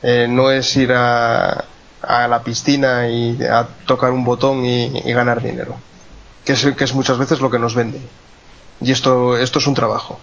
eh, 0.03 0.27
no 0.29 0.51
es 0.51 0.75
ir 0.77 0.93
a, 0.93 1.65
a, 2.03 2.27
la 2.27 2.43
piscina 2.43 3.09
y 3.09 3.39
a 3.45 3.69
tocar 3.87 4.11
un 4.11 4.25
botón 4.25 4.65
y, 4.65 4.89
ganar 5.13 5.43
dinero, 5.43 5.77
que 6.45 6.55
es, 6.55 6.67
que 6.77 6.85
es, 6.85 6.95
muchas 6.95 7.19
veces 7.19 7.41
lo 7.41 7.51
que 7.51 7.59
nos 7.59 7.75
venden. 7.75 8.03
Y 8.81 8.91
esto, 8.91 9.37
esto 9.37 9.59
es 9.59 9.67
un 9.67 9.75
trabajo. 9.75 10.19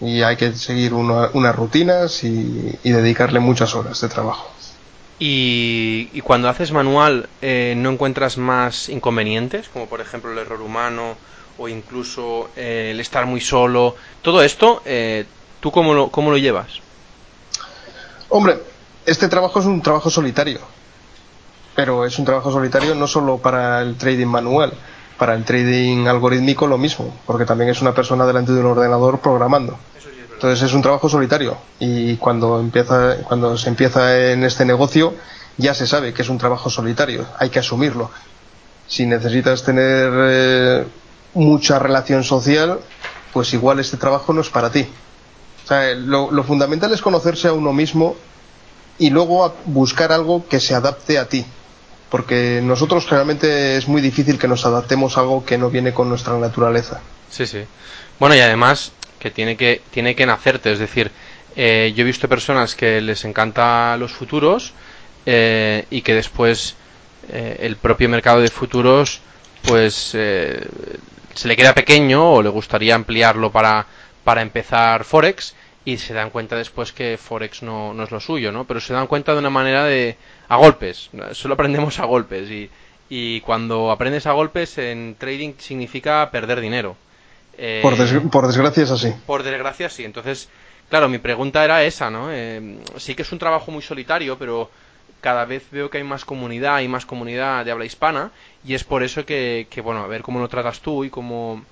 Y 0.00 0.22
hay 0.22 0.36
que 0.36 0.54
seguir 0.54 0.94
una, 0.94 1.28
unas 1.34 1.54
rutinas 1.54 2.24
y, 2.24 2.78
y, 2.82 2.90
dedicarle 2.90 3.40
muchas 3.40 3.74
horas 3.74 4.00
de 4.00 4.08
trabajo. 4.08 4.50
Y, 5.18 6.08
y 6.14 6.22
cuando 6.22 6.48
haces 6.48 6.72
manual, 6.72 7.28
eh, 7.42 7.74
¿no 7.76 7.90
encuentras 7.90 8.38
más 8.38 8.88
inconvenientes? 8.88 9.68
Como 9.68 9.86
por 9.86 10.00
ejemplo 10.00 10.32
el 10.32 10.38
error 10.38 10.62
humano 10.62 11.16
o 11.62 11.68
incluso 11.68 12.50
eh, 12.56 12.88
el 12.90 13.00
estar 13.00 13.24
muy 13.26 13.40
solo. 13.40 13.94
Todo 14.20 14.42
esto, 14.42 14.82
eh, 14.84 15.24
¿tú 15.60 15.70
cómo 15.70 15.94
lo, 15.94 16.08
cómo 16.08 16.30
lo 16.32 16.36
llevas? 16.36 16.80
Hombre, 18.30 18.58
este 19.06 19.28
trabajo 19.28 19.60
es 19.60 19.66
un 19.66 19.80
trabajo 19.80 20.10
solitario. 20.10 20.58
Pero 21.76 22.04
es 22.04 22.18
un 22.18 22.24
trabajo 22.24 22.50
solitario 22.50 22.94
no 22.94 23.06
solo 23.06 23.38
para 23.38 23.80
el 23.80 23.96
trading 23.96 24.26
manual, 24.26 24.72
para 25.18 25.34
el 25.34 25.44
trading 25.44 26.06
algorítmico 26.06 26.66
lo 26.66 26.78
mismo, 26.78 27.14
porque 27.26 27.46
también 27.46 27.70
es 27.70 27.80
una 27.80 27.94
persona 27.94 28.26
delante 28.26 28.52
de 28.52 28.60
un 28.60 28.66
ordenador 28.66 29.20
programando. 29.20 29.78
Entonces 30.34 30.68
es 30.68 30.74
un 30.74 30.82
trabajo 30.82 31.08
solitario 31.08 31.56
y 31.78 32.16
cuando 32.16 32.58
empieza 32.58 33.18
cuando 33.22 33.56
se 33.56 33.68
empieza 33.68 34.32
en 34.32 34.42
este 34.42 34.64
negocio 34.64 35.14
ya 35.56 35.72
se 35.72 35.86
sabe 35.86 36.12
que 36.12 36.22
es 36.22 36.28
un 36.28 36.38
trabajo 36.38 36.68
solitario, 36.68 37.24
hay 37.38 37.48
que 37.48 37.60
asumirlo. 37.60 38.10
Si 38.88 39.06
necesitas 39.06 39.62
tener 39.62 40.10
eh, 40.12 40.84
mucha 41.34 41.78
relación 41.78 42.24
social, 42.24 42.80
pues 43.32 43.52
igual 43.54 43.80
este 43.80 43.96
trabajo 43.96 44.32
no 44.32 44.40
es 44.40 44.50
para 44.50 44.70
ti. 44.70 44.86
O 45.64 45.68
sea, 45.68 45.94
lo, 45.94 46.30
lo 46.30 46.42
fundamental 46.44 46.92
es 46.92 47.00
conocerse 47.00 47.48
a 47.48 47.52
uno 47.52 47.72
mismo 47.72 48.16
y 48.98 49.10
luego 49.10 49.54
buscar 49.66 50.12
algo 50.12 50.46
que 50.48 50.60
se 50.60 50.74
adapte 50.74 51.18
a 51.18 51.28
ti. 51.28 51.44
Porque 52.10 52.60
nosotros 52.62 53.04
generalmente 53.06 53.76
es 53.76 53.88
muy 53.88 54.02
difícil 54.02 54.38
que 54.38 54.48
nos 54.48 54.66
adaptemos 54.66 55.16
a 55.16 55.20
algo 55.20 55.44
que 55.44 55.56
no 55.56 55.70
viene 55.70 55.94
con 55.94 56.08
nuestra 56.08 56.36
naturaleza. 56.36 57.00
Sí, 57.30 57.46
sí. 57.46 57.64
Bueno, 58.18 58.34
y 58.34 58.40
además 58.40 58.92
que 59.18 59.30
tiene 59.30 59.56
que, 59.56 59.80
tiene 59.90 60.14
que 60.14 60.26
nacerte, 60.26 60.72
es 60.72 60.78
decir, 60.78 61.10
eh, 61.56 61.92
yo 61.96 62.02
he 62.02 62.04
visto 62.04 62.28
personas 62.28 62.74
que 62.74 63.00
les 63.00 63.24
encanta 63.24 63.96
los 63.96 64.12
futuros 64.12 64.72
eh, 65.24 65.86
y 65.90 66.02
que 66.02 66.14
después 66.14 66.74
eh, 67.30 67.58
el 67.60 67.76
propio 67.76 68.08
mercado 68.08 68.40
de 68.40 68.48
futuros 68.48 69.20
pues 69.62 70.10
eh, 70.14 70.66
se 71.34 71.48
le 71.48 71.56
queda 71.56 71.74
pequeño 71.74 72.32
o 72.32 72.42
le 72.42 72.48
gustaría 72.48 72.94
ampliarlo 72.94 73.50
para, 73.50 73.86
para 74.24 74.42
empezar 74.42 75.04
Forex 75.04 75.54
y 75.84 75.98
se 75.98 76.14
dan 76.14 76.30
cuenta 76.30 76.56
después 76.56 76.92
que 76.92 77.18
Forex 77.18 77.62
no, 77.62 77.92
no, 77.92 78.04
es 78.04 78.10
lo 78.10 78.20
suyo, 78.20 78.52
¿no? 78.52 78.64
Pero 78.64 78.80
se 78.80 78.92
dan 78.92 79.06
cuenta 79.06 79.32
de 79.32 79.38
una 79.38 79.50
manera 79.50 79.84
de... 79.84 80.16
a 80.48 80.56
golpes, 80.56 81.10
solo 81.32 81.54
aprendemos 81.54 81.98
a 81.98 82.04
golpes 82.04 82.50
y, 82.50 82.70
y 83.08 83.40
cuando 83.40 83.90
aprendes 83.90 84.26
a 84.26 84.32
golpes 84.32 84.78
en 84.78 85.16
trading 85.18 85.54
significa 85.58 86.30
perder 86.30 86.60
dinero. 86.60 86.96
Eh, 87.58 87.80
por, 87.82 87.96
des 87.96 88.12
por, 88.30 88.46
desgracia 88.46 88.84
es 88.84 88.90
así. 88.90 89.12
Por 89.26 89.42
desgracia 89.42 89.90
sí. 89.90 90.04
Entonces, 90.04 90.48
claro, 90.88 91.08
mi 91.08 91.18
pregunta 91.18 91.64
era 91.64 91.82
esa, 91.84 92.10
¿no? 92.10 92.28
Eh, 92.30 92.78
sí 92.96 93.14
que 93.14 93.22
es 93.22 93.32
un 93.32 93.38
trabajo 93.38 93.70
muy 93.70 93.82
solitario, 93.82 94.38
pero 94.38 94.70
cada 95.22 95.46
vez 95.46 95.64
veo 95.70 95.88
que 95.88 95.98
hay 95.98 96.04
más 96.04 96.26
comunidad, 96.26 96.76
hay 96.76 96.88
más 96.88 97.06
comunidad 97.06 97.64
de 97.64 97.70
habla 97.70 97.86
hispana, 97.86 98.32
y 98.66 98.74
es 98.74 98.84
por 98.84 99.02
eso 99.02 99.24
que, 99.24 99.66
bueno, 99.82 100.00
a 100.02 100.08
ver 100.08 100.22
cómo 100.22 100.40
lo 100.40 100.48
tratas 100.48 100.80
tú 100.80 101.04
y 101.04 101.10
cómo 101.10 101.64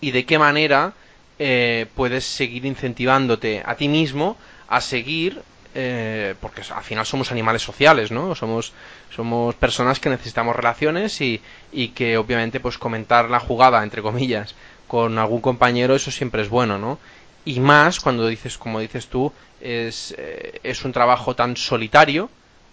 y 0.00 0.12
de 0.12 0.24
qué 0.26 0.38
manera 0.38 0.92
eh, 1.40 1.86
puedes 1.96 2.24
seguir 2.24 2.66
incentivándote 2.66 3.62
a 3.64 3.74
ti 3.74 3.88
mismo 3.88 4.36
a 4.68 4.80
seguir 4.80 5.42
eh, 5.74 6.34
porque 6.40 6.62
al 6.74 6.84
final 6.84 7.06
somos 7.06 7.32
animales 7.32 7.62
sociales, 7.62 8.10
¿no? 8.10 8.34
Somos, 8.34 8.72
somos 9.14 9.54
personas 9.54 9.98
que 9.98 10.10
necesitamos 10.10 10.54
relaciones 10.54 11.20
y, 11.20 11.40
y 11.72 11.88
que 11.88 12.18
obviamente 12.18 12.60
pues 12.60 12.78
comentar 12.78 13.30
la 13.30 13.40
jugada, 13.40 13.82
entre 13.82 14.02
comillas, 14.02 14.54
con 14.86 15.18
algún 15.18 15.40
compañero, 15.40 15.94
eso 15.94 16.10
siempre 16.10 16.42
es 16.42 16.48
bueno, 16.48 16.78
¿no? 16.78 16.98
Y 17.44 17.60
más 17.60 18.00
cuando 18.00 18.26
dices, 18.26 18.58
como 18.58 18.80
dices 18.80 19.06
tú, 19.08 19.32
es, 19.60 20.14
eh, 20.18 20.60
es 20.62 20.84
un 20.84 20.92
trabajo 20.92 21.34
tan 21.34 21.56
solitario 21.56 22.28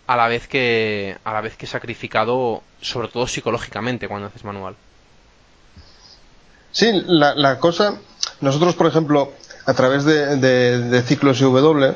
a 0.08 0.16
la 0.16 0.28
vez 0.28 0.48
que 0.48 1.18
a 1.24 1.34
la 1.34 1.42
vez 1.42 1.58
que 1.58 1.68
sacrificado 1.68 2.62
sobre 2.82 3.08
todo 3.08 3.28
psicológicamente 3.28 4.08
cuando 4.08 4.28
haces 4.28 4.44
manual. 4.44 4.76
Sí, 6.72 6.92
la, 7.08 7.58
cosa, 7.60 8.00
nosotros 8.42 8.76
por 8.76 8.88
ejemplo, 8.88 9.32
a 9.66 9.74
través 9.74 10.04
de, 10.04 10.36
de, 10.36 11.02
ciclos 11.04 11.40
IW, 11.40 11.96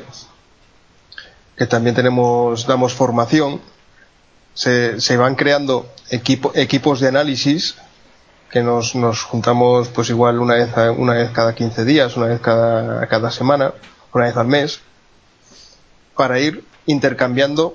que 1.54 1.66
también 1.66 1.94
tenemos, 1.94 2.66
damos 2.66 2.94
formación, 2.94 3.60
se, 4.54 4.98
se 4.98 5.18
van 5.18 5.34
creando 5.34 5.86
equipo, 6.08 6.52
equipos 6.54 6.98
de 7.00 7.08
análisis 7.08 7.76
que 8.50 8.62
nos, 8.62 8.94
nos 8.94 9.22
juntamos 9.22 9.88
pues 9.88 10.10
igual 10.10 10.40
una 10.40 10.54
vez, 10.54 10.70
una 10.96 11.12
vez 11.12 11.30
cada 11.30 11.54
15 11.54 11.84
días, 11.84 12.16
una 12.16 12.26
vez 12.26 12.40
cada, 12.40 13.06
cada 13.06 13.30
semana, 13.30 13.74
una 14.12 14.24
vez 14.24 14.36
al 14.36 14.46
mes, 14.46 14.80
para 16.16 16.40
ir 16.40 16.64
intercambiando 16.86 17.74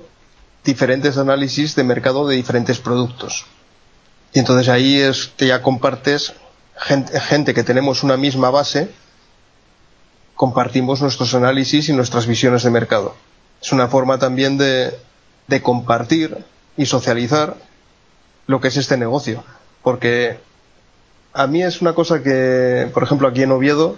diferentes 0.66 1.16
análisis 1.16 1.74
de 1.74 1.84
mercado 1.84 2.28
de 2.28 2.36
diferentes 2.36 2.78
productos. 2.78 3.46
Y 4.34 4.38
entonces 4.38 4.68
ahí 4.68 5.00
es 5.00 5.28
que 5.36 5.46
ya 5.46 5.62
compartes 5.62 6.34
gente, 6.76 7.54
que 7.54 7.62
tenemos 7.62 8.02
una 8.02 8.18
misma 8.18 8.50
base, 8.50 8.90
compartimos 10.34 11.00
nuestros 11.00 11.34
análisis 11.34 11.88
y 11.88 11.94
nuestras 11.94 12.26
visiones 12.26 12.62
de 12.62 12.70
mercado. 12.70 13.14
Es 13.62 13.72
una 13.72 13.88
forma 13.88 14.18
también 14.18 14.58
de, 14.58 14.94
de 15.46 15.62
compartir 15.62 16.44
y 16.76 16.84
socializar 16.84 17.56
lo 18.46 18.60
que 18.60 18.68
es 18.68 18.76
este 18.76 18.98
negocio. 18.98 19.42
Porque 19.82 20.38
a 21.32 21.46
mí 21.46 21.62
es 21.62 21.80
una 21.80 21.94
cosa 21.94 22.22
que, 22.22 22.90
por 22.92 23.02
ejemplo, 23.02 23.28
aquí 23.28 23.42
en 23.42 23.52
Oviedo, 23.52 23.96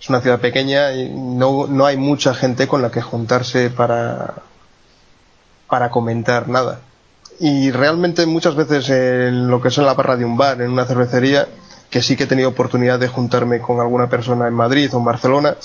es 0.00 0.08
una 0.08 0.20
ciudad 0.20 0.40
pequeña 0.40 0.92
y 0.92 1.08
no, 1.08 1.66
no 1.66 1.86
hay 1.86 1.96
mucha 1.96 2.34
gente 2.34 2.68
con 2.68 2.82
la 2.82 2.90
que 2.90 3.02
juntarse 3.02 3.70
para, 3.70 4.34
para 5.68 5.90
comentar 5.90 6.48
nada. 6.48 6.80
Y 7.38 7.70
realmente 7.70 8.24
muchas 8.26 8.54
veces 8.54 8.88
en 8.88 9.48
lo 9.48 9.60
que 9.60 9.68
es 9.68 9.78
en 9.78 9.86
la 9.86 9.94
barra 9.94 10.16
de 10.16 10.24
un 10.24 10.36
bar, 10.36 10.60
en 10.62 10.70
una 10.70 10.86
cervecería, 10.86 11.46
que 11.90 12.02
sí 12.02 12.16
que 12.16 12.24
he 12.24 12.26
tenido 12.26 12.48
oportunidad 12.48 12.98
de 12.98 13.08
juntarme 13.08 13.60
con 13.60 13.80
alguna 13.80 14.08
persona 14.08 14.48
en 14.48 14.54
Madrid 14.54 14.90
o 14.92 14.98
en 14.98 15.04
Barcelona. 15.04 15.56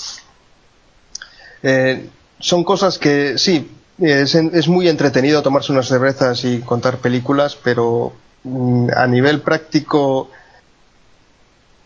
Eh, 1.62 2.08
son 2.38 2.64
cosas 2.64 2.98
que 2.98 3.38
sí, 3.38 3.70
es, 3.98 4.68
muy 4.68 4.88
entretenido 4.88 5.42
tomarse 5.42 5.72
unas 5.72 5.86
cervezas 5.86 6.44
y 6.44 6.60
contar 6.60 6.98
películas, 6.98 7.56
pero 7.62 8.12
mm, 8.44 8.88
a 8.96 9.06
nivel 9.06 9.40
práctico 9.40 10.28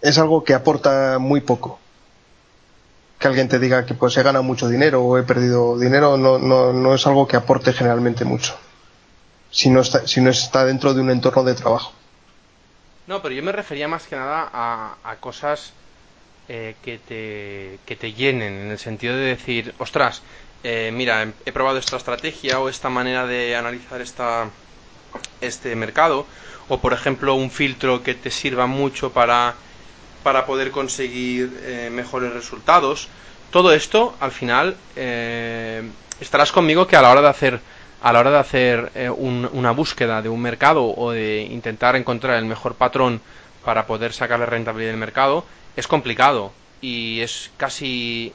es 0.00 0.18
algo 0.18 0.44
que 0.44 0.54
aporta 0.54 1.18
muy 1.18 1.40
poco. 1.40 1.78
Que 3.18 3.28
alguien 3.28 3.48
te 3.48 3.58
diga 3.58 3.86
que 3.86 3.94
pues 3.94 4.16
he 4.16 4.22
ganado 4.22 4.44
mucho 4.44 4.68
dinero 4.68 5.02
o 5.02 5.16
he 5.16 5.22
perdido 5.22 5.78
dinero 5.78 6.16
no, 6.16 6.38
no, 6.38 6.72
no 6.72 6.94
es 6.94 7.06
algo 7.06 7.26
que 7.26 7.36
aporte 7.36 7.72
generalmente 7.72 8.24
mucho. 8.24 8.56
Si 9.50 9.70
no, 9.70 9.80
está, 9.80 10.06
si 10.06 10.20
no 10.20 10.30
está 10.30 10.64
dentro 10.64 10.92
de 10.92 11.00
un 11.00 11.10
entorno 11.10 11.44
de 11.44 11.54
trabajo. 11.54 11.92
No, 13.06 13.22
pero 13.22 13.34
yo 13.34 13.42
me 13.42 13.52
refería 13.52 13.88
más 13.88 14.06
que 14.06 14.16
nada 14.16 14.50
a, 14.52 15.16
cosas 15.20 15.72
eh, 16.48 16.74
que, 16.82 16.98
te, 16.98 17.78
que 17.86 17.96
te 17.96 18.12
llenen, 18.12 18.52
en 18.52 18.70
el 18.70 18.78
sentido 18.78 19.14
de 19.14 19.22
decir, 19.22 19.74
ostras, 19.78 20.22
eh, 20.64 20.90
mira, 20.92 21.32
he 21.44 21.52
probado 21.52 21.78
esta 21.78 21.96
estrategia 21.96 22.58
o 22.58 22.68
esta 22.68 22.90
manera 22.90 23.26
de 23.26 23.54
analizar 23.54 24.00
esta, 24.00 24.50
este 25.40 25.76
mercado, 25.76 26.26
o 26.68 26.80
por 26.80 26.92
ejemplo 26.92 27.36
un 27.36 27.50
filtro 27.52 28.02
que 28.02 28.14
te 28.14 28.32
sirva 28.32 28.66
mucho 28.66 29.12
para, 29.12 29.54
para 30.26 30.44
poder 30.44 30.72
conseguir 30.72 31.56
eh, 31.62 31.88
mejores 31.92 32.32
resultados. 32.32 33.06
Todo 33.52 33.70
esto, 33.72 34.16
al 34.18 34.32
final, 34.32 34.76
estarás 36.20 36.50
conmigo 36.50 36.88
que 36.88 36.96
a 36.96 37.02
la 37.02 37.12
hora 37.12 37.22
de 37.22 37.28
hacer 37.28 37.60
a 38.02 38.12
la 38.12 38.18
hora 38.18 38.32
de 38.32 38.38
hacer 38.38 38.90
eh, 38.96 39.08
una 39.08 39.70
búsqueda 39.70 40.22
de 40.22 40.28
un 40.28 40.42
mercado 40.42 40.84
o 40.84 41.12
de 41.12 41.42
intentar 41.42 41.94
encontrar 41.94 42.38
el 42.38 42.44
mejor 42.44 42.74
patrón 42.74 43.20
para 43.64 43.86
poder 43.86 44.12
sacarle 44.12 44.46
rentabilidad 44.46 44.90
del 44.90 44.98
mercado 44.98 45.44
es 45.76 45.86
complicado 45.86 46.50
y 46.80 47.20
es 47.20 47.52
casi 47.56 48.32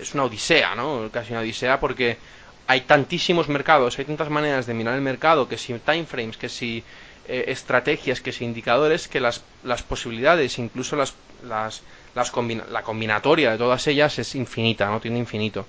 es 0.00 0.12
una 0.12 0.24
odisea, 0.24 0.74
¿no? 0.74 1.08
Casi 1.12 1.30
una 1.30 1.42
odisea 1.42 1.78
porque 1.78 2.18
hay 2.66 2.80
tantísimos 2.80 3.48
mercados, 3.48 3.96
hay 4.00 4.06
tantas 4.06 4.28
maneras 4.28 4.66
de 4.66 4.74
mirar 4.74 4.96
el 4.96 5.02
mercado, 5.02 5.48
que 5.48 5.56
si 5.56 5.72
timeframes, 5.74 6.36
que 6.36 6.48
si 6.48 6.82
eh, 7.28 7.44
estrategias, 7.48 8.20
que 8.20 8.32
si 8.32 8.44
indicadores, 8.44 9.08
que 9.08 9.20
las, 9.20 9.42
las 9.64 9.82
posibilidades, 9.82 10.58
incluso 10.58 10.96
las, 10.96 11.14
las, 11.46 11.82
las 12.14 12.32
la 12.70 12.82
combinatoria 12.82 13.52
de 13.52 13.58
todas 13.58 13.86
ellas 13.86 14.18
es 14.18 14.34
infinita, 14.34 14.86
no 14.86 15.00
tiene 15.00 15.18
infinito. 15.18 15.66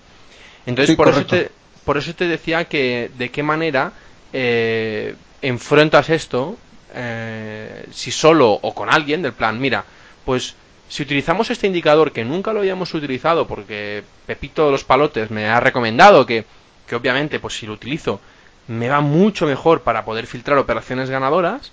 Entonces, 0.66 0.96
por 0.96 1.10
eso 1.10 1.26
te, 1.26 1.52
por 1.86 1.98
eso 1.98 2.14
te 2.14 2.28
decía 2.28 2.66
que 2.66 3.10
de 3.18 3.32
qué 3.32 3.44
manera 3.44 3.94
eh, 4.34 5.16
enfrentas 5.42 6.10
esto, 6.10 6.58
eh, 6.94 7.86
si 7.92 8.12
solo 8.12 8.52
o 8.52 8.74
con 8.74 8.90
alguien, 8.90 9.22
del 9.22 9.34
plan, 9.34 9.60
mira, 9.60 9.86
pues 10.26 10.56
si 10.90 11.04
utilizamos 11.04 11.50
este 11.50 11.68
indicador 11.68 12.12
que 12.12 12.24
nunca 12.24 12.54
lo 12.54 12.60
habíamos 12.60 12.94
utilizado 12.94 13.48
porque 13.48 14.04
Pepito 14.26 14.66
de 14.66 14.72
los 14.72 14.84
Palotes 14.84 15.32
me 15.32 15.48
ha 15.48 15.60
recomendado 15.60 16.26
que, 16.26 16.46
que 16.88 16.96
obviamente 16.96 17.40
pues 17.40 17.56
si 17.56 17.66
lo 17.66 17.74
utilizo 17.74 18.20
me 18.68 18.90
va 18.90 19.02
mucho 19.02 19.46
mejor 19.46 19.82
para 19.82 20.06
poder 20.06 20.28
filtrar 20.28 20.58
operaciones 20.58 21.10
ganadoras 21.10 21.72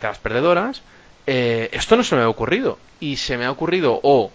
que 0.00 0.06
las 0.06 0.18
perdedoras, 0.18 0.82
eh, 1.26 1.68
esto 1.72 1.96
no 1.96 2.02
se 2.02 2.16
me 2.16 2.22
ha 2.22 2.28
ocurrido. 2.28 2.78
Y 2.98 3.16
se 3.16 3.36
me 3.36 3.44
ha 3.44 3.50
ocurrido 3.50 4.00
o 4.02 4.32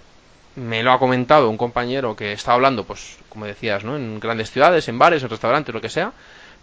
me 0.56 0.84
lo 0.84 0.92
ha 0.92 1.00
comentado 1.00 1.50
un 1.50 1.58
compañero 1.58 2.16
que 2.16 2.32
está 2.32 2.54
hablando, 2.54 2.86
pues, 2.86 3.18
como 3.30 3.46
decías, 3.46 3.84
¿no? 3.84 3.96
En 3.96 4.20
grandes 4.20 4.52
ciudades, 4.52 4.88
en 4.88 5.00
bares, 5.00 5.24
en 5.24 5.30
restaurantes, 5.30 5.74
lo 5.74 5.82
que 5.82 5.90
sea, 5.90 6.14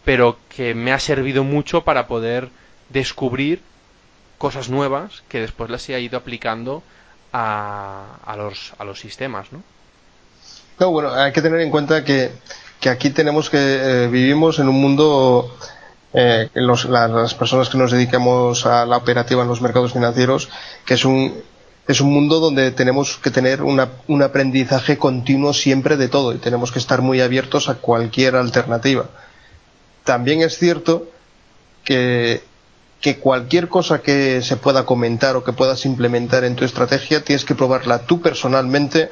pero 0.05 0.39
que 0.49 0.75
me 0.75 0.93
ha 0.93 0.99
servido 0.99 1.45
mucho 1.45 1.83
para 1.83 2.07
poder 2.07 2.49
descubrir 2.89 3.61
cosas 4.39 4.69
nuevas 4.69 5.23
que 5.29 5.41
después 5.41 5.71
las 5.71 5.89
he 5.89 6.01
ido 6.01 6.19
aplicando 6.19 6.83
a, 7.33 8.19
a, 8.25 8.37
los, 8.37 8.73
a 8.79 8.85
los 8.85 8.99
sistemas, 8.99 9.53
¿no? 9.53 9.63
No, 10.81 10.91
bueno, 10.91 11.13
hay 11.13 11.33
que 11.33 11.43
tener 11.43 11.61
en 11.61 11.71
cuenta 11.71 12.05
que, 12.05 12.33
que 12.83 12.91
aquí 12.91 13.11
tenemos 13.11 13.49
que 13.49 13.59
eh, 13.59 14.09
vivimos 14.09 14.59
en 14.59 14.69
un 14.69 14.81
mundo 14.81 15.57
eh, 16.13 16.51
las 16.53 17.35
personas 17.35 17.69
que 17.69 17.79
nos 17.79 17.93
dedicamos 17.93 18.67
a 18.67 18.85
la 18.85 18.97
operativa 18.97 19.43
en 19.43 19.49
los 19.49 19.63
mercados 19.63 19.93
financieros, 19.93 20.51
que 20.85 20.95
es 20.95 21.05
un 21.05 21.33
es 21.87 22.01
un 22.01 22.13
mundo 22.13 22.41
donde 22.41 22.71
tenemos 22.73 23.19
que 23.19 23.31
tener 23.31 23.63
un 23.63 24.23
aprendizaje 24.23 24.99
continuo 24.99 25.53
siempre 25.53 25.97
de 25.97 26.09
todo 26.09 26.33
y 26.33 26.39
tenemos 26.39 26.71
que 26.71 26.79
estar 26.79 27.03
muy 27.03 27.21
abiertos 27.21 27.69
a 27.69 27.75
cualquier 27.75 28.37
alternativa. 28.37 29.07
También 30.05 30.43
es 30.43 30.59
cierto 30.59 31.09
que, 31.85 32.43
que 33.01 33.19
cualquier 33.19 33.69
cosa 33.69 34.01
que 34.01 34.43
se 34.43 34.57
pueda 34.57 34.87
comentar 34.87 35.35
o 35.35 35.43
que 35.43 35.53
puedas 35.53 35.85
implementar 35.85 36.45
en 36.45 36.55
tu 36.55 36.65
estrategia 36.65 37.25
tienes 37.25 37.45
que 37.45 37.57
probarla 37.57 38.07
tú 38.07 38.21
personalmente 38.21 39.11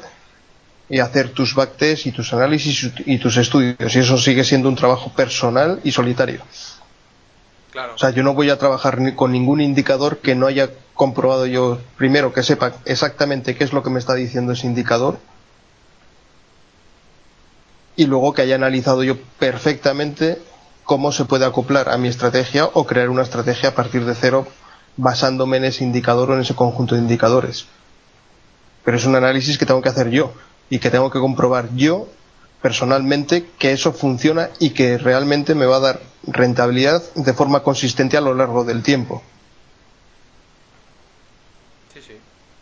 y 0.90 0.98
hacer 0.98 1.30
tus 1.30 1.54
backtests 1.54 2.06
y 2.06 2.12
tus 2.12 2.32
análisis 2.34 2.90
y 3.06 3.18
tus 3.18 3.36
estudios. 3.36 3.94
Y 3.94 4.00
eso 4.00 4.18
sigue 4.18 4.42
siendo 4.42 4.68
un 4.68 4.74
trabajo 4.74 5.12
personal 5.12 5.80
y 5.84 5.92
solitario. 5.92 6.42
O 7.94 7.98
sea, 7.98 8.10
yo 8.10 8.24
no 8.24 8.34
voy 8.34 8.50
a 8.50 8.58
trabajar 8.58 9.00
ni 9.00 9.14
con 9.14 9.30
ningún 9.30 9.60
indicador 9.60 10.18
que 10.18 10.34
no 10.34 10.48
haya 10.48 10.70
comprobado 10.94 11.46
yo 11.46 11.78
primero 11.96 12.32
que 12.32 12.42
sepa 12.42 12.72
exactamente 12.84 13.54
qué 13.54 13.62
es 13.62 13.72
lo 13.72 13.84
que 13.84 13.90
me 13.90 14.00
está 14.00 14.14
diciendo 14.14 14.52
ese 14.52 14.66
indicador 14.66 15.18
y 17.96 18.04
luego 18.04 18.34
que 18.34 18.42
haya 18.42 18.56
analizado 18.56 19.02
yo 19.02 19.16
perfectamente 19.38 20.42
cómo 20.84 21.10
se 21.12 21.24
puede 21.24 21.46
acoplar 21.46 21.88
a 21.88 21.96
mi 21.96 22.08
estrategia 22.08 22.66
o 22.66 22.84
crear 22.84 23.08
una 23.08 23.22
estrategia 23.22 23.70
a 23.70 23.74
partir 23.74 24.04
de 24.04 24.14
cero 24.14 24.46
basándome 24.96 25.56
en 25.58 25.64
ese 25.64 25.84
indicador 25.84 26.32
o 26.32 26.34
en 26.34 26.40
ese 26.40 26.54
conjunto 26.54 26.96
de 26.96 27.00
indicadores. 27.00 27.66
Pero 28.84 28.96
es 28.96 29.06
un 29.06 29.14
análisis 29.14 29.56
que 29.56 29.64
tengo 29.64 29.80
que 29.80 29.88
hacer 29.88 30.10
yo 30.10 30.34
y 30.70 30.78
que 30.78 30.90
tengo 30.90 31.10
que 31.10 31.18
comprobar 31.18 31.74
yo 31.74 32.08
personalmente 32.62 33.50
que 33.58 33.72
eso 33.72 33.92
funciona 33.92 34.50
y 34.58 34.70
que 34.70 34.98
realmente 34.98 35.54
me 35.54 35.66
va 35.66 35.76
a 35.76 35.80
dar 35.80 36.00
rentabilidad 36.22 37.02
de 37.14 37.32
forma 37.34 37.62
consistente 37.62 38.16
a 38.16 38.20
lo 38.20 38.34
largo 38.34 38.64
del 38.64 38.82
tiempo. 38.82 39.22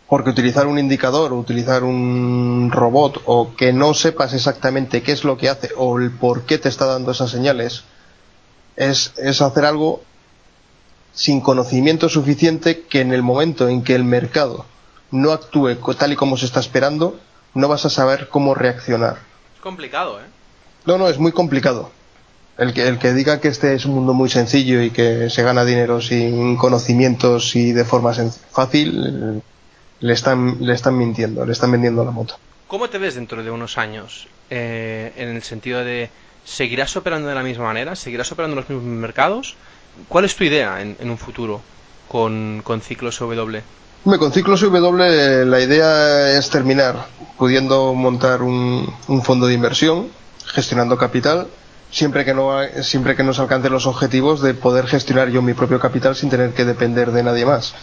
Porque 0.08 0.30
utilizar 0.30 0.66
un 0.66 0.78
indicador 0.78 1.34
o 1.34 1.38
utilizar 1.38 1.84
un 1.84 2.70
robot 2.72 3.20
o 3.26 3.54
que 3.54 3.74
no 3.74 3.92
sepas 3.92 4.32
exactamente 4.32 5.02
qué 5.02 5.12
es 5.12 5.22
lo 5.22 5.36
que 5.36 5.50
hace 5.50 5.68
o 5.76 5.98
el 5.98 6.10
por 6.10 6.46
qué 6.46 6.56
te 6.56 6.70
está 6.70 6.86
dando 6.86 7.10
esas 7.10 7.30
señales 7.30 7.84
es, 8.76 9.12
es 9.18 9.42
hacer 9.42 9.66
algo 9.66 10.00
sin 11.12 11.42
conocimiento 11.42 12.08
suficiente 12.08 12.84
que 12.88 13.00
en 13.02 13.12
el 13.12 13.22
momento 13.22 13.68
en 13.68 13.82
que 13.82 13.94
el 13.94 14.04
mercado 14.04 14.64
no 15.10 15.32
actúe 15.32 15.76
tal 15.98 16.12
y 16.12 16.16
como 16.16 16.38
se 16.38 16.46
está 16.46 16.60
esperando, 16.60 17.18
no 17.54 17.68
vas 17.68 17.84
a 17.84 17.90
saber 17.90 18.28
cómo 18.28 18.54
reaccionar. 18.54 19.18
Es 19.54 19.60
complicado, 19.60 20.20
¿eh? 20.20 20.24
No, 20.86 20.98
no, 20.98 21.08
es 21.08 21.18
muy 21.18 21.32
complicado. 21.32 21.90
El 22.56 22.72
que, 22.72 22.88
el 22.88 22.98
que 22.98 23.12
diga 23.12 23.40
que 23.40 23.48
este 23.48 23.74
es 23.74 23.84
un 23.84 23.94
mundo 23.94 24.14
muy 24.14 24.28
sencillo 24.28 24.82
y 24.82 24.90
que 24.90 25.30
se 25.30 25.42
gana 25.42 25.64
dinero 25.64 26.00
sin 26.00 26.56
conocimientos 26.56 27.54
y 27.54 27.72
de 27.72 27.84
forma 27.84 28.12
fácil, 28.50 29.42
le 30.00 30.12
están, 30.12 30.56
le 30.60 30.72
están 30.72 30.96
mintiendo, 30.96 31.44
le 31.46 31.52
están 31.52 31.70
vendiendo 31.70 32.04
la 32.04 32.10
moto. 32.10 32.38
¿Cómo 32.66 32.88
te 32.90 32.98
ves 32.98 33.14
dentro 33.14 33.42
de 33.42 33.50
unos 33.50 33.78
años? 33.78 34.28
Eh, 34.50 35.12
en 35.16 35.28
el 35.28 35.42
sentido 35.42 35.84
de 35.84 36.10
¿seguirás 36.44 36.96
operando 36.96 37.28
de 37.28 37.34
la 37.34 37.42
misma 37.42 37.64
manera? 37.64 37.94
¿Seguirás 37.96 38.32
operando 38.32 38.54
en 38.54 38.60
los 38.60 38.70
mismos 38.70 38.86
mercados? 38.86 39.56
¿Cuál 40.08 40.24
es 40.24 40.36
tu 40.36 40.44
idea 40.44 40.80
en, 40.80 40.96
un 41.10 41.18
futuro 41.18 41.60
con, 42.08 42.62
con 42.64 42.80
Ciclos 42.80 43.18
W? 43.18 43.62
Con 44.04 44.32
Ciclos 44.32 44.60
W 44.60 45.44
la 45.44 45.60
idea 45.60 46.38
es 46.38 46.50
terminar 46.50 47.06
pudiendo 47.36 47.94
montar 47.94 48.42
un, 48.42 48.92
un 49.06 49.22
fondo 49.22 49.46
de 49.46 49.54
inversión, 49.54 50.08
gestionando 50.46 50.96
capital 50.96 51.48
siempre 51.90 52.24
que 52.24 52.34
no 52.34 52.50
siempre 52.82 53.16
que 53.16 53.22
nos 53.22 53.38
alcancen 53.38 53.72
los 53.72 53.86
objetivos 53.86 54.40
de 54.40 54.54
poder 54.54 54.86
gestionar 54.86 55.28
yo 55.28 55.42
mi 55.42 55.54
propio 55.54 55.80
capital 55.80 56.16
sin 56.16 56.30
tener 56.30 56.52
que 56.52 56.64
depender 56.64 57.12
de 57.12 57.22
nadie 57.22 57.46
más. 57.46 57.74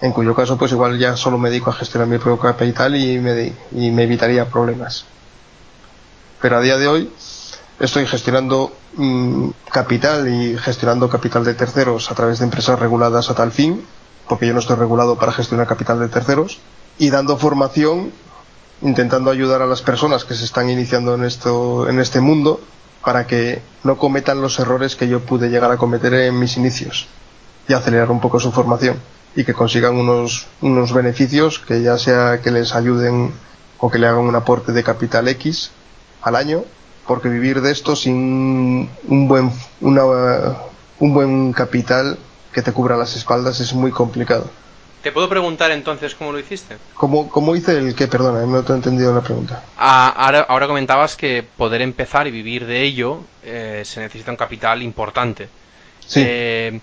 En 0.00 0.12
cuyo 0.12 0.34
caso 0.34 0.58
pues 0.58 0.72
igual 0.72 0.98
ya 0.98 1.16
solo 1.16 1.38
me 1.38 1.50
dedico 1.50 1.70
a 1.70 1.74
gestionar 1.74 2.08
mi 2.08 2.18
propio 2.18 2.38
capital 2.38 2.94
y 2.96 3.18
me, 3.18 3.52
y 3.72 3.90
me 3.90 4.04
evitaría 4.04 4.46
problemas. 4.46 5.06
Pero 6.42 6.58
a 6.58 6.60
día 6.60 6.76
de 6.76 6.88
hoy 6.88 7.10
estoy 7.80 8.06
gestionando 8.06 8.72
mm, 8.96 9.48
capital 9.70 10.28
y 10.28 10.58
gestionando 10.58 11.08
capital 11.08 11.44
de 11.44 11.54
terceros 11.54 12.10
a 12.10 12.14
través 12.14 12.38
de 12.38 12.44
empresas 12.44 12.78
reguladas 12.78 13.30
a 13.30 13.34
tal 13.34 13.52
fin 13.52 13.84
porque 14.28 14.46
yo 14.46 14.52
no 14.52 14.60
estoy 14.60 14.76
regulado 14.76 15.16
para 15.16 15.32
gestionar 15.32 15.66
capital 15.66 16.00
de 16.00 16.08
terceros 16.08 16.60
y 16.98 17.10
dando 17.10 17.36
formación 17.36 18.12
intentando 18.82 19.30
ayudar 19.30 19.62
a 19.62 19.66
las 19.66 19.82
personas 19.82 20.24
que 20.24 20.34
se 20.34 20.44
están 20.44 20.68
iniciando 20.68 21.14
en 21.14 21.24
esto 21.24 21.88
en 21.88 22.00
este 22.00 22.20
mundo 22.20 22.60
para 23.04 23.26
que 23.26 23.62
no 23.82 23.98
cometan 23.98 24.40
los 24.40 24.58
errores 24.58 24.96
que 24.96 25.08
yo 25.08 25.20
pude 25.20 25.48
llegar 25.48 25.70
a 25.70 25.76
cometer 25.76 26.14
en 26.14 26.38
mis 26.38 26.56
inicios 26.56 27.06
y 27.68 27.72
acelerar 27.72 28.10
un 28.10 28.20
poco 28.20 28.40
su 28.40 28.50
formación 28.50 28.98
y 29.36 29.44
que 29.44 29.54
consigan 29.54 29.96
unos, 29.96 30.46
unos 30.60 30.92
beneficios 30.92 31.58
que 31.58 31.82
ya 31.82 31.98
sea 31.98 32.40
que 32.40 32.50
les 32.50 32.74
ayuden 32.74 33.32
o 33.78 33.90
que 33.90 33.98
le 33.98 34.06
hagan 34.06 34.24
un 34.24 34.36
aporte 34.36 34.72
de 34.72 34.82
capital 34.82 35.28
X 35.28 35.70
al 36.22 36.36
año, 36.36 36.64
porque 37.06 37.28
vivir 37.28 37.60
de 37.60 37.72
esto 37.72 37.96
sin 37.96 38.88
un 39.08 39.28
buen, 39.28 39.52
un 39.80 41.14
buen 41.14 41.52
capital 41.52 42.18
que 42.54 42.62
te 42.62 42.72
cubra 42.72 42.96
las 42.96 43.16
espaldas 43.16 43.60
es 43.60 43.74
muy 43.74 43.90
complicado. 43.90 44.48
¿Te 45.02 45.12
puedo 45.12 45.28
preguntar 45.28 45.70
entonces 45.70 46.14
cómo 46.14 46.32
lo 46.32 46.38
hiciste? 46.38 46.78
¿Cómo, 46.94 47.28
cómo 47.28 47.54
hice 47.54 47.76
el 47.76 47.94
que? 47.94 48.08
Perdona, 48.08 48.46
no 48.46 48.62
te 48.62 48.72
he 48.72 48.76
entendido 48.76 49.14
la 49.14 49.20
pregunta. 49.20 49.62
Ah, 49.76 50.08
ahora, 50.16 50.46
ahora, 50.48 50.66
comentabas 50.66 51.14
que 51.14 51.42
poder 51.42 51.82
empezar 51.82 52.26
y 52.26 52.30
vivir 52.30 52.64
de 52.64 52.82
ello 52.82 53.20
eh, 53.42 53.82
se 53.84 54.00
necesita 54.00 54.30
un 54.30 54.38
capital 54.38 54.82
importante. 54.82 55.50
Sí. 56.06 56.22
Eh, 56.24 56.80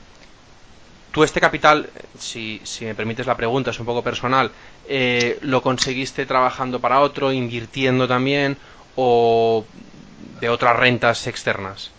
tú 1.12 1.24
este 1.24 1.42
capital, 1.42 1.90
si, 2.20 2.62
si, 2.64 2.86
me 2.86 2.94
permites 2.94 3.26
la 3.26 3.36
pregunta, 3.36 3.72
es 3.72 3.80
un 3.80 3.88
poco 3.88 4.04
personal, 4.04 4.52
eh, 4.88 5.40
¿lo 5.42 5.64
conseguiste 5.64 6.28
trabajando 6.28 6.80
para 6.80 7.00
otro, 7.00 7.32
invirtiendo 7.32 8.08
también 8.08 8.56
o 8.96 9.66
de 10.40 10.50
otras 10.50 10.76
rentas 10.76 11.26
externas? 11.26 11.90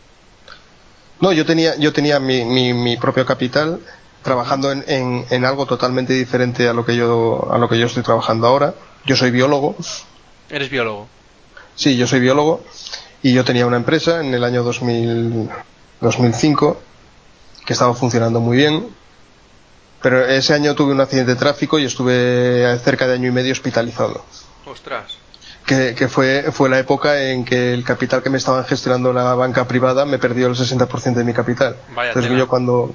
No, 1.23 1.33
yo 1.33 1.47
tenía, 1.47 1.77
yo 1.77 1.93
tenía 1.93 2.19
mi, 2.19 2.45
mi, 2.45 2.75
mi 2.75 2.97
propio 2.97 3.25
capital 3.25 3.79
trabajando 4.25 4.73
en, 4.73 5.25
en, 5.31 5.45
algo 5.45 5.67
totalmente 5.67 6.13
diferente 6.15 6.69
a 6.69 6.73
lo 6.73 6.85
que 6.85 6.97
yo 6.97 7.49
a 7.53 7.59
lo 7.59 7.69
que 7.69 7.79
yo 7.79 7.87
estoy 7.87 8.03
trabajando 8.03 8.49
ahora. 8.49 8.75
Yo 9.07 9.15
soy 9.15 9.31
biólogo. 9.31 9.77
¿Eres 10.51 10.69
biólogo? 10.69 11.07
Sí, 11.77 11.97
yo 11.97 12.09
soy 12.09 12.19
biólogo 12.19 12.65
y 13.23 13.33
yo 13.33 13.45
tenía 13.45 13.67
una 13.67 13.77
empresa 13.77 14.21
en 14.21 14.35
el 14.35 14.43
año 14.43 14.65
2000, 14.65 15.49
2005 16.01 16.83
que 17.67 17.73
estaba 17.73 17.95
funcionando 17.95 18.41
muy 18.41 18.57
bien. 18.57 18.89
Pero 20.03 20.27
ese 20.27 20.55
año 20.55 20.75
tuve 20.75 20.91
un 20.91 21.01
accidente 21.01 21.35
de 21.35 21.39
tráfico 21.39 21.79
y 21.79 21.85
estuve 21.85 22.77
cerca 22.83 23.07
de 23.07 23.15
año 23.15 23.29
y 23.29 23.33
medio 23.33 23.53
hospitalizado. 23.53 24.25
Ostras. 24.67 25.22
Que, 25.67 25.95
que, 25.95 26.09
fue, 26.09 26.51
fue 26.51 26.69
la 26.69 26.79
época 26.79 27.23
en 27.31 27.45
que 27.45 27.73
el 27.73 27.85
capital 27.85 28.23
que 28.23 28.31
me 28.31 28.39
estaban 28.39 28.65
gestionando 28.65 29.13
la 29.13 29.35
banca 29.35 29.69
privada 29.69 30.05
me 30.05 30.19
perdió 30.19 30.49
el 30.49 30.55
60% 30.55 31.15
de 31.15 31.25
mi 31.25 31.33
capital. 31.33 31.77
Vaya 31.95 32.11
Entonces 32.11 32.33
yo 32.37 32.49
cuando, 32.49 32.95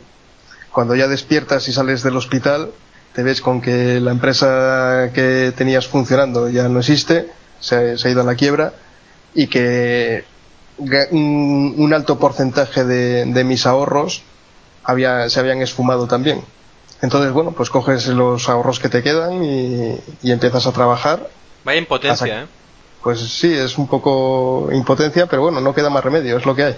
cuando 0.71 0.93
ya 0.95 1.07
despiertas 1.07 1.67
y 1.69 1.73
sales 1.73 2.03
del 2.03 2.17
hospital, 2.17 2.71
te 3.13 3.23
ves 3.23 3.41
con 3.41 3.61
que 3.61 3.99
la 3.99 4.11
empresa 4.11 5.09
que 5.13 5.51
tenías 5.55 5.87
funcionando 5.87 6.49
ya 6.49 6.67
no 6.67 6.79
existe, 6.79 7.31
se, 7.59 7.95
ha 7.95 8.09
ido 8.09 8.21
a 8.21 8.23
la 8.23 8.35
quiebra 8.35 8.73
y 9.33 9.47
que 9.47 10.23
un, 10.77 11.91
alto 11.95 12.19
porcentaje 12.19 12.83
de, 12.85 13.43
mis 13.43 13.65
ahorros 13.65 14.21
había, 14.83 15.29
se 15.29 15.39
habían 15.39 15.61
esfumado 15.61 16.05
también. 16.05 16.43
Entonces, 17.01 17.31
bueno, 17.31 17.53
pues 17.53 17.69
coges 17.69 18.07
los 18.07 18.49
ahorros 18.49 18.79
que 18.79 18.89
te 18.89 19.01
quedan 19.01 19.43
y, 19.43 19.99
empiezas 20.23 20.67
a 20.67 20.71
trabajar. 20.71 21.27
Vaya 21.63 21.79
impotencia, 21.79 22.43
¿eh? 22.43 22.45
Pues 23.03 23.19
sí, 23.19 23.53
es 23.53 23.77
un 23.77 23.87
poco 23.87 24.69
impotencia, 24.71 25.27
pero 25.27 25.43
bueno, 25.43 25.61
no 25.61 25.73
queda 25.73 25.89
más 25.89 26.03
remedio, 26.03 26.37
es 26.37 26.45
lo 26.45 26.55
que 26.55 26.63
hay. 26.63 26.75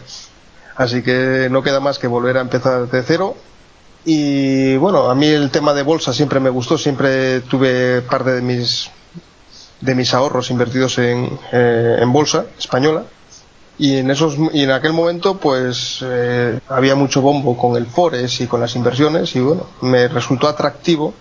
Así 0.75 1.01
que 1.01 1.47
no 1.51 1.63
queda 1.63 1.79
más 1.79 1.99
que 1.99 2.07
volver 2.07 2.37
a 2.37 2.41
empezar 2.41 2.89
de 2.89 3.03
cero 3.03 3.35
y 4.05 4.77
bueno, 4.77 5.09
a 5.09 5.15
mí 5.15 5.27
el 5.27 5.51
tema 5.51 5.73
de 5.73 5.83
bolsa 5.83 6.13
siempre 6.13 6.39
me 6.39 6.49
gustó, 6.49 6.77
siempre 6.77 7.41
tuve 7.41 8.01
parte 8.01 8.31
de 8.31 8.41
mis 8.41 8.89
de 9.81 9.95
mis 9.95 10.13
ahorros 10.13 10.51
invertidos 10.51 10.97
en, 10.97 11.39
eh, 11.51 11.97
en 11.99 12.11
bolsa 12.11 12.45
española 12.57 13.03
y 13.77 13.97
en 13.97 14.11
esos 14.11 14.35
y 14.53 14.63
en 14.63 14.71
aquel 14.71 14.93
momento 14.93 15.37
pues 15.37 15.99
eh, 16.01 16.59
había 16.67 16.95
mucho 16.95 17.21
bombo 17.21 17.57
con 17.57 17.77
el 17.77 17.85
forex 17.85 18.41
y 18.41 18.47
con 18.47 18.59
las 18.59 18.75
inversiones 18.75 19.35
y 19.35 19.39
bueno 19.39 19.67
me 19.81 20.07
resultó 20.09 20.47
atractivo 20.47 21.13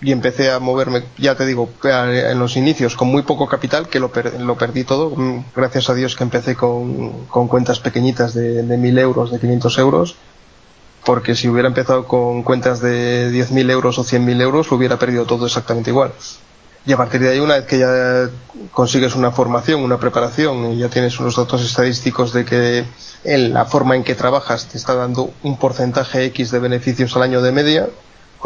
y 0.00 0.12
empecé 0.12 0.50
a 0.50 0.58
moverme 0.58 1.04
ya 1.16 1.34
te 1.36 1.46
digo 1.46 1.70
en 1.84 2.38
los 2.38 2.56
inicios 2.56 2.96
con 2.96 3.08
muy 3.08 3.22
poco 3.22 3.48
capital 3.48 3.88
que 3.88 3.98
lo, 3.98 4.10
lo 4.38 4.56
perdí 4.56 4.84
todo 4.84 5.14
gracias 5.54 5.88
a 5.88 5.94
Dios 5.94 6.16
que 6.16 6.24
empecé 6.24 6.54
con, 6.54 7.26
con 7.26 7.48
cuentas 7.48 7.80
pequeñitas 7.80 8.34
de, 8.34 8.62
de 8.62 8.76
mil 8.76 8.98
euros 8.98 9.30
de 9.30 9.40
500 9.40 9.78
euros 9.78 10.16
porque 11.06 11.36
si 11.36 11.48
hubiera 11.48 11.68
empezado 11.68 12.06
con 12.06 12.42
cuentas 12.42 12.80
de 12.80 13.30
10.000 13.30 13.70
euros 13.70 13.96
o 13.96 14.02
100.000 14.02 14.42
euros, 14.42 14.68
lo 14.68 14.76
hubiera 14.76 14.98
perdido 14.98 15.24
todo 15.24 15.46
exactamente 15.46 15.90
igual. 15.90 16.10
Y 16.84 16.92
a 16.92 16.96
partir 16.96 17.20
de 17.20 17.30
ahí, 17.30 17.38
una 17.38 17.54
vez 17.54 17.64
que 17.64 17.78
ya 17.78 18.28
consigues 18.72 19.14
una 19.14 19.30
formación, 19.30 19.82
una 19.82 19.98
preparación 19.98 20.72
y 20.72 20.78
ya 20.78 20.88
tienes 20.88 21.18
unos 21.20 21.36
datos 21.36 21.64
estadísticos 21.64 22.32
de 22.32 22.44
que 22.44 22.84
en 23.22 23.54
la 23.54 23.64
forma 23.64 23.94
en 23.94 24.02
que 24.02 24.16
trabajas 24.16 24.66
te 24.66 24.78
está 24.78 24.94
dando 24.94 25.30
un 25.44 25.56
porcentaje 25.58 26.24
X 26.26 26.50
de 26.50 26.58
beneficios 26.58 27.14
al 27.16 27.22
año 27.22 27.40
de 27.40 27.52
media, 27.52 27.88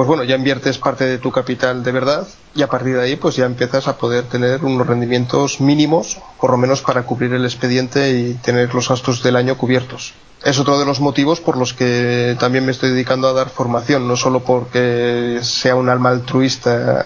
pues 0.00 0.08
bueno, 0.08 0.24
ya 0.24 0.34
inviertes 0.34 0.78
parte 0.78 1.04
de 1.04 1.18
tu 1.18 1.30
capital 1.30 1.84
de 1.84 1.92
verdad 1.92 2.26
y 2.54 2.62
a 2.62 2.68
partir 2.68 2.96
de 2.96 3.02
ahí 3.02 3.16
pues 3.16 3.36
ya 3.36 3.44
empiezas 3.44 3.86
a 3.86 3.98
poder 3.98 4.24
tener 4.24 4.64
unos 4.64 4.86
rendimientos 4.86 5.60
mínimos, 5.60 6.16
por 6.40 6.52
lo 6.52 6.56
menos 6.56 6.80
para 6.80 7.02
cubrir 7.02 7.34
el 7.34 7.44
expediente 7.44 8.12
y 8.12 8.32
tener 8.32 8.74
los 8.74 8.88
gastos 8.88 9.22
del 9.22 9.36
año 9.36 9.58
cubiertos 9.58 10.14
es 10.42 10.58
otro 10.58 10.78
de 10.78 10.86
los 10.86 11.00
motivos 11.00 11.42
por 11.42 11.58
los 11.58 11.74
que 11.74 12.34
también 12.40 12.64
me 12.64 12.72
estoy 12.72 12.92
dedicando 12.92 13.28
a 13.28 13.34
dar 13.34 13.50
formación, 13.50 14.08
no 14.08 14.16
solo 14.16 14.40
porque 14.40 15.40
sea 15.42 15.74
un 15.74 15.90
alma 15.90 16.08
altruista, 16.08 17.04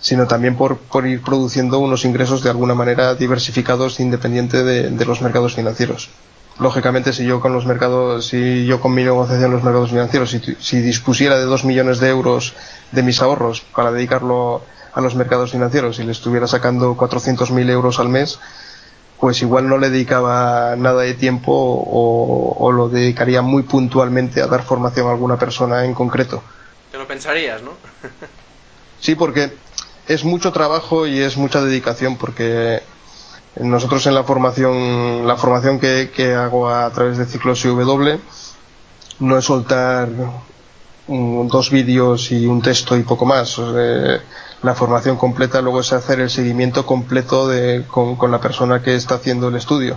sino 0.00 0.28
también 0.28 0.54
por, 0.56 0.78
por 0.78 1.08
ir 1.08 1.20
produciendo 1.20 1.80
unos 1.80 2.04
ingresos 2.04 2.44
de 2.44 2.50
alguna 2.50 2.74
manera 2.74 3.16
diversificados 3.16 3.98
independiente 3.98 4.62
de, 4.62 4.88
de, 4.90 5.04
los 5.04 5.20
mercados 5.20 5.56
financieros. 5.56 6.10
Lógicamente, 6.58 7.12
si 7.12 7.24
yo 7.24 7.40
con 7.40 7.52
los 7.52 7.66
mercados, 7.66 8.26
si 8.26 8.64
yo 8.66 8.80
con 8.80 8.94
mi 8.94 9.02
negociación 9.02 9.46
en 9.46 9.52
los 9.52 9.64
mercados 9.64 9.90
financieros, 9.90 10.30
si, 10.30 10.40
si 10.60 10.80
dispusiera 10.80 11.36
de 11.36 11.44
dos 11.44 11.64
millones 11.64 11.98
de 11.98 12.08
euros 12.08 12.54
de 12.92 13.02
mis 13.02 13.20
ahorros 13.20 13.60
para 13.60 13.90
dedicarlo 13.90 14.62
a 14.94 15.00
los 15.00 15.16
mercados 15.16 15.50
financieros 15.50 15.98
y 15.98 16.04
le 16.04 16.12
estuviera 16.12 16.46
sacando 16.46 16.96
400.000 16.96 17.70
euros 17.70 17.98
al 17.98 18.08
mes, 18.08 18.38
pues 19.18 19.42
igual 19.42 19.68
no 19.68 19.78
le 19.78 19.90
dedicaba 19.90 20.76
nada 20.76 21.02
de 21.02 21.14
tiempo 21.14 21.52
o, 21.52 22.70
lo 22.72 22.88
dedicaría 22.88 23.42
muy 23.42 23.62
puntualmente 23.62 24.40
a 24.40 24.46
dar 24.46 24.62
formación 24.62 25.08
a 25.08 25.10
alguna 25.10 25.38
persona 25.38 25.84
en 25.84 25.94
concreto. 25.94 26.42
Te 26.90 26.98
lo 26.98 27.06
pensarías, 27.06 27.62
¿no? 27.62 27.72
sí, 29.00 29.14
porque 29.14 29.52
es 30.06 30.24
mucho 30.24 30.52
trabajo 30.52 31.06
y 31.06 31.20
es 31.20 31.36
mucha 31.36 31.60
dedicación 31.60 32.16
porque 32.16 32.82
nosotros 33.60 34.06
en 34.06 34.14
la 34.14 34.24
formación, 34.24 35.26
la 35.26 35.36
formación 35.36 35.78
que, 35.78 36.34
hago 36.34 36.68
a 36.68 36.90
través 36.90 37.18
de 37.18 37.26
ciclos 37.26 37.62
W 37.62 38.18
no 39.20 39.38
es 39.38 39.44
soltar 39.44 40.08
dos 41.06 41.70
vídeos 41.70 42.32
y 42.32 42.46
un 42.46 42.62
texto 42.62 42.96
y 42.96 43.02
poco 43.02 43.26
más 43.26 43.58
la 44.64 44.74
formación 44.74 45.16
completa 45.16 45.60
luego 45.60 45.80
es 45.80 45.92
hacer 45.92 46.20
el 46.20 46.30
seguimiento 46.30 46.86
completo 46.86 47.46
de, 47.46 47.84
con, 47.86 48.16
con, 48.16 48.30
la 48.30 48.40
persona 48.40 48.82
que 48.82 48.94
está 48.94 49.16
haciendo 49.16 49.48
el 49.48 49.56
estudio. 49.56 49.96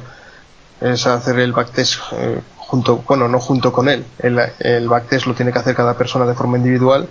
Es 0.82 1.08
hacer 1.08 1.40
el 1.40 1.54
backtest 1.54 1.96
eh, 2.12 2.42
junto, 2.58 2.98
bueno, 3.08 3.30
no 3.30 3.40
junto 3.40 3.72
con 3.72 3.88
él. 3.88 4.06
El, 4.20 4.90
backtest 4.90 5.26
lo 5.26 5.34
tiene 5.34 5.54
que 5.54 5.60
hacer 5.60 5.74
cada 5.74 5.98
persona 5.98 6.26
de 6.26 6.34
forma 6.34 6.58
individual, 6.58 7.08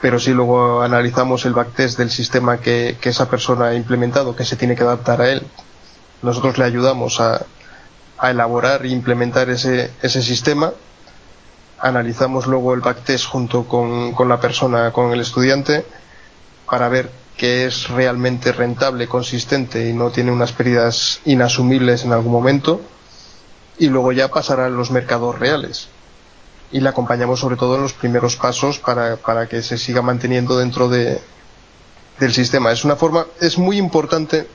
pero 0.00 0.18
si 0.18 0.32
luego 0.32 0.82
analizamos 0.82 1.46
el 1.46 1.54
backtest 1.54 1.98
del 1.98 2.10
sistema 2.10 2.58
que, 2.58 2.96
que 3.00 3.10
esa 3.10 3.30
persona 3.30 3.66
ha 3.66 3.74
implementado, 3.74 4.34
que 4.34 4.44
se 4.44 4.56
tiene 4.56 4.74
que 4.74 4.82
adaptar 4.82 5.22
a 5.22 5.30
él. 5.30 5.46
Nosotros 6.22 6.58
le 6.58 6.64
ayudamos 6.64 7.20
a, 7.20 7.46
a 8.18 8.30
elaborar 8.30 8.84
e 8.84 8.88
implementar 8.88 9.50
ese, 9.50 9.92
ese 10.02 10.22
sistema 10.22 10.72
analizamos 11.80 12.46
luego 12.46 12.74
el 12.74 12.80
backtest 12.80 13.26
junto 13.26 13.64
con, 13.64 14.12
con, 14.12 14.28
la 14.28 14.40
persona, 14.40 14.92
con 14.92 15.12
el 15.12 15.20
estudiante, 15.20 15.84
para 16.68 16.88
ver 16.88 17.10
que 17.36 17.66
es 17.66 17.88
realmente 17.88 18.52
rentable, 18.52 19.06
consistente 19.06 19.88
y 19.88 19.92
no 19.92 20.10
tiene 20.10 20.32
unas 20.32 20.52
pérdidas 20.52 21.20
inasumibles 21.24 22.04
en 22.04 22.12
algún 22.12 22.32
momento. 22.32 22.80
y 23.80 23.86
luego 23.90 24.10
ya 24.10 24.26
pasará 24.26 24.66
a 24.66 24.70
los 24.70 24.90
mercados 24.90 25.38
reales. 25.38 25.88
Y 26.72 26.80
le 26.80 26.88
acompañamos 26.88 27.38
sobre 27.38 27.54
todo 27.54 27.76
en 27.76 27.82
los 27.82 27.92
primeros 27.92 28.34
pasos 28.34 28.80
para, 28.80 29.16
para 29.16 29.46
que 29.48 29.62
se 29.62 29.78
siga 29.78 30.02
manteniendo 30.02 30.58
dentro 30.58 30.88
de, 30.88 31.20
del 32.18 32.32
sistema. 32.32 32.72
Es 32.72 32.84
una 32.84 32.96
forma, 32.96 33.26
es 33.40 33.56
muy 33.56 33.78
importante, 33.78 34.48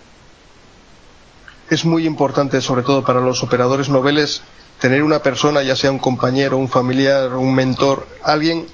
es 1.74 1.86
muy 1.86 2.05
importante 2.05 2.61
sobre 2.61 2.84
todo 2.84 3.03
para 3.03 3.19
los 3.19 3.43
operadores 3.43 3.89
noveles 3.89 4.41
tener 4.80 5.03
una 5.03 5.19
persona, 5.19 5.63
ya 5.63 5.76
sea 5.76 5.91
un 5.91 5.99
compañero, 5.99 6.57
un 6.57 6.69
familiar, 6.69 7.34
un 7.34 7.53
mentor, 7.53 8.07
alguien 8.24 8.67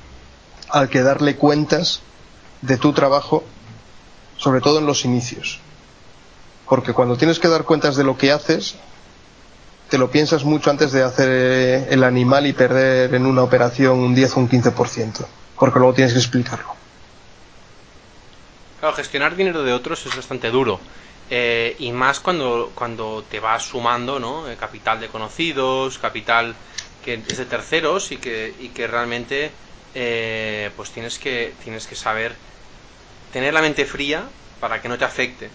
al 0.69 0.89
que 0.89 1.01
darle 1.01 1.35
cuentas 1.35 2.01
de 2.61 2.77
tu 2.77 2.93
trabajo, 2.93 3.43
sobre 4.37 4.61
todo 4.61 4.79
en 4.79 4.85
los 4.85 5.05
inicios. 5.05 5.59
Porque 6.67 6.93
cuando 6.93 7.17
tienes 7.17 7.39
que 7.39 7.47
dar 7.47 7.63
cuentas 7.63 7.95
de 7.95 8.03
lo 8.03 8.17
que 8.17 8.31
haces, 8.31 8.75
te 9.89 9.97
lo 9.97 10.11
piensas 10.11 10.43
mucho 10.43 10.69
antes 10.69 10.91
de 10.91 11.03
hacer 11.03 11.29
eh, 11.31 11.87
el 11.89 12.03
animal 12.03 12.45
y 12.45 12.53
perder 12.53 13.13
en 13.15 13.25
una 13.25 13.41
operación 13.41 13.99
un 13.99 14.13
10 14.13 14.37
o 14.37 14.39
un 14.41 14.49
15%, 14.49 15.25
porque 15.57 15.79
luego 15.79 15.93
tienes 15.93 16.13
que 16.13 16.19
explicarlo. 16.19 16.75
Claro, 18.79 18.95
gestionar 18.95 19.35
dinero 19.35 19.63
de 19.63 19.73
otros 19.73 20.05
es 20.05 20.15
bastante 20.15 20.49
duro. 20.51 20.79
Eh, 21.29 21.75
y 21.79 21.91
más 21.91 22.19
cuando, 22.19 22.73
cuando 22.75 23.23
te 23.25 23.39
vas 23.39 23.63
sumando, 23.63 24.19
¿no? 24.19 24.49
Eh, 24.49 24.57
capital 24.57 24.99
de 24.99 25.09
conocidos, 25.09 25.99
capital 25.99 26.55
que 27.01 27.13
es 27.15 27.37
de 27.37 27.45
terceros 27.45 28.11
y 28.11 28.17
que, 28.17 28.55
y 28.57 28.69
que 28.69 28.87
realmente 28.87 29.55
pues 30.75 30.91
tienes 30.91 31.19
que, 31.19 31.55
tienes 31.63 31.87
que 31.87 31.95
saber 31.95 32.39
tener 33.31 33.53
la 33.53 33.61
mente 33.61 33.85
fría 33.85 34.31
para 34.59 34.81
que 34.81 34.89
no 34.89 34.97
te 34.97 35.05
afecte. 35.05 35.53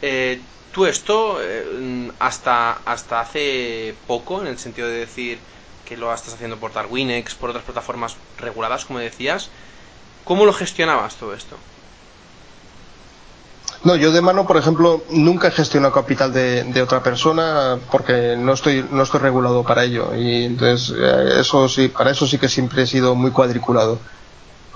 Eh, 0.00 0.46
tú 0.70 0.86
esto, 0.86 1.40
eh, 1.42 2.12
hasta, 2.18 2.72
hasta 2.72 3.20
hace 3.20 3.98
poco, 4.06 4.40
en 4.40 4.48
el 4.48 4.58
sentido 4.58 4.88
de 4.88 4.98
decir 5.00 5.44
que 5.84 5.96
lo 5.96 6.12
estás 6.14 6.34
haciendo 6.34 6.60
por 6.60 6.72
Darwinex, 6.72 7.34
por 7.36 7.50
otras 7.50 7.64
plataformas 7.64 8.18
reguladas, 8.36 8.84
como 8.86 8.98
decías, 9.00 9.52
¿cómo 10.24 10.46
lo 10.46 10.52
gestionabas 10.52 11.16
todo 11.18 11.34
esto? 11.34 11.60
No, 13.82 13.96
yo 13.96 14.12
de 14.12 14.20
mano, 14.20 14.46
por 14.46 14.58
ejemplo, 14.58 15.02
nunca 15.10 15.48
he 15.48 15.50
gestionado 15.50 15.94
capital 15.94 16.32
de, 16.32 16.82
otra 16.82 17.02
persona 17.02 17.78
porque 17.90 18.36
no 18.38 18.52
estoy, 18.52 18.86
no 18.90 19.02
estoy 19.02 19.20
regulado 19.20 19.64
para 19.64 19.84
ello. 19.84 20.14
Y 20.14 20.44
entonces, 20.44 20.94
eh, 20.98 21.40
eso 21.40 21.68
sí, 21.68 21.88
para 21.88 22.10
eso 22.10 22.26
sí 22.26 22.38
que 22.38 22.48
siempre 22.48 22.82
he 22.82 22.86
sido 22.86 23.14
muy 23.14 23.30
cuadriculado. 23.30 23.98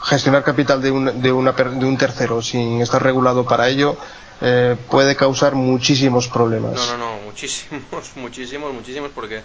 Gestionar 0.02 0.42
capital 0.42 0.80
de 0.80 0.90
un, 0.90 1.22
de, 1.22 1.32
una, 1.32 1.52
de 1.52 1.84
un 1.84 1.98
tercero 1.98 2.40
sin 2.40 2.80
estar 2.80 3.02
regulado 3.02 3.44
para 3.44 3.68
ello 3.68 3.96
eh, 4.40 4.76
puede 4.90 5.16
causar 5.16 5.55
muchísimos 5.55 6.28
problemas. 6.28 6.74
No, 6.74 6.96
no, 6.96 6.98
no, 6.98 7.22
muchísimos, 7.24 7.82
muchísimos, 8.16 8.72
muchísimos, 8.72 9.11
porque 9.14 9.42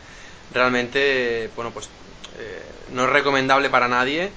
realmente, 0.54 1.50
bueno, 1.56 1.72
pues 1.72 1.90
eh, 2.40 2.64
no 2.94 3.04
es 3.04 3.10
recomendable 3.10 3.70
para 3.70 3.88
nadie, 3.88 4.32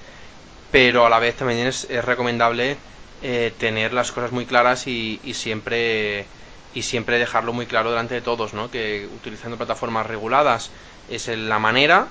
pero 0.70 1.06
a 1.06 1.10
la 1.10 1.18
vez 1.18 1.36
también 1.36 1.66
es, 1.66 1.88
recomendable 2.04 2.76
eh, 3.22 3.52
tener 3.58 3.92
las 3.92 4.12
cosas 4.12 4.32
muy 4.32 4.46
claras 4.46 4.86
y, 4.86 5.18
siempre 5.34 6.26
y 6.74 6.82
siempre 6.82 7.18
dejarlo 7.18 7.52
muy 7.52 7.66
claro 7.66 7.90
delante 7.90 8.14
de 8.14 8.20
todos, 8.20 8.54
¿no? 8.54 8.70
Que 8.70 9.06
utilizando 9.16 9.56
plataformas 9.56 10.06
reguladas 10.06 10.70
es 11.10 11.28
la 11.28 11.58
manera 11.58 12.06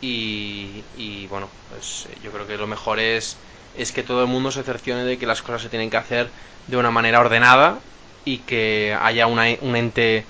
y, 0.00 0.82
y 0.98 1.26
bueno, 1.28 1.48
pues 1.70 2.06
yo 2.22 2.30
creo 2.30 2.46
que 2.46 2.56
lo 2.56 2.66
mejor 2.66 2.98
es 2.98 3.36
es 3.76 3.90
que 3.90 4.02
todo 4.02 4.22
el 4.22 4.28
mundo 4.28 4.50
se 4.50 4.62
cercione 4.62 5.04
de 5.04 5.18
que 5.18 5.26
las 5.26 5.42
cosas 5.42 5.62
se 5.62 5.68
tienen 5.68 5.90
que 5.90 5.96
hacer 5.96 6.28
de 6.68 6.76
una 6.76 6.90
manera 6.90 7.20
ordenada 7.20 7.78
y 8.24 8.38
que 8.38 8.96
haya 9.00 9.26
un 9.26 9.40
ente 9.40 10.24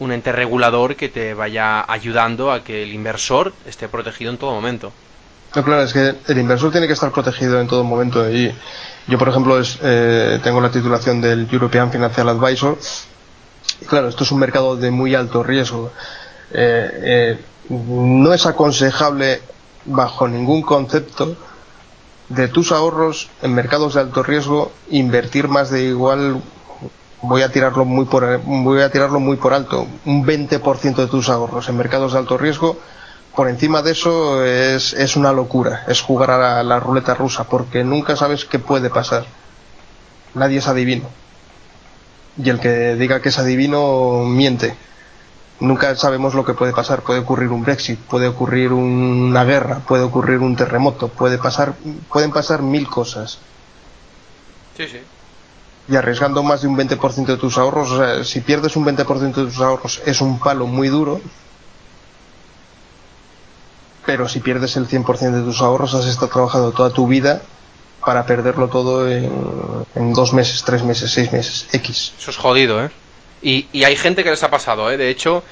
un 0.00 0.12
ente 0.12 0.32
regulador 0.32 0.96
que 0.96 1.08
te 1.08 1.34
vaya 1.34 1.84
ayudando 1.86 2.52
a 2.52 2.64
que 2.64 2.82
el 2.82 2.92
inversor 2.92 3.52
esté 3.66 3.88
protegido 3.88 4.30
en 4.30 4.38
todo 4.38 4.52
momento. 4.52 4.92
No, 5.54 5.62
claro, 5.62 5.82
es 5.82 5.92
que 5.92 6.14
el 6.26 6.38
inversor 6.38 6.72
tiene 6.72 6.86
que 6.86 6.94
estar 6.94 7.12
protegido 7.12 7.60
en 7.60 7.68
todo 7.68 7.84
momento. 7.84 8.28
Y 8.28 8.52
yo, 9.06 9.18
por 9.18 9.28
ejemplo, 9.28 9.58
es, 9.60 9.78
eh, 9.82 10.40
tengo 10.42 10.60
la 10.60 10.70
titulación 10.70 11.20
del 11.20 11.48
European 11.50 11.90
Financial 11.92 12.28
Advisor. 12.28 12.78
Y 13.80 13.84
claro, 13.86 14.08
esto 14.08 14.24
es 14.24 14.32
un 14.32 14.38
mercado 14.38 14.76
de 14.76 14.90
muy 14.90 15.14
alto 15.14 15.42
riesgo. 15.42 15.90
Eh, 16.52 16.90
eh, 17.02 17.38
no 17.68 18.32
es 18.32 18.46
aconsejable, 18.46 19.42
bajo 19.84 20.26
ningún 20.28 20.62
concepto, 20.62 21.36
de 22.28 22.48
tus 22.48 22.72
ahorros 22.72 23.28
en 23.42 23.54
mercados 23.54 23.94
de 23.94 24.00
alto 24.00 24.22
riesgo 24.22 24.72
invertir 24.90 25.48
más 25.48 25.70
de 25.70 25.82
igual 25.82 26.40
voy 27.20 27.42
a 27.42 27.50
tirarlo 27.52 27.84
muy 27.84 28.06
por 28.06 28.40
voy 28.44 28.80
a 28.80 28.90
tirarlo 28.90 29.20
muy 29.20 29.36
por 29.36 29.52
alto 29.52 29.86
un 30.06 30.24
20% 30.24 30.94
de 30.96 31.06
tus 31.06 31.28
ahorros 31.28 31.68
en 31.68 31.76
mercados 31.76 32.12
de 32.12 32.18
alto 32.18 32.38
riesgo 32.38 32.78
por 33.34 33.48
encima 33.48 33.82
de 33.82 33.92
eso 33.92 34.44
es, 34.44 34.92
es 34.92 35.16
una 35.16 35.32
locura 35.32 35.84
es 35.88 36.00
jugar 36.00 36.30
a 36.30 36.62
la, 36.62 36.80
ruleta 36.80 37.14
rusa 37.14 37.44
porque 37.44 37.84
nunca 37.84 38.16
sabes 38.16 38.44
qué 38.44 38.58
puede 38.58 38.90
pasar 38.90 39.26
nadie 40.34 40.58
es 40.58 40.68
adivino 40.68 41.08
y 42.36 42.50
el 42.50 42.60
que 42.60 42.94
diga 42.96 43.20
que 43.20 43.28
es 43.28 43.38
adivino 43.38 44.24
miente 44.24 44.76
nunca 45.60 45.94
sabemos 45.96 46.34
lo 46.34 46.44
que 46.44 46.54
puede 46.54 46.72
pasar. 46.72 47.02
Puede 47.02 47.20
ocurrir 47.20 47.50
un 47.50 47.64
Brexit, 47.64 47.98
puede 47.98 48.28
ocurrir 48.28 48.72
una 48.72 49.44
guerra, 49.44 49.80
puede 49.80 50.02
ocurrir 50.02 50.38
un 50.38 50.56
terremoto, 50.56 51.08
puede 51.08 51.38
pasar, 51.38 51.74
pueden 52.12 52.30
pasar 52.30 52.62
mil 52.62 52.88
cosas. 52.88 53.38
Sí, 54.76 54.86
sí. 54.88 54.98
Y 55.86 55.96
arriesgando 55.96 56.42
más 56.42 56.62
de 56.62 56.68
un 56.68 56.76
20% 56.76 57.26
de 57.26 57.36
tus 57.36 57.58
ahorros, 57.58 57.90
o 57.90 57.98
sea, 57.98 58.24
si 58.24 58.40
pierdes 58.40 58.74
un 58.76 58.86
20% 58.86 59.34
de 59.34 59.44
tus 59.44 59.60
ahorros 59.60 60.02
es 60.06 60.20
un 60.20 60.38
palo 60.38 60.66
muy 60.66 60.88
duro. 60.88 61.20
Pero 64.06 64.28
si 64.28 64.40
pierdes 64.40 64.76
el 64.76 64.86
100% 64.86 65.30
de 65.32 65.42
tus 65.42 65.60
ahorros, 65.62 65.94
has 65.94 66.06
estado 66.06 66.28
trabajando 66.28 66.72
toda 66.72 66.90
tu 66.90 67.06
vida 67.06 67.42
para 68.04 68.26
perderlo 68.26 68.68
todo 68.68 69.10
en, 69.10 69.30
en 69.94 70.12
dos 70.12 70.32
meses, 70.34 70.62
tres 70.62 70.82
meses, 70.82 71.10
seis 71.10 71.32
meses, 71.32 71.68
X. 71.72 72.12
Eso 72.18 72.30
es 72.30 72.36
jodido, 72.36 72.84
¿eh? 72.84 72.90
Y, 73.42 73.84
hay 73.84 73.96
gente 73.96 74.24
que 74.24 74.30
les 74.30 74.42
ha 74.42 74.50
pasado, 74.50 74.90
¿eh? 74.90 74.96
De 74.96 75.10
hecho... 75.10 75.42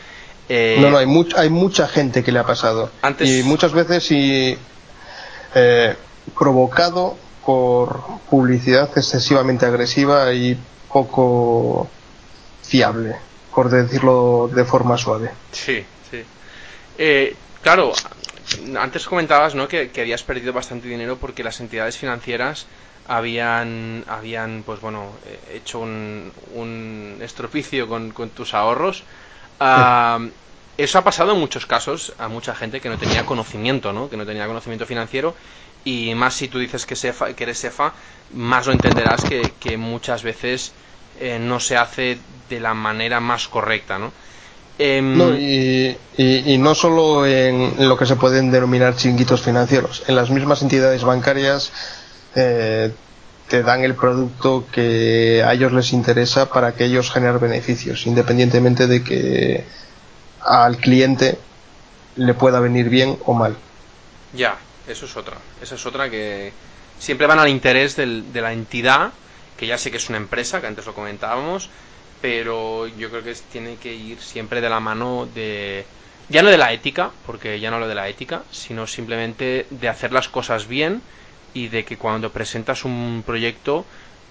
Eh, 0.48 0.76
no, 0.80 0.90
no, 0.90 0.98
hay, 0.98 1.07
hay 1.36 1.50
mucha 1.50 1.86
gente 1.86 2.24
que 2.24 2.32
le 2.32 2.38
ha 2.38 2.46
pasado. 2.46 2.90
Antes... 3.03 3.28
Y 3.28 3.42
muchas 3.42 3.72
veces 3.72 4.11
y, 4.11 4.57
eh, 5.55 5.94
provocado 6.38 7.16
por 7.44 8.00
publicidad 8.30 8.90
excesivamente 8.96 9.66
agresiva 9.66 10.32
y 10.32 10.59
poco 10.90 11.88
fiable, 12.62 13.16
por 13.55 13.68
decirlo 13.68 14.50
de 14.53 14.64
forma 14.64 14.96
suave. 14.96 15.30
Sí, 15.53 15.84
sí. 16.11 16.22
Eh, 16.98 17.36
claro, 17.61 17.92
antes 18.78 19.07
comentabas 19.07 19.55
¿no? 19.55 19.68
que, 19.68 19.90
que, 19.90 20.00
habías 20.00 20.22
perdido 20.22 20.53
bastante 20.53 20.88
dinero 20.88 21.16
porque 21.16 21.44
las 21.44 21.61
entidades 21.61 21.96
financieras 21.96 22.66
habían, 23.09 24.05
habían 24.09 24.62
pues 24.64 24.80
bueno, 24.80 25.12
eh, 25.26 25.57
hecho 25.57 25.80
un, 25.80 26.32
un 26.55 27.18
estropicio 27.20 27.88
con, 27.88 28.12
tus 28.30 28.55
ahorros. 28.55 29.05
Ah, 29.61 30.18
eso 30.78 30.98
ha 30.98 31.05
pasado 31.05 31.32
en 31.32 31.38
muchos 31.38 31.66
casos 31.66 32.14
a 32.18 32.28
mucha 32.28 32.55
gente 32.55 32.80
que 32.80 32.88
no 32.88 32.98
tenía 32.98 33.26
conocimiento, 33.26 33.92
¿no? 33.92 34.09
Que 34.09 34.16
no 34.16 34.24
tenía 34.24 34.46
conocimiento 34.46 34.86
financiero 34.86 35.34
y 35.84 36.14
más 36.14 36.34
si 36.34 36.48
tú 36.48 36.59
dices 36.59 36.86
que, 36.86 36.96
sefa, 36.96 37.34
que 37.34 37.44
eres 37.44 37.61
cefa, 37.61 37.92
más 38.34 38.66
lo 38.66 38.72
entenderás 38.72 39.22
que, 39.24 39.42
que 39.61 39.76
muchas 39.76 40.22
veces 40.22 40.72
eh, 41.20 41.38
no 41.38 41.61
se 41.61 41.76
hace 41.76 42.18
de 42.48 42.61
la 42.61 42.74
manera 42.74 43.20
más 43.20 43.48
correcta, 43.48 43.98
¿no? 43.98 44.12
Em, 44.85 45.16
y, 45.39 45.97
y, 46.16 46.59
no 46.59 46.74
solo 46.74 47.24
en 47.24 47.89
lo 47.89 47.97
que 47.97 48.05
se 48.05 48.16
pueden 48.16 48.51
denominar 48.51 48.97
chinguitos 48.97 49.41
financieros, 49.41 50.03
en 50.09 50.16
las 50.16 50.28
mismas 50.30 50.61
entidades 50.61 51.05
bancarias 51.05 51.70
eh, 52.35 52.91
te 53.47 53.62
dan 53.62 53.85
el 53.85 53.95
producto 53.95 54.64
que 54.72 55.45
a 55.47 55.53
ellos 55.53 55.72
les 55.72 55.93
interesa 55.93 56.51
para 56.51 56.74
que 56.74 56.87
ellos 56.87 57.12
generen 57.12 57.39
beneficios, 57.39 58.09
independientemente 58.09 58.89
de 58.89 59.05
que 59.05 59.64
al 60.41 60.78
cliente 60.78 61.39
le 62.16 62.35
pueda 62.35 62.59
venir 62.59 62.89
bien 62.89 63.16
o 63.24 63.35
mal. 63.35 63.55
Ya, 64.33 64.57
eso 64.89 65.07
es 65.07 65.16
otra. 65.16 65.37
Esa 65.62 65.76
es 65.76 65.87
otra 65.87 66.11
que 66.11 66.53
siempre 66.99 67.28
van 67.28 67.39
al 67.39 67.49
interés 67.49 67.95
del, 67.95 68.33
de 68.33 68.41
la 68.41 68.53
entidad, 68.53 69.12
que 69.57 69.68
ya 69.68 69.78
sé 69.78 69.93
que 69.93 69.99
es 69.99 70.09
una 70.09 70.18
empresa, 70.18 70.61
que 70.61 70.66
antes 70.66 70.87
lo 70.87 70.93
comentábamos, 70.93 71.70
pero 72.22 72.86
yo 72.86 73.10
creo 73.10 73.22
que 73.22 73.34
tiene 73.34 73.76
que 73.76 73.92
ir 73.92 74.18
siempre 74.20 74.62
de 74.62 74.70
la 74.70 74.80
mano 74.80 75.28
de 75.34 75.84
ya 76.30 76.42
no 76.42 76.48
de 76.48 76.56
la 76.56 76.72
ética, 76.72 77.10
porque 77.26 77.60
ya 77.60 77.70
no 77.70 77.78
lo 77.78 77.88
de 77.88 77.94
la 77.94 78.08
ética, 78.08 78.44
sino 78.50 78.86
simplemente 78.86 79.66
de 79.68 79.88
hacer 79.88 80.12
las 80.12 80.28
cosas 80.28 80.66
bien 80.66 81.02
y 81.52 81.68
de 81.68 81.84
que 81.84 81.98
cuando 81.98 82.30
presentas 82.30 82.84
un 82.84 83.22
proyecto 83.26 83.84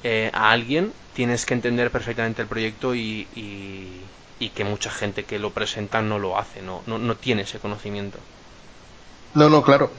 eh, 0.04 0.32
a 0.34 0.52
alguien 0.52 0.94
tienes 1.16 1.46
que 1.46 1.54
entender 1.54 1.92
perfectamente 1.92 2.42
el 2.42 2.48
proyecto 2.48 2.96
y, 2.96 3.28
y, 3.36 4.50
que 4.56 4.64
mucha 4.64 4.90
gente 4.90 5.24
que 5.24 5.40
lo 5.40 5.52
presenta 5.52 6.02
no 6.02 6.18
lo 6.18 6.38
hace, 6.38 6.62
no, 6.62 6.82
no, 6.88 6.98
no 6.98 7.16
tiene 7.16 7.44
ese 7.44 7.60
conocimiento. 7.60 8.18
No, 9.34 9.50
no, 9.50 9.62
claro. 9.62 9.92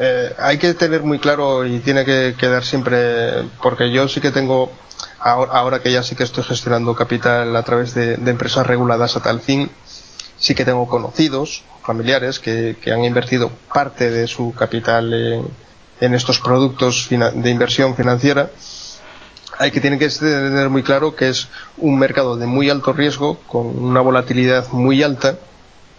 Eh, 0.00 0.32
hay 0.38 0.58
que 0.58 0.74
tener 0.74 1.02
muy 1.02 1.18
claro 1.18 1.66
y 1.66 1.80
tiene 1.80 2.04
que 2.04 2.36
quedar 2.38 2.64
siempre, 2.64 3.42
porque 3.60 3.90
yo 3.90 4.06
sí 4.06 4.20
que 4.20 4.30
tengo, 4.30 4.70
ahora, 5.18 5.80
que 5.80 5.90
ya 5.90 6.04
sí 6.04 6.14
que 6.14 6.22
estoy 6.22 6.44
gestionando 6.44 6.94
capital 6.94 7.54
a 7.56 7.62
través 7.64 7.94
de, 7.94 8.14
empresas 8.14 8.64
reguladas 8.64 9.16
a 9.16 9.20
tal 9.20 9.40
fin, 9.40 9.68
sí 10.38 10.54
que 10.54 10.64
tengo 10.64 10.86
conocidos, 10.86 11.64
familiares, 11.82 12.38
que, 12.38 12.76
han 12.92 13.04
invertido 13.04 13.50
parte 13.74 14.10
de 14.10 14.28
su 14.28 14.54
capital 14.54 15.12
en, 16.00 16.14
estos 16.14 16.38
productos 16.38 17.08
de 17.10 17.50
inversión 17.50 17.96
financiera. 17.96 18.50
Hay 19.58 19.72
que 19.72 19.80
tener 19.80 19.98
que 19.98 20.08
tener 20.08 20.68
muy 20.68 20.84
claro 20.84 21.16
que 21.16 21.28
es 21.28 21.48
un 21.76 21.98
mercado 21.98 22.36
de 22.36 22.46
muy 22.46 22.70
alto 22.70 22.92
riesgo, 22.92 23.40
con 23.48 23.66
una 23.66 24.00
volatilidad 24.00 24.68
muy 24.70 25.02
alta, 25.02 25.36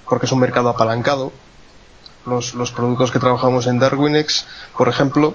porque 0.08 0.26
es 0.26 0.32
un 0.32 0.40
mercado 0.40 0.70
apalancado. 0.70 1.34
Los, 2.30 2.72
productos 2.72 3.12
que 3.12 3.20
trabajamos 3.20 3.68
en 3.68 3.80
Darwinex, 3.80 4.46
por 4.78 4.88
ejemplo, 4.88 5.34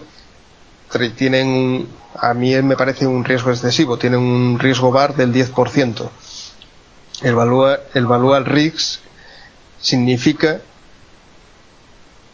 tienen, 1.16 1.88
a 2.14 2.34
mí 2.34 2.55
me 2.62 2.76
parece 2.76 3.07
un 3.07 3.24
riesgo 3.24 3.51
excesivo, 3.51 3.99
tienen 3.99 4.20
un 4.20 4.59
riesgo 4.59 4.92
bar 4.92 5.14
del 5.16 5.32
10%. 5.32 6.09
El 7.22 7.34
valua, 7.34 7.80
el 7.95 8.07
Valual 8.07 8.45
RIX 8.45 9.01
significa 9.80 10.61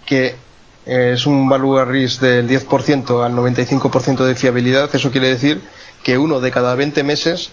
que 0.07 0.37
es 0.87 1.27
un 1.27 1.49
Valual 1.49 1.89
RIX 1.89 2.21
del 2.21 2.49
10% 2.49 3.25
al 3.25 3.33
95% 3.33 4.25
de 4.25 4.35
fiabilidad. 4.35 4.95
Eso 4.95 5.11
quiere 5.11 5.29
decir 5.29 5.63
que 6.03 6.19
uno 6.19 6.41
de 6.41 6.51
cada 6.51 6.75
20 6.75 7.03
meses 7.05 7.51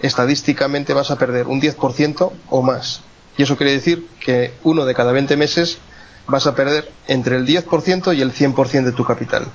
estadísticamente 0.00 0.94
vas 0.94 1.10
a 1.10 1.18
perder 1.18 1.46
un 1.46 1.60
10% 1.60 2.32
o 2.50 2.62
más. 2.62 3.02
Y 3.36 3.42
eso 3.44 3.56
quiere 3.56 3.72
decir 3.72 4.08
que 4.20 4.52
uno 4.62 4.84
de 4.84 4.94
cada 4.94 5.12
20 5.12 5.36
meses 5.36 5.78
vas 6.26 6.46
a 6.46 6.54
perder 6.54 6.90
entre 7.06 7.36
el 7.36 7.46
10% 7.46 8.16
y 8.16 8.20
el 8.20 8.32
100% 8.32 8.84
de 8.84 8.92
tu 8.92 9.04
capital. 9.04 9.46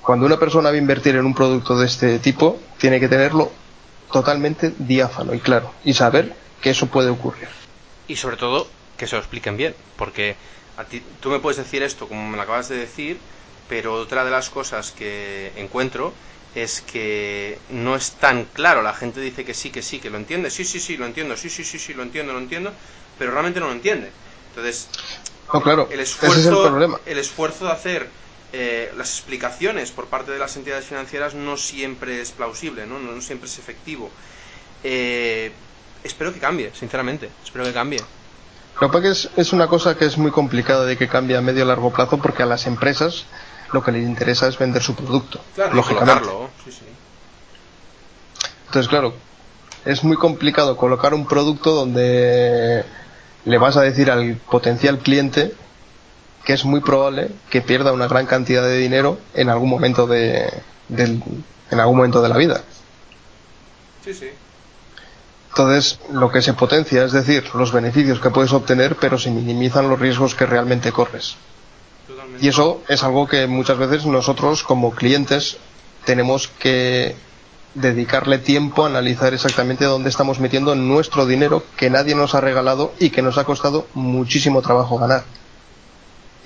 Cuando 0.00 0.26
una 0.26 0.38
persona 0.38 0.68
va 0.68 0.74
a 0.74 0.78
invertir 0.78 1.16
en 1.16 1.24
un 1.24 1.34
producto 1.34 1.78
de 1.78 1.86
este 1.86 2.18
tipo, 2.18 2.60
tiene 2.78 3.00
que 3.00 3.08
tenerlo 3.08 3.50
totalmente 4.12 4.74
diáfano 4.78 5.34
y 5.34 5.40
claro, 5.40 5.72
y 5.82 5.94
saber 5.94 6.36
que 6.60 6.70
eso 6.70 6.86
puede 6.86 7.10
ocurrir. 7.10 7.48
Y 8.06 8.16
sobre 8.16 8.36
todo, 8.36 8.68
que 8.98 9.06
se 9.06 9.16
lo 9.16 9.20
expliquen 9.20 9.56
bien, 9.56 9.74
porque 9.96 10.36
a 10.76 10.84
ti, 10.84 11.02
tú 11.20 11.30
me 11.30 11.38
puedes 11.38 11.56
decir 11.56 11.82
esto 11.82 12.06
como 12.06 12.28
me 12.28 12.36
lo 12.36 12.42
acabas 12.42 12.68
de 12.68 12.76
decir, 12.76 13.18
pero 13.68 13.94
otra 13.94 14.24
de 14.24 14.30
las 14.30 14.50
cosas 14.50 14.90
que 14.90 15.52
encuentro 15.56 16.12
es 16.54 16.80
que 16.82 17.58
no 17.70 17.96
es 17.96 18.12
tan 18.12 18.44
claro. 18.44 18.82
La 18.82 18.94
gente 18.94 19.20
dice 19.20 19.44
que 19.44 19.54
sí, 19.54 19.70
que 19.70 19.82
sí, 19.82 19.98
que 19.98 20.10
lo 20.10 20.18
entiende. 20.18 20.50
Sí, 20.50 20.64
sí, 20.64 20.80
sí, 20.80 20.96
lo 20.96 21.06
entiendo. 21.06 21.36
Sí, 21.36 21.50
sí, 21.50 21.64
sí, 21.64 21.78
sí, 21.78 21.94
lo 21.94 22.02
entiendo, 22.02 22.32
lo 22.32 22.38
entiendo. 22.38 22.72
Pero 23.18 23.32
realmente 23.32 23.60
no 23.60 23.66
lo 23.66 23.72
entiende. 23.72 24.10
Entonces, 24.50 24.88
no, 25.52 25.60
claro, 25.62 25.88
el 25.90 26.00
esfuerzo, 26.00 26.64
el, 26.64 26.70
problema. 26.70 27.00
el 27.06 27.18
esfuerzo 27.18 27.66
de 27.66 27.72
hacer 27.72 28.08
eh, 28.52 28.92
las 28.96 29.10
explicaciones 29.10 29.90
por 29.90 30.06
parte 30.06 30.32
de 30.32 30.38
las 30.38 30.56
entidades 30.56 30.84
financieras 30.84 31.34
no 31.34 31.56
siempre 31.56 32.20
es 32.20 32.30
plausible, 32.30 32.86
no, 32.86 32.98
no, 32.98 33.20
siempre 33.20 33.48
es 33.48 33.58
efectivo. 33.58 34.10
Eh, 34.82 35.52
espero 36.04 36.32
que 36.32 36.38
cambie, 36.38 36.70
sinceramente, 36.74 37.30
espero 37.44 37.64
que 37.64 37.72
cambie. 37.72 38.00
Lo 38.80 38.90
que 38.90 39.08
es, 39.08 39.30
es 39.36 39.52
una 39.52 39.68
cosa 39.68 39.96
que 39.96 40.04
es 40.04 40.18
muy 40.18 40.30
complicada 40.30 40.84
de 40.84 40.96
que 40.96 41.08
cambie 41.08 41.36
a 41.36 41.40
medio 41.40 41.64
o 41.64 41.66
largo 41.66 41.92
plazo 41.92 42.18
porque 42.18 42.42
a 42.42 42.46
las 42.46 42.66
empresas 42.66 43.26
lo 43.72 43.82
que 43.82 43.92
les 43.92 44.04
interesa 44.04 44.48
es 44.48 44.58
vender 44.58 44.82
su 44.82 44.94
producto, 44.94 45.40
lógicamente. 45.72 46.28
Entonces, 48.66 48.88
claro, 48.88 49.14
es 49.84 50.02
muy 50.04 50.16
complicado 50.16 50.76
colocar 50.76 51.14
un 51.14 51.26
producto 51.26 51.72
donde 51.74 52.84
le 53.44 53.58
vas 53.58 53.76
a 53.76 53.82
decir 53.82 54.10
al 54.10 54.36
potencial 54.36 54.98
cliente 54.98 55.54
que 56.44 56.52
es 56.52 56.64
muy 56.64 56.80
probable 56.80 57.30
que 57.50 57.62
pierda 57.62 57.92
una 57.92 58.06
gran 58.06 58.26
cantidad 58.26 58.62
de 58.62 58.76
dinero 58.78 59.18
en 59.34 59.48
algún 59.48 59.70
momento 59.70 60.06
de, 60.06 60.52
en 60.90 61.80
algún 61.80 61.96
momento 61.96 62.20
de 62.22 62.28
la 62.28 62.36
vida. 62.36 62.62
Sí, 64.04 64.12
sí. 64.12 64.28
Entonces, 65.48 66.00
lo 66.12 66.30
que 66.30 66.42
se 66.42 66.52
potencia 66.52 67.04
es 67.04 67.12
decir, 67.12 67.44
los 67.54 67.72
beneficios 67.72 68.18
que 68.20 68.30
puedes 68.30 68.52
obtener, 68.52 68.96
pero 68.96 69.18
se 69.18 69.30
minimizan 69.30 69.88
los 69.88 70.00
riesgos 70.00 70.34
que 70.34 70.46
realmente 70.46 70.90
corres. 70.92 71.36
Y 72.40 72.48
eso 72.48 72.82
es 72.88 73.04
algo 73.04 73.28
que 73.28 73.46
muchas 73.46 73.78
veces 73.78 74.04
nosotros 74.04 74.64
como 74.64 74.90
clientes 74.90 75.58
tenemos 76.04 76.48
que 76.48 77.14
dedicarle 77.74 78.38
tiempo 78.38 78.84
a 78.84 78.88
analizar 78.88 79.34
exactamente 79.34 79.84
dónde 79.84 80.08
estamos 80.08 80.38
metiendo 80.40 80.74
nuestro 80.74 81.26
dinero 81.26 81.64
que 81.76 81.90
nadie 81.90 82.14
nos 82.14 82.34
ha 82.34 82.40
regalado 82.40 82.92
y 82.98 83.10
que 83.10 83.22
nos 83.22 83.38
ha 83.38 83.44
costado 83.44 83.86
muchísimo 83.94 84.62
trabajo 84.62 84.98
ganar 84.98 85.24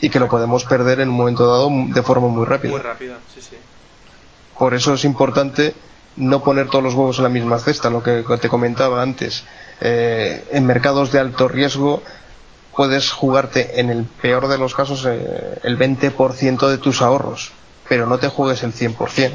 y 0.01 0.11
que 0.11 0.21
lo 0.21 0.29
podemos 0.29 0.65
perder 0.65 1.01
en 1.01 1.09
un 1.11 1.17
momento 1.17 1.47
dado 1.47 1.71
de 1.71 2.03
forma 2.03 2.29
muy 2.29 2.47
rápida. 2.47 2.71
Muy 2.71 2.81
rápida, 2.81 3.19
sí, 3.35 3.41
sí. 3.43 3.57
Por 4.57 4.75
eso 4.75 4.95
es 4.95 5.05
importante 5.05 5.75
no 6.17 6.43
poner 6.43 6.69
todos 6.69 6.83
los 6.83 6.95
huevos 6.95 7.19
en 7.19 7.25
la 7.25 7.29
misma 7.29 7.59
cesta, 7.59 7.91
lo 7.91 8.03
que 8.03 8.25
te 8.41 8.49
comentaba 8.49 9.03
antes. 9.03 9.45
Eh, 9.81 10.45
en 10.51 10.67
mercados 10.67 11.13
de 11.13 11.21
alto 11.21 11.49
riesgo 11.49 12.03
puedes 12.75 13.11
jugarte 13.13 13.81
en 13.81 13.91
el 13.91 14.05
peor 14.05 14.49
de 14.49 14.59
los 14.59 14.75
casos 14.75 15.05
eh, 15.07 15.61
el 15.63 15.79
20% 15.79 16.69
de 16.69 16.79
tus 16.79 17.03
ahorros, 17.03 17.53
pero 17.89 18.07
no 18.07 18.19
te 18.19 18.29
juegues 18.29 18.63
el 18.63 18.73
100%. 18.73 19.33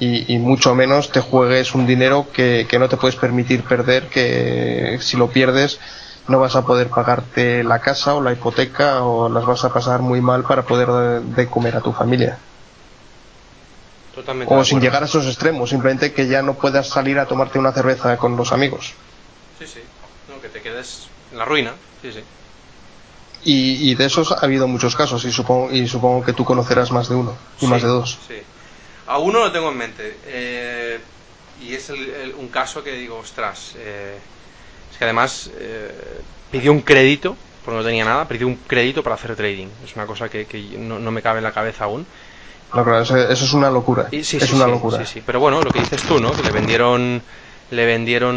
Y, 0.00 0.32
y, 0.32 0.38
mucho 0.38 0.74
menos 0.74 1.10
te 1.10 1.20
juegues 1.20 1.74
un 1.74 1.86
dinero 1.86 2.28
que, 2.32 2.66
que 2.68 2.78
no 2.78 2.88
te 2.88 2.96
puedes 2.96 3.16
permitir 3.16 3.64
perder, 3.64 4.08
que 4.08 4.98
si 5.00 5.16
lo 5.16 5.28
pierdes 5.28 5.80
no 6.28 6.40
vas 6.40 6.56
a 6.56 6.64
poder 6.64 6.88
pagarte 6.88 7.62
la 7.62 7.80
casa 7.80 8.14
o 8.14 8.22
la 8.22 8.32
hipoteca 8.32 9.04
o 9.04 9.28
las 9.28 9.44
vas 9.44 9.64
a 9.64 9.72
pasar 9.72 10.00
muy 10.00 10.20
mal 10.20 10.42
para 10.42 10.62
poder 10.62 11.22
de 11.22 11.46
comer 11.46 11.76
a 11.76 11.80
tu 11.80 11.92
familia. 11.92 12.38
Totalmente 14.14 14.52
o 14.52 14.64
sin 14.64 14.80
llegar 14.80 15.02
a 15.02 15.06
esos 15.06 15.26
extremos, 15.26 15.70
simplemente 15.70 16.12
que 16.12 16.26
ya 16.26 16.42
no 16.42 16.54
puedas 16.54 16.88
salir 16.88 17.18
a 17.18 17.26
tomarte 17.26 17.58
una 17.58 17.72
cerveza 17.72 18.16
con 18.16 18.36
los 18.36 18.52
amigos. 18.52 18.94
Sí, 19.58 19.66
sí, 19.66 19.80
no, 20.28 20.40
que 20.40 20.48
te 20.48 20.62
quedes 20.62 21.08
en 21.32 21.38
la 21.38 21.44
ruina, 21.44 21.74
sí, 22.02 22.12
sí. 22.12 22.20
Y, 23.48 23.94
de 23.94 24.06
esos 24.06 24.32
ha 24.32 24.40
habido 24.40 24.66
muchos 24.66 24.96
casos 24.96 25.24
y 25.24 25.30
supongo, 25.30 25.70
y 25.70 25.86
supongo 25.86 26.24
que 26.24 26.32
tú 26.32 26.44
conocerás 26.44 26.90
más 26.90 27.08
de 27.08 27.14
uno 27.14 27.36
y 27.60 27.66
más 27.66 27.80
de 27.80 27.86
dos. 27.86 28.18
Sí, 28.26 28.35
a 29.06 29.18
uno 29.18 29.40
lo 29.40 29.52
tengo 29.52 29.70
en 29.70 29.76
mente. 29.76 30.16
Eh, 30.26 30.98
y 31.62 31.74
es 31.74 31.90
un 31.90 32.48
caso 32.48 32.82
que 32.84 32.92
digo, 32.92 33.18
ostras, 33.18 33.74
eh, 33.78 34.18
que 34.98 35.04
además 35.04 35.50
eh, 35.58 35.90
pidió 36.50 36.72
un 36.72 36.80
crédito, 36.80 37.36
porque 37.64 37.78
no 37.78 37.84
tenía 37.84 38.04
nada, 38.04 38.26
pidió 38.28 38.46
un 38.46 38.56
crédito 38.56 39.02
para 39.02 39.14
hacer 39.14 39.34
trading. 39.36 39.68
Es 39.84 39.96
una 39.96 40.06
cosa 40.06 40.28
que, 40.28 40.46
no, 40.78 40.98
me 41.10 41.22
cabe 41.22 41.38
en 41.38 41.44
la 41.44 41.52
cabeza 41.52 41.84
aún. 41.84 42.06
eso 43.16 43.44
es 43.44 43.52
una 43.52 43.70
locura. 43.70 44.08
es 44.10 44.52
una 44.52 44.66
locura. 44.66 44.98
Sí, 44.98 45.14
sí, 45.14 45.22
pero 45.24 45.40
bueno, 45.40 45.62
lo 45.62 45.70
que 45.70 45.80
dices 45.80 46.02
tú, 46.02 46.20
¿no? 46.20 46.32
Que 46.32 46.42
le 46.42 46.50
vendieron 46.50 47.22
le 47.70 47.84
vendieron 47.84 48.36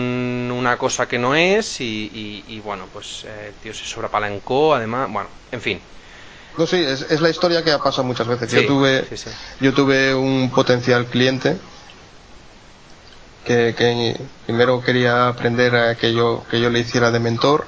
una 0.52 0.78
cosa 0.78 1.08
que 1.08 1.20
no 1.20 1.36
es 1.36 1.82
y, 1.82 2.62
bueno, 2.64 2.86
pues 2.92 3.26
eh, 3.28 3.52
tío 3.62 3.74
se 3.74 3.86
sobrapalancó, 3.86 4.74
además, 4.74 5.08
bueno, 5.12 5.30
en 5.52 5.62
fin. 5.62 5.80
No, 6.60 6.68
sí, 6.68 6.76
es, 6.76 7.22
la 7.22 7.30
historia 7.30 7.64
que 7.64 7.72
ha 7.72 7.80
pasado 7.80 8.04
muchas 8.04 8.28
veces. 8.28 8.52
yo 8.52 8.68
tuve, 8.68 9.06
yo 9.62 9.74
tuve 9.74 10.14
un 10.14 10.52
potencial 10.54 11.06
cliente 11.06 11.56
que, 13.46 14.20
primero 14.46 14.82
quería 14.82 15.30
aprender 15.30 15.74
a 15.74 15.96
que 15.96 16.14
yo, 16.14 16.44
que 16.52 16.60
yo 16.60 16.70
le 16.70 16.80
hiciera 16.80 17.12
de 17.12 17.20
mentor 17.22 17.66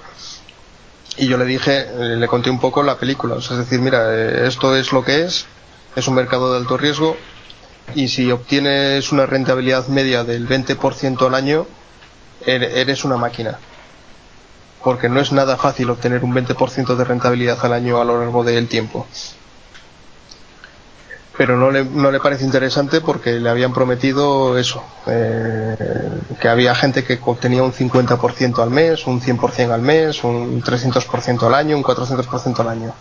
y 1.15 1.25
yo 1.25 1.37
le 1.37 1.45
dije, 1.45 1.87
eh, 1.87 2.17
le 2.17 2.27
conté 2.27 2.49
un 2.49 2.59
poco 2.59 2.83
la 2.83 2.97
película, 2.97 3.37
es 3.37 3.49
decir, 3.49 3.79
mira, 3.79 4.13
eh, 4.13 4.45
esto 4.45 4.75
es 4.75 4.91
lo 4.91 5.05
que 5.05 5.23
es, 5.23 5.45
es 5.95 6.09
un 6.09 6.15
mercado 6.15 6.51
de 6.51 6.57
alto 6.57 6.75
riesgo 6.75 7.15
y 7.95 8.09
si 8.09 8.29
obtienes 8.29 9.13
una 9.13 9.25
rentabilidad 9.25 9.87
media 9.87 10.25
del 10.25 10.49
20% 10.49 11.27
al 11.27 11.35
año, 11.35 11.65
er, 12.45 12.61
eres 12.61 13.05
una 13.05 13.15
máquina. 13.15 13.57
Porque 14.83 15.09
no 15.09 15.19
es 15.19 15.31
nada 15.31 15.57
fácil 15.57 15.89
obtener 15.89 16.23
un 16.23 16.33
20% 16.33 16.95
de 16.95 17.03
rentabilidad 17.03 17.57
al 17.63 17.73
año 17.73 18.01
a 18.01 18.05
lo 18.05 18.19
largo 18.19 18.43
del 18.43 18.67
tiempo 18.67 19.07
pero 21.41 21.57
no 21.57 21.71
le, 21.71 21.83
no 21.83 22.11
le 22.11 22.19
parece 22.19 22.43
interesante 22.45 23.01
porque 23.01 23.39
le 23.39 23.49
habían 23.49 23.73
prometido 23.73 24.59
eso, 24.59 24.83
eh, 25.07 25.75
que 26.39 26.47
había 26.47 26.75
gente 26.75 27.03
que 27.03 27.19
obtenía 27.25 27.63
un 27.63 27.73
50% 27.73 28.59
al 28.61 28.69
mes, 28.69 29.07
un 29.07 29.19
100% 29.19 29.71
al 29.71 29.81
mes, 29.81 30.23
un 30.23 30.61
300% 30.61 31.41
al 31.47 31.55
año, 31.55 31.77
un 31.77 31.83
400% 31.83 32.59
al 32.59 32.67
año. 32.69 32.93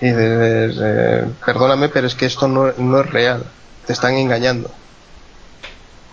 Y 0.00 0.06
dices, 0.06 0.78
perdóname, 1.44 1.90
pero 1.90 2.06
es 2.06 2.14
que 2.14 2.24
esto 2.24 2.48
no, 2.48 2.72
no 2.78 3.00
es 3.00 3.10
real, 3.10 3.44
te 3.86 3.92
están 3.92 4.14
engañando. 4.14 4.70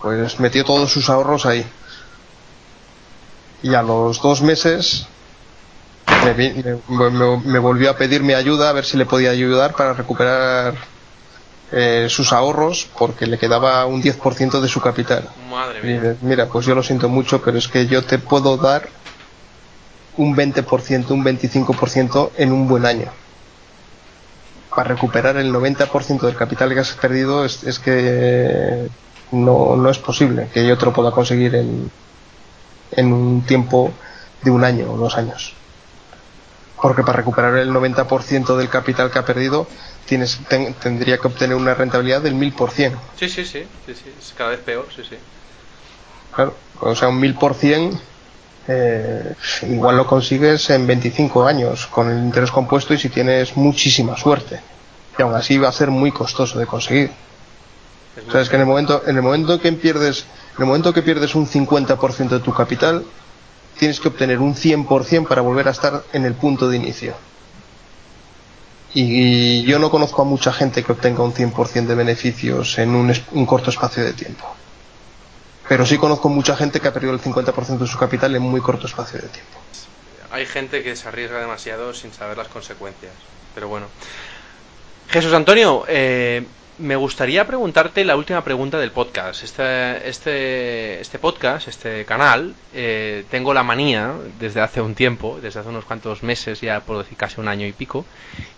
Pues 0.02 0.38
metió 0.40 0.62
todos 0.62 0.92
sus 0.92 1.08
ahorros 1.08 1.46
ahí. 1.46 1.64
Y 3.66 3.74
a 3.74 3.82
los 3.82 4.20
dos 4.22 4.42
meses 4.42 5.06
me, 6.24 7.38
me 7.44 7.58
volvió 7.58 7.90
a 7.90 7.96
pedir 7.96 8.22
mi 8.22 8.32
ayuda 8.32 8.70
a 8.70 8.72
ver 8.72 8.84
si 8.84 8.96
le 8.96 9.06
podía 9.06 9.30
ayudar 9.30 9.74
para 9.74 9.92
recuperar 9.92 10.74
eh, 11.72 12.06
sus 12.08 12.32
ahorros 12.32 12.88
porque 12.96 13.26
le 13.26 13.38
quedaba 13.38 13.84
un 13.86 14.00
10% 14.00 14.60
de 14.60 14.68
su 14.68 14.80
capital. 14.80 15.28
Madre 15.50 15.82
mía. 15.82 16.16
mira, 16.20 16.46
pues 16.46 16.64
yo 16.64 16.76
lo 16.76 16.82
siento 16.84 17.08
mucho, 17.08 17.42
pero 17.42 17.58
es 17.58 17.66
que 17.66 17.88
yo 17.88 18.04
te 18.04 18.18
puedo 18.18 18.56
dar 18.56 18.88
un 20.16 20.36
20%, 20.36 21.10
un 21.10 21.24
25% 21.24 22.30
en 22.36 22.52
un 22.52 22.68
buen 22.68 22.86
año. 22.86 23.10
Para 24.70 24.90
recuperar 24.90 25.38
el 25.38 25.52
90% 25.52 26.20
del 26.20 26.36
capital 26.36 26.72
que 26.72 26.80
has 26.80 26.92
perdido 26.92 27.44
es, 27.44 27.64
es 27.64 27.80
que 27.80 28.88
no, 29.32 29.74
no, 29.74 29.90
es 29.90 29.98
posible 29.98 30.48
que 30.54 30.64
yo 30.64 30.78
te 30.78 30.84
lo 30.84 30.92
pueda 30.92 31.10
conseguir 31.10 31.56
en, 31.56 31.90
en 32.92 33.12
un 33.12 33.42
tiempo 33.42 33.92
de 34.42 34.50
un 34.50 34.64
año 34.64 34.92
o 34.92 34.96
dos 34.96 35.16
años. 35.16 35.54
Porque 36.80 37.02
para 37.02 37.18
recuperar 37.18 37.56
el 37.56 37.70
90% 37.70 38.56
del 38.56 38.68
capital 38.68 39.10
que 39.10 39.18
ha 39.18 39.24
perdido, 39.24 39.66
tienes, 40.04 40.38
tendría 40.80 41.18
que 41.18 41.26
obtener 41.26 41.56
una 41.56 41.74
rentabilidad 41.74 42.20
del 42.22 42.34
1000%. 42.34 42.92
Sí, 43.18 43.28
sí, 43.28 43.44
sí, 43.44 43.66
sí, 43.86 43.94
sí, 43.94 44.12
es 44.18 44.34
cada 44.36 44.50
vez 44.50 44.60
peor, 44.60 44.86
sí, 44.94 45.02
sí. 45.08 45.16
Claro, 46.34 46.54
o 46.80 46.94
sea, 46.94 47.08
un 47.08 47.20
1000% 47.20 47.98
eh, 48.68 49.34
igual 49.62 49.96
lo 49.96 50.06
consigues 50.06 50.70
en 50.70 50.86
25 50.86 51.46
años 51.46 51.86
con 51.86 52.10
el 52.10 52.18
interés 52.18 52.50
compuesto 52.50 52.94
y 52.94 52.98
si 52.98 53.08
tienes 53.08 53.56
muchísima 53.56 54.16
suerte. 54.16 54.60
Y 55.18 55.22
aún 55.22 55.34
así 55.34 55.56
va 55.56 55.68
a 55.68 55.72
ser 55.72 55.90
muy 55.90 56.10
costoso 56.10 56.58
de 56.58 56.66
conseguir. 56.66 57.10
O 58.26 58.32
sea, 58.32 58.40
es 58.40 58.48
que 58.48 58.56
en 58.56 58.62
el 58.62 58.66
momento, 58.66 59.02
en 59.06 59.16
el 59.16 59.22
momento 59.22 59.60
que 59.60 59.72
pierdes, 59.72 60.24
en 60.56 60.62
el 60.62 60.66
momento 60.66 60.94
que 60.94 61.02
pierdes 61.02 61.34
un 61.34 61.46
50% 61.46 62.28
de 62.28 62.40
tu 62.40 62.54
capital, 62.54 63.04
tienes 63.78 64.00
que 64.00 64.08
obtener 64.08 64.38
un 64.40 64.54
100% 64.54 65.28
para 65.28 65.42
volver 65.42 65.68
a 65.68 65.72
estar 65.72 66.02
en 66.14 66.24
el 66.24 66.34
punto 66.34 66.68
de 66.68 66.76
inicio. 66.76 67.14
Y, 68.94 69.62
yo 69.64 69.78
no 69.78 69.90
conozco 69.90 70.22
a 70.22 70.24
mucha 70.24 70.54
gente 70.54 70.82
que 70.82 70.92
obtenga 70.92 71.22
un 71.22 71.34
100% 71.34 71.86
de 71.86 71.94
beneficios 71.94 72.78
en 72.78 72.94
un, 72.94 73.46
corto 73.46 73.68
espacio 73.68 74.02
de 74.02 74.14
tiempo. 74.14 74.56
Pero 75.68 75.84
sí 75.84 75.98
conozco 75.98 76.30
mucha 76.30 76.56
gente 76.56 76.80
que 76.80 76.88
ha 76.88 76.92
perdido 76.94 77.12
el 77.12 77.20
50% 77.20 77.78
de 77.78 77.86
su 77.86 77.98
capital 77.98 78.34
en 78.34 78.40
muy 78.40 78.62
corto 78.62 78.86
espacio 78.86 79.20
de 79.20 79.28
tiempo. 79.28 79.58
Hay 80.30 80.46
gente 80.46 80.82
que 80.82 80.96
se 80.96 81.06
arriesga 81.08 81.38
demasiado 81.38 81.92
sin 81.92 82.14
saber 82.14 82.38
las 82.38 82.48
consecuencias. 82.48 83.12
Pero 83.54 83.68
bueno. 83.68 83.86
Jesús 85.08 85.34
Antonio, 85.34 85.84
eh, 85.86 86.46
me 86.78 86.96
gustaría 86.96 87.46
preguntarte 87.46 88.04
la 88.04 88.16
última 88.16 88.44
pregunta 88.44 88.78
del 88.78 88.90
podcast. 88.90 89.42
Este, 89.42 90.08
este, 90.08 91.00
este 91.00 91.18
podcast, 91.18 91.68
este 91.68 92.04
canal, 92.04 92.54
eh, 92.74 93.24
tengo 93.30 93.54
la 93.54 93.62
manía 93.62 94.12
desde 94.38 94.60
hace 94.60 94.80
un 94.80 94.94
tiempo, 94.94 95.38
desde 95.40 95.60
hace 95.60 95.70
unos 95.70 95.84
cuantos 95.84 96.22
meses, 96.22 96.60
ya 96.60 96.80
por 96.80 96.98
decir 96.98 97.16
casi 97.16 97.40
un 97.40 97.48
año 97.48 97.66
y 97.66 97.72
pico, 97.72 98.04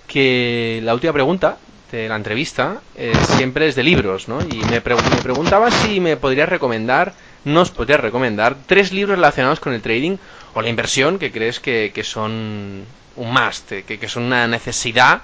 que 0.07 0.81
la 0.83 0.95
última 0.95 1.13
pregunta 1.13 1.59
de 1.93 2.09
la 2.09 2.17
entrevista 2.17 2.81
eh, 2.97 3.13
siempre 3.37 3.69
es 3.69 3.75
de 3.75 3.83
libros, 3.85 4.29
¿no? 4.29 4.41
Y 4.43 4.63
me, 4.71 4.81
preguntaba 4.81 5.71
si 5.71 6.01
me 6.01 6.17
podrías 6.17 6.49
recomendar, 6.49 7.15
nos 7.45 7.71
podrías 7.71 8.01
recomendar 8.01 8.57
tres 8.67 8.93
libros 8.93 9.17
relacionados 9.17 9.61
con 9.61 9.73
el 9.73 9.81
trading 9.81 10.17
o 10.55 10.63
la 10.63 10.69
inversión 10.69 11.19
que 11.19 11.31
crees 11.31 11.61
que, 11.61 11.93
son 12.03 12.85
un 13.17 13.33
must, 13.33 13.71
que, 13.87 13.99
que 13.99 14.09
son 14.09 14.25
una 14.25 14.47
necesidad 14.49 15.23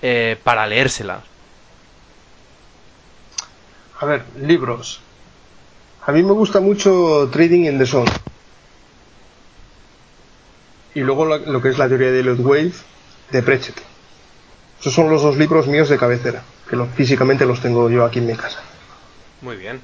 eh, 0.00 0.36
para 0.42 0.66
leérselas. 0.66 1.31
A 4.02 4.04
ver, 4.04 4.24
libros. 4.36 5.00
A 6.04 6.10
mí 6.10 6.24
me 6.24 6.32
gusta 6.32 6.58
mucho 6.58 7.28
Trading 7.30 7.66
in 7.66 7.78
the 7.78 7.86
Sun. 7.86 8.04
Y 10.92 11.00
luego 11.02 11.24
lo, 11.24 11.62
que 11.62 11.68
es 11.68 11.78
la 11.78 11.86
teoría 11.86 12.10
de 12.10 12.18
Elliott 12.18 12.40
Wave 12.40 12.72
de 13.30 13.42
Prechet. 13.44 13.80
Esos 14.80 14.92
son 14.92 15.08
los 15.08 15.22
dos 15.22 15.36
libros 15.36 15.68
míos 15.68 15.88
de 15.88 15.98
cabecera, 15.98 16.42
que 16.68 16.76
físicamente 16.96 17.46
los 17.46 17.60
tengo 17.60 17.88
yo 17.90 18.04
aquí 18.04 18.18
en 18.18 18.26
mi 18.26 18.34
casa. 18.34 18.58
Muy 19.40 19.54
bien. 19.54 19.80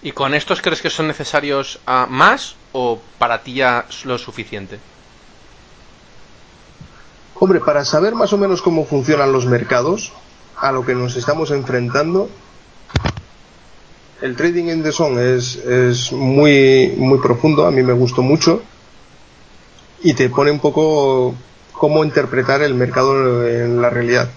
¿Y 0.00 0.12
con 0.12 0.32
estos 0.32 0.62
crees 0.62 0.80
que 0.80 0.88
son 0.88 1.06
necesarios 1.06 1.80
a 1.84 2.06
más 2.06 2.56
o 2.72 2.98
para 3.18 3.42
ti 3.42 3.52
ya 3.52 3.84
lo 4.04 4.16
suficiente? 4.16 4.80
Hombre, 7.34 7.60
para 7.60 7.84
saber 7.84 8.14
más 8.14 8.32
o 8.32 8.38
menos 8.38 8.62
cómo 8.62 8.86
funcionan 8.86 9.32
los 9.32 9.44
mercados, 9.44 10.14
a 10.56 10.72
lo 10.72 10.86
que 10.86 10.94
nos 10.94 11.14
estamos 11.16 11.50
enfrentando, 11.50 12.30
el 14.22 14.36
trading 14.36 14.66
in 14.66 14.82
the 14.82 14.92
sun 14.92 15.18
es, 15.18 15.56
es 15.56 16.12
muy, 16.12 16.94
muy 16.96 17.18
profundo, 17.18 17.66
a 17.66 17.72
mí 17.72 17.82
me 17.82 17.92
gustó 17.92 18.22
mucho 18.22 18.62
y 20.02 20.14
te 20.14 20.28
pone 20.30 20.50
un 20.50 20.60
poco 20.60 21.34
cómo 21.72 22.04
interpretar 22.04 22.62
el 22.62 22.74
mercado 22.74 23.46
en 23.46 23.82
la 23.82 23.90
realidad. 23.90 24.30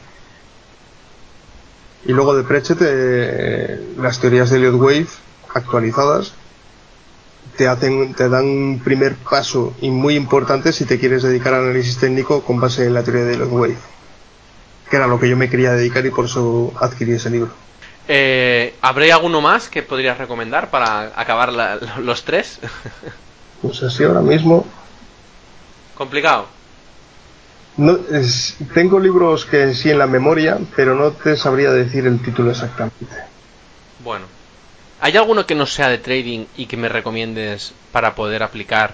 Y 2.05 2.13
luego 2.13 2.35
de 2.35 2.43
Prechet, 2.43 2.79
las 3.97 4.19
teorías 4.19 4.49
de 4.49 4.57
Elliott 4.57 4.75
Wave 4.75 5.07
actualizadas 5.53 6.33
te 7.55 7.67
hacen, 7.67 8.13
te 8.13 8.27
dan 8.27 8.45
un 8.45 8.81
primer 8.83 9.15
paso 9.15 9.73
y 9.81 9.89
muy 9.89 10.15
importante 10.15 10.73
si 10.73 10.85
te 10.85 10.99
quieres 10.99 11.23
dedicar 11.23 11.53
al 11.53 11.65
análisis 11.65 11.97
técnico 11.97 12.41
con 12.41 12.59
base 12.59 12.85
en 12.85 12.93
la 12.93 13.03
teoría 13.03 13.23
de 13.23 13.33
Elliott 13.35 13.51
Wave, 13.51 13.77
que 14.89 14.95
era 14.95 15.07
lo 15.07 15.19
que 15.19 15.29
yo 15.29 15.37
me 15.37 15.49
quería 15.49 15.73
dedicar 15.73 16.05
y 16.05 16.09
por 16.09 16.25
eso 16.25 16.73
adquirí 16.79 17.13
ese 17.13 17.29
libro. 17.29 17.51
Eh, 18.07 18.75
¿Habría 18.81 19.15
alguno 19.15 19.41
más 19.41 19.69
que 19.69 19.81
podrías 19.81 20.17
recomendar 20.17 20.69
para 20.69 21.19
acabar 21.19 21.51
los 21.99 22.23
tres? 22.23 22.59
pues 23.61 23.81
así 23.83 24.03
ahora 24.03 24.21
mismo. 24.21 24.65
Complicado. 25.95 26.47
No, 27.77 27.97
tengo 28.73 28.99
libros 28.99 29.45
que 29.45 29.73
sí 29.73 29.89
en 29.89 29.99
la 29.99 30.07
memoria, 30.07 30.57
pero 30.75 30.95
no 30.95 31.11
te 31.11 31.35
sabría 31.35 31.71
decir 31.71 32.07
el 32.07 32.21
título 32.21 32.51
exactamente. 32.51 33.05
Bueno. 34.03 34.25
¿Hay 35.01 35.17
alguno 35.17 35.45
que 35.45 35.55
no 35.55 35.65
sea 35.65 35.89
de 35.89 35.97
trading 35.97 36.45
y 36.55 36.67
que 36.67 36.77
me 36.77 36.87
recomiendes 36.87 37.73
para 37.91 38.15
poder 38.15 38.43
aplicar 38.43 38.93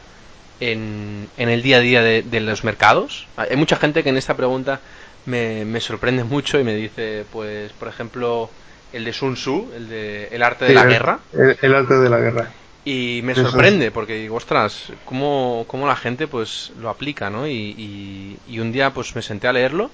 en, 0.59 1.29
el 1.37 1.61
día 1.61 1.77
a 1.77 1.79
día 1.79 2.01
de, 2.01 2.39
los 2.39 2.63
mercados? 2.63 3.27
Hay 3.37 3.55
mucha 3.55 3.75
gente 3.75 4.03
que 4.03 4.09
en 4.09 4.17
esta 4.17 4.35
pregunta 4.35 4.79
me, 5.25 5.63
me 5.63 5.79
sorprende 5.79 6.23
mucho 6.23 6.59
y 6.59 6.63
me 6.63 6.73
dice, 6.73 7.23
pues, 7.31 7.71
por 7.73 7.87
ejemplo, 7.87 8.49
el 8.93 9.05
de 9.05 9.13
Sun 9.13 9.35
Tzu, 9.35 9.71
el 9.75 9.89
de 9.89 10.27
El 10.31 10.43
arte 10.43 10.65
de 10.65 10.73
la 10.73 10.85
guerra. 10.85 11.19
El, 11.33 11.75
arte 11.75 11.95
de 11.95 12.09
la 12.09 12.17
guerra. 12.17 12.51
Y 12.83 13.21
me 13.23 13.35
sorprende, 13.35 13.91
porque 13.91 14.15
digo, 14.15 14.35
ostras, 14.35 14.91
cómo, 15.05 15.65
cómo, 15.67 15.87
la 15.87 15.95
gente 15.95 16.27
pues 16.27 16.71
lo 16.79 16.89
aplica, 16.89 17.29
¿no? 17.29 17.47
Y, 17.47 18.37
y, 18.47 18.59
un 18.59 18.71
día 18.71 18.91
pues 18.91 19.15
me 19.15 19.21
senté 19.21 19.47
a 19.47 19.53
leerlo, 19.53 19.91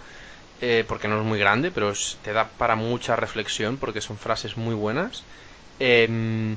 eh, 0.61 0.85
porque 0.87 1.07
no 1.07 1.19
es 1.19 1.25
muy 1.25 1.37
grande, 1.37 1.69
pero 1.71 1.93
te 2.23 2.31
da 2.31 2.47
para 2.57 2.75
mucha 2.75 3.15
reflexión, 3.15 3.77
porque 3.77 4.01
son 4.01 4.17
frases 4.17 4.55
muy 4.55 4.73
buenas. 4.73 5.23
Em, 5.79 6.55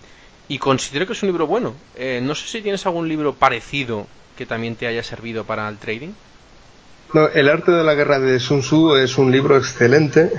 y 0.48 0.58
considero 0.58 1.06
que 1.06 1.12
es 1.12 1.22
un 1.22 1.28
libro 1.28 1.46
bueno. 1.46 1.74
Eh, 1.96 2.20
no 2.22 2.34
sé 2.34 2.46
si 2.46 2.62
tienes 2.62 2.86
algún 2.86 3.08
libro 3.08 3.34
parecido 3.34 4.06
que 4.36 4.46
también 4.46 4.76
te 4.76 4.86
haya 4.86 5.02
servido 5.02 5.44
para 5.44 5.68
el 5.68 5.78
trading. 5.78 6.12
No, 7.12 7.26
el 7.28 7.48
arte 7.48 7.72
de 7.72 7.82
la 7.82 7.94
guerra 7.94 8.20
de 8.20 8.38
Sun 8.38 8.60
Tzu 8.60 8.94
es 8.94 9.18
un 9.18 9.32
libro 9.32 9.56
excelente 9.56 10.30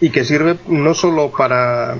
y 0.00 0.10
que 0.10 0.24
sirve 0.24 0.56
no 0.66 0.94
solo 0.94 1.30
para 1.30 1.96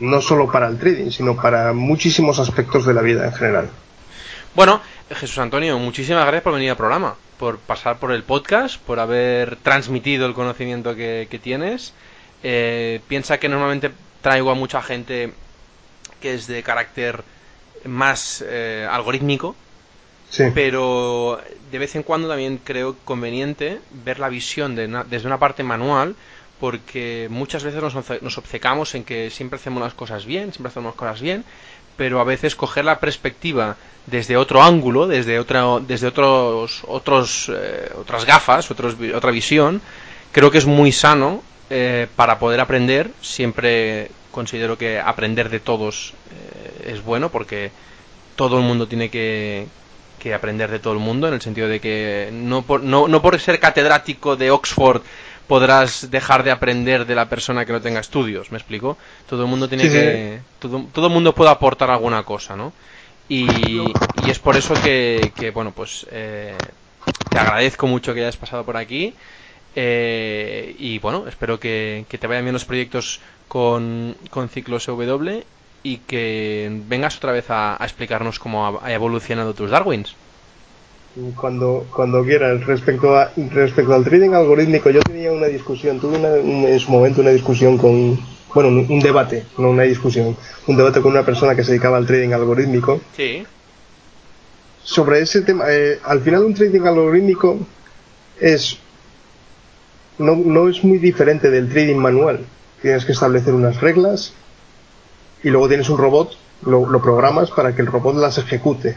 no 0.00 0.20
solo 0.20 0.50
para 0.50 0.66
el 0.66 0.78
trading, 0.78 1.10
sino 1.10 1.36
para 1.36 1.72
muchísimos 1.72 2.40
aspectos 2.40 2.84
de 2.84 2.92
la 2.92 3.02
vida 3.02 3.24
en 3.24 3.32
general. 3.32 3.70
Bueno, 4.54 4.82
Jesús 5.10 5.38
Antonio, 5.38 5.78
muchísimas 5.78 6.24
gracias 6.24 6.42
por 6.42 6.54
venir 6.54 6.70
al 6.70 6.76
programa, 6.76 7.14
por 7.38 7.58
pasar 7.58 7.98
por 7.98 8.10
el 8.10 8.24
podcast, 8.24 8.80
por 8.80 8.98
haber 8.98 9.56
transmitido 9.56 10.26
el 10.26 10.34
conocimiento 10.34 10.96
que, 10.96 11.40
tienes. 11.42 11.94
Eh, 12.42 13.00
piensa 13.06 13.38
que 13.38 13.48
normalmente 13.48 13.92
traigo 14.20 14.50
a 14.50 14.54
mucha 14.54 14.82
gente 14.82 15.32
que 16.20 16.34
es 16.34 16.48
de 16.48 16.62
carácter 16.64 17.22
más 17.84 18.44
eh, 18.46 18.86
algorítmico, 18.90 19.54
sí. 20.30 20.44
pero 20.52 21.40
de 21.70 21.78
vez 21.78 21.94
en 21.94 22.02
cuando 22.02 22.28
también 22.28 22.58
creo 22.62 22.96
conveniente 23.04 23.80
ver 24.04 24.18
la 24.18 24.28
visión 24.28 24.74
desde 24.74 25.26
una 25.26 25.38
parte 25.38 25.62
manual 25.62 26.16
porque 26.62 27.26
muchas 27.28 27.64
veces 27.64 27.82
nos, 27.82 28.38
obcecamos 28.38 28.94
en 28.94 29.02
que 29.02 29.30
siempre 29.30 29.56
hacemos 29.56 29.82
las 29.82 29.94
cosas 29.94 30.24
bien, 30.24 30.52
siempre 30.52 30.68
hacemos 30.68 30.90
las 30.90 30.94
cosas 30.94 31.20
bien, 31.20 31.44
pero 31.96 32.20
a 32.20 32.24
veces 32.24 32.54
coger 32.54 32.84
la 32.84 33.00
perspectiva 33.00 33.74
desde 34.06 34.36
otro 34.36 34.62
ángulo, 34.62 35.08
desde 35.08 35.40
otra, 35.40 35.64
desde 35.80 36.06
otros, 36.06 36.82
otros, 36.86 37.50
eh, 37.52 37.90
otras 37.98 38.24
gafas, 38.24 38.70
otra 38.70 39.32
visión, 39.32 39.82
creo 40.30 40.52
que 40.52 40.58
es 40.58 40.66
muy 40.66 40.92
sano 40.92 41.42
eh, 41.68 42.06
para 42.14 42.38
poder 42.38 42.60
aprender. 42.60 43.10
Siempre 43.20 44.12
considero 44.30 44.78
que 44.78 45.00
aprender 45.00 45.48
de 45.48 45.58
todos 45.58 46.14
eh, 46.30 46.92
es 46.92 47.02
bueno 47.02 47.28
porque 47.30 47.72
todo 48.36 48.58
el 48.58 48.62
mundo 48.62 48.86
tiene 48.86 49.10
que, 49.10 49.66
que 50.20 50.32
aprender 50.32 50.70
de 50.70 50.78
todo 50.78 50.92
el 50.92 51.00
mundo, 51.00 51.26
en 51.26 51.34
el 51.34 51.40
sentido 51.40 51.66
de 51.66 51.80
que 51.80 52.30
no 52.32 52.62
por, 52.62 52.84
no 52.84 53.20
por 53.20 53.40
ser 53.40 53.58
catedrático 53.58 54.36
de 54.36 54.52
Oxford 54.52 55.02
podrás 55.52 56.10
dejar 56.10 56.44
de 56.44 56.50
aprender 56.50 57.04
de 57.04 57.14
la 57.14 57.28
persona 57.28 57.66
que 57.66 57.74
no 57.74 57.82
tenga 57.82 58.00
estudios, 58.00 58.50
¿me 58.50 58.56
explico? 58.56 58.96
Todo 59.28 59.42
el 59.42 59.50
mundo 59.50 59.68
tiene 59.68 59.82
que... 59.82 60.40
Todo, 60.58 60.86
todo, 60.94 61.08
el 61.08 61.12
mundo 61.12 61.34
puede 61.34 61.50
aportar 61.50 61.90
alguna 61.90 62.22
cosa, 62.22 62.56
¿no? 62.56 62.72
Y, 63.28 63.44
y 64.24 64.30
es 64.30 64.38
por 64.38 64.56
eso 64.56 64.72
que, 64.82 65.30
que 65.36 65.50
bueno, 65.50 65.72
pues 65.72 66.06
eh, 66.10 66.56
te 67.28 67.38
agradezco 67.38 67.86
mucho 67.86 68.14
que 68.14 68.20
hayas 68.20 68.38
pasado 68.38 68.64
por 68.64 68.78
aquí. 68.78 69.12
Eh, 69.76 70.74
y 70.78 70.98
bueno, 71.00 71.28
espero 71.28 71.60
que, 71.60 72.06
que, 72.08 72.16
te 72.16 72.26
vayan 72.26 72.44
bien 72.46 72.54
los 72.54 72.64
proyectos 72.64 73.20
con, 73.46 74.16
con 74.30 74.48
Ciclos 74.48 74.86
W 74.86 75.44
y 75.82 75.98
que 75.98 76.70
vengas 76.88 77.18
otra 77.18 77.32
vez 77.32 77.50
a, 77.50 77.76
a 77.78 77.84
explicarnos 77.84 78.38
cómo 78.38 78.80
ha 78.82 78.90
evolucionado 78.90 79.52
tus 79.52 79.70
Darwins 79.70 80.16
cuando, 81.36 81.86
cuando 81.94 82.24
quieras. 82.24 82.64
Respecto, 82.66 83.16
a, 83.16 83.32
respecto 83.50 83.94
al 83.94 84.04
trading 84.04 84.30
algorítmico, 84.30 84.90
yo 84.90 85.00
tenía 85.00 85.32
una 85.32 85.46
discusión, 85.46 86.00
tuve 86.00 86.16
en 86.16 86.80
su 86.80 86.90
momento 86.90 87.20
una 87.20 87.30
discusión 87.30 87.78
con, 87.78 88.18
bueno, 88.54 88.68
un, 88.68 89.00
debate, 89.00 89.44
no 89.58 89.70
una 89.70 89.82
discusión, 89.84 90.36
un 90.66 90.76
debate 90.76 91.00
con 91.00 91.12
una 91.12 91.24
persona 91.24 91.54
que 91.54 91.64
se 91.64 91.72
dedicaba 91.72 91.96
al 91.96 92.06
trading 92.06 92.32
algorítmico. 92.32 93.00
Sí. 93.16 93.44
sobre 94.82 95.20
ese 95.20 95.42
tema, 95.42 95.64
eh, 95.68 96.00
al 96.04 96.20
final 96.20 96.44
un 96.44 96.54
trading 96.54 96.82
algorítmico 96.82 97.58
es 98.40 98.78
no, 100.18 100.36
no 100.36 100.68
es 100.68 100.82
muy 100.82 100.98
diferente 100.98 101.50
del 101.50 101.68
trading 101.68 101.96
manual. 101.96 102.40
Tienes 102.80 103.04
que 103.04 103.12
establecer 103.12 103.54
unas 103.54 103.80
reglas 103.80 104.32
y 105.42 105.50
luego 105.50 105.68
tienes 105.68 105.88
un 105.88 105.98
robot, 105.98 106.36
lo, 106.66 106.86
lo 106.86 107.00
programas 107.00 107.50
para 107.50 107.74
que 107.74 107.82
el 107.82 107.88
robot 107.88 108.16
las 108.16 108.38
ejecute. 108.38 108.96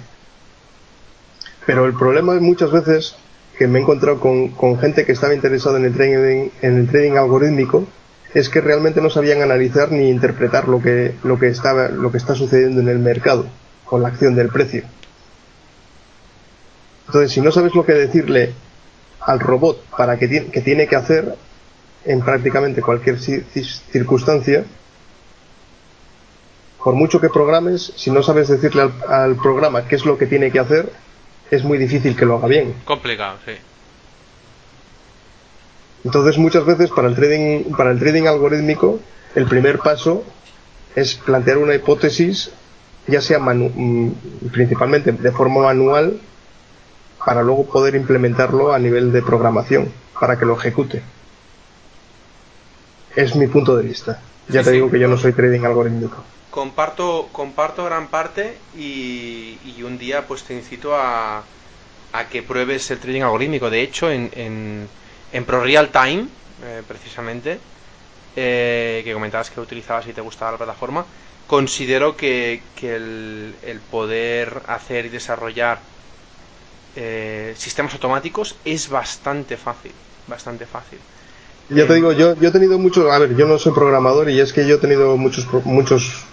Pero 1.65 1.85
el 1.85 1.93
problema 1.93 2.35
es 2.35 2.41
muchas 2.41 2.71
veces 2.71 3.15
que 3.57 3.67
me 3.67 3.79
he 3.79 3.81
encontrado 3.81 4.19
con, 4.19 4.79
gente 4.79 5.05
que 5.05 5.13
estaba 5.13 5.33
interesada 5.33 5.77
en 5.77 5.85
el 5.85 5.93
trading, 5.93 6.49
en 6.61 6.77
el 6.77 6.87
trading 6.87 7.13
algorítmico 7.13 7.87
es 8.33 8.49
que 8.49 8.59
realmente 8.59 8.99
no 9.01 9.09
sabían 9.09 9.41
analizar 9.41 9.91
ni 9.91 10.09
interpretar 10.09 10.67
lo 10.67 10.81
que, 10.81 11.15
lo 11.23 11.39
que 11.39 11.47
estaba, 11.47 11.87
lo 11.87 12.11
que 12.11 12.17
está 12.17 12.35
sucediendo 12.35 12.81
en 12.81 12.89
el 12.89 12.99
mercado 12.99 13.45
con 13.85 14.01
la 14.01 14.09
acción 14.09 14.35
del 14.35 14.49
precio. 14.49 14.83
Entonces, 17.07 17.31
si 17.31 17.39
no 17.39 17.51
sabes 17.51 17.73
lo 17.73 17.85
que 17.85 17.93
decirle 17.93 18.53
al 19.21 19.39
robot 19.39 19.81
para 19.97 20.17
que, 20.17 20.49
que 20.51 20.61
tiene 20.61 20.85
que 20.87 20.97
hacer 20.97 21.35
en 22.03 22.21
prácticamente 22.21 22.81
cualquier 22.81 23.19
circunstancia, 23.19 24.65
por 26.83 26.93
mucho 26.93 27.19
que 27.19 27.29
programes, 27.29 27.93
si 27.95 28.11
no 28.11 28.21
sabes 28.21 28.47
decirle 28.47 28.91
al, 29.07 29.35
programa 29.37 29.87
qué 29.87 29.95
es 29.95 30.05
lo 30.05 30.17
que 30.17 30.27
tiene 30.27 30.51
que 30.51 30.59
hacer, 30.59 30.91
es 31.51 31.63
muy 31.63 31.77
difícil 31.77 32.15
que 32.15 32.25
lo 32.25 32.37
haga 32.37 32.47
bien. 32.47 32.75
Complicado, 32.85 33.37
sí. 33.45 33.53
Entonces 36.03 36.37
muchas 36.37 36.65
veces 36.65 36.91
para 36.91 37.07
el 37.07 37.15
trading, 37.15 37.71
para 37.75 37.91
el 37.91 37.99
trading 37.99 38.27
algorítmico, 38.27 38.99
el 39.33 39.45
primer 39.47 39.79
paso 39.79 40.23
es 40.95 41.15
plantear 41.15 41.57
una 41.57 41.75
hipótesis, 41.75 42.51
ya 43.07 43.21
sea 43.21 43.39
mm, 43.39 44.11
principalmente 44.51 45.11
de 45.11 45.31
forma 45.31 45.61
manual, 45.61 46.19
para 47.25 47.41
luego 47.41 47.65
poder 47.65 47.95
implementarlo 47.95 48.71
a 48.71 48.79
nivel 48.79 49.11
de 49.11 49.23
programación, 49.23 49.91
para 50.19 50.37
que 50.37 50.45
lo 50.45 50.55
ejecute. 50.57 51.01
Es 53.15 53.35
mi 53.35 53.47
punto 53.47 53.75
de 53.75 53.83
vista. 53.83 54.21
Ya 54.49 54.63
te 54.63 54.71
digo 54.71 54.89
que 54.91 54.99
yo 54.99 55.07
no 55.07 55.17
soy 55.17 55.33
trading 55.33 55.61
algorítmico. 55.61 56.23
Comparto, 56.51 57.29
comparto 57.31 57.83
gran 57.85 58.07
parte 58.07 58.57
y, 58.77 59.57
un 59.83 59.97
día 59.97 60.25
pues 60.27 60.43
te 60.43 60.53
incito 60.53 60.95
a, 60.95 61.43
a, 62.13 62.29
que 62.29 62.41
pruebes 62.41 62.89
el 62.91 62.99
trading 62.99 63.21
algorítmico. 63.21 63.69
De 63.69 63.81
hecho, 63.81 64.09
en, 64.09 64.31
en, 64.35 64.87
en 65.33 65.45
Pro 65.45 65.61
Real 65.61 65.89
Time, 65.89 66.27
eh, 66.63 66.81
precisamente, 66.87 67.59
eh, 68.35 69.01
que 69.03 69.13
comentabas 69.13 69.49
que 69.49 69.59
utilizabas 69.59 70.07
y 70.07 70.13
te 70.13 70.21
gustaba 70.21 70.51
la 70.51 70.57
plataforma, 70.57 71.05
considero 71.47 72.15
que, 72.15 72.61
que 72.75 72.95
el, 72.95 73.55
el, 73.65 73.79
poder 73.79 74.61
hacer 74.67 75.05
y 75.05 75.09
desarrollar 75.09 75.79
eh, 76.95 77.53
sistemas 77.57 77.93
automáticos 77.93 78.55
es 78.65 78.89
bastante 78.89 79.57
fácil, 79.57 79.91
bastante 80.27 80.65
fácil. 80.65 80.99
Ya 81.69 81.87
te 81.87 81.95
digo, 81.95 82.11
yo, 82.11 82.35
yo 82.35 82.49
he 82.49 82.51
tenido 82.51 82.77
muchos, 82.77 83.11
a 83.11 83.17
ver, 83.17 83.35
yo 83.35 83.47
no 83.47 83.57
soy 83.57 83.73
programador 83.73 84.29
y 84.29 84.39
es 84.39 84.53
que 84.53 84.67
yo 84.67 84.75
he 84.75 84.77
tenido 84.77 85.17
muchos, 85.17 85.47
muchos, 85.63 86.23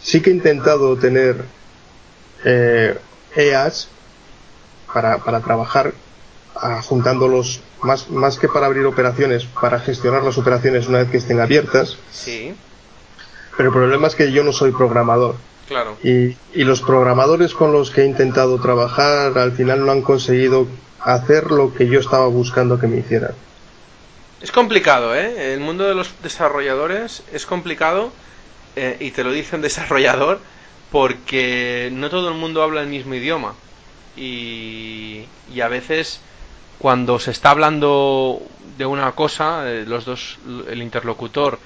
sí 0.00 0.22
que 0.22 0.30
he 0.30 0.32
intentado 0.32 0.96
tener 0.96 1.44
eh, 2.44 2.98
EAs 3.36 3.88
para, 4.92 5.18
para 5.18 5.40
trabajar 5.40 5.92
ah, 6.56 6.80
juntándolos 6.82 7.60
más, 7.82 8.08
más 8.08 8.38
que 8.38 8.48
para 8.48 8.66
abrir 8.66 8.86
operaciones, 8.86 9.44
para 9.44 9.78
gestionar 9.78 10.22
las 10.22 10.38
operaciones 10.38 10.88
una 10.88 10.98
vez 10.98 11.10
que 11.10 11.18
estén 11.18 11.40
abiertas. 11.40 11.98
Sí. 12.10 12.54
Pero 13.58 13.68
el 13.68 13.74
problema 13.74 14.06
es 14.06 14.14
que 14.14 14.32
yo 14.32 14.42
no 14.42 14.52
soy 14.52 14.72
programador. 14.72 15.34
Claro. 15.68 15.98
Y, 16.02 16.36
y 16.54 16.64
los 16.64 16.80
programadores 16.80 17.52
con 17.52 17.72
los 17.72 17.90
que 17.90 18.02
he 18.02 18.06
intentado 18.06 18.58
trabajar 18.58 19.36
al 19.36 19.52
final 19.52 19.84
no 19.84 19.92
han 19.92 20.02
conseguido 20.02 20.66
hacer 20.98 21.50
lo 21.50 21.74
que 21.74 21.86
yo 21.86 22.00
estaba 22.00 22.26
buscando 22.26 22.78
que 22.78 22.86
me 22.86 22.98
hicieran. 22.98 23.34
Es 24.40 24.52
complicado, 24.52 25.14
¿eh? 25.14 25.52
El 25.52 25.60
mundo 25.60 25.86
de 25.86 25.94
los 25.94 26.14
desarrolladores 26.22 27.22
es 27.32 27.44
complicado 27.44 28.10
eh, 28.74 28.96
y 29.00 29.10
te 29.10 29.22
lo 29.22 29.32
dice 29.32 29.56
un 29.56 29.62
desarrollador 29.62 30.40
porque 30.90 31.90
no 31.92 32.08
todo 32.10 32.28
el 32.28 32.34
mundo 32.34 32.62
habla 32.62 32.80
el 32.80 32.88
mismo 32.88 33.14
idioma 33.14 33.54
y, 34.16 35.24
y 35.52 35.60
a 35.60 35.68
veces 35.68 36.20
cuando 36.78 37.18
se 37.18 37.30
está 37.32 37.50
hablando 37.50 38.40
de 38.78 38.86
una 38.86 39.12
cosa, 39.12 39.70
eh, 39.70 39.84
los 39.86 40.06
dos, 40.06 40.38
el 40.68 40.80
interlocutor 40.82 41.58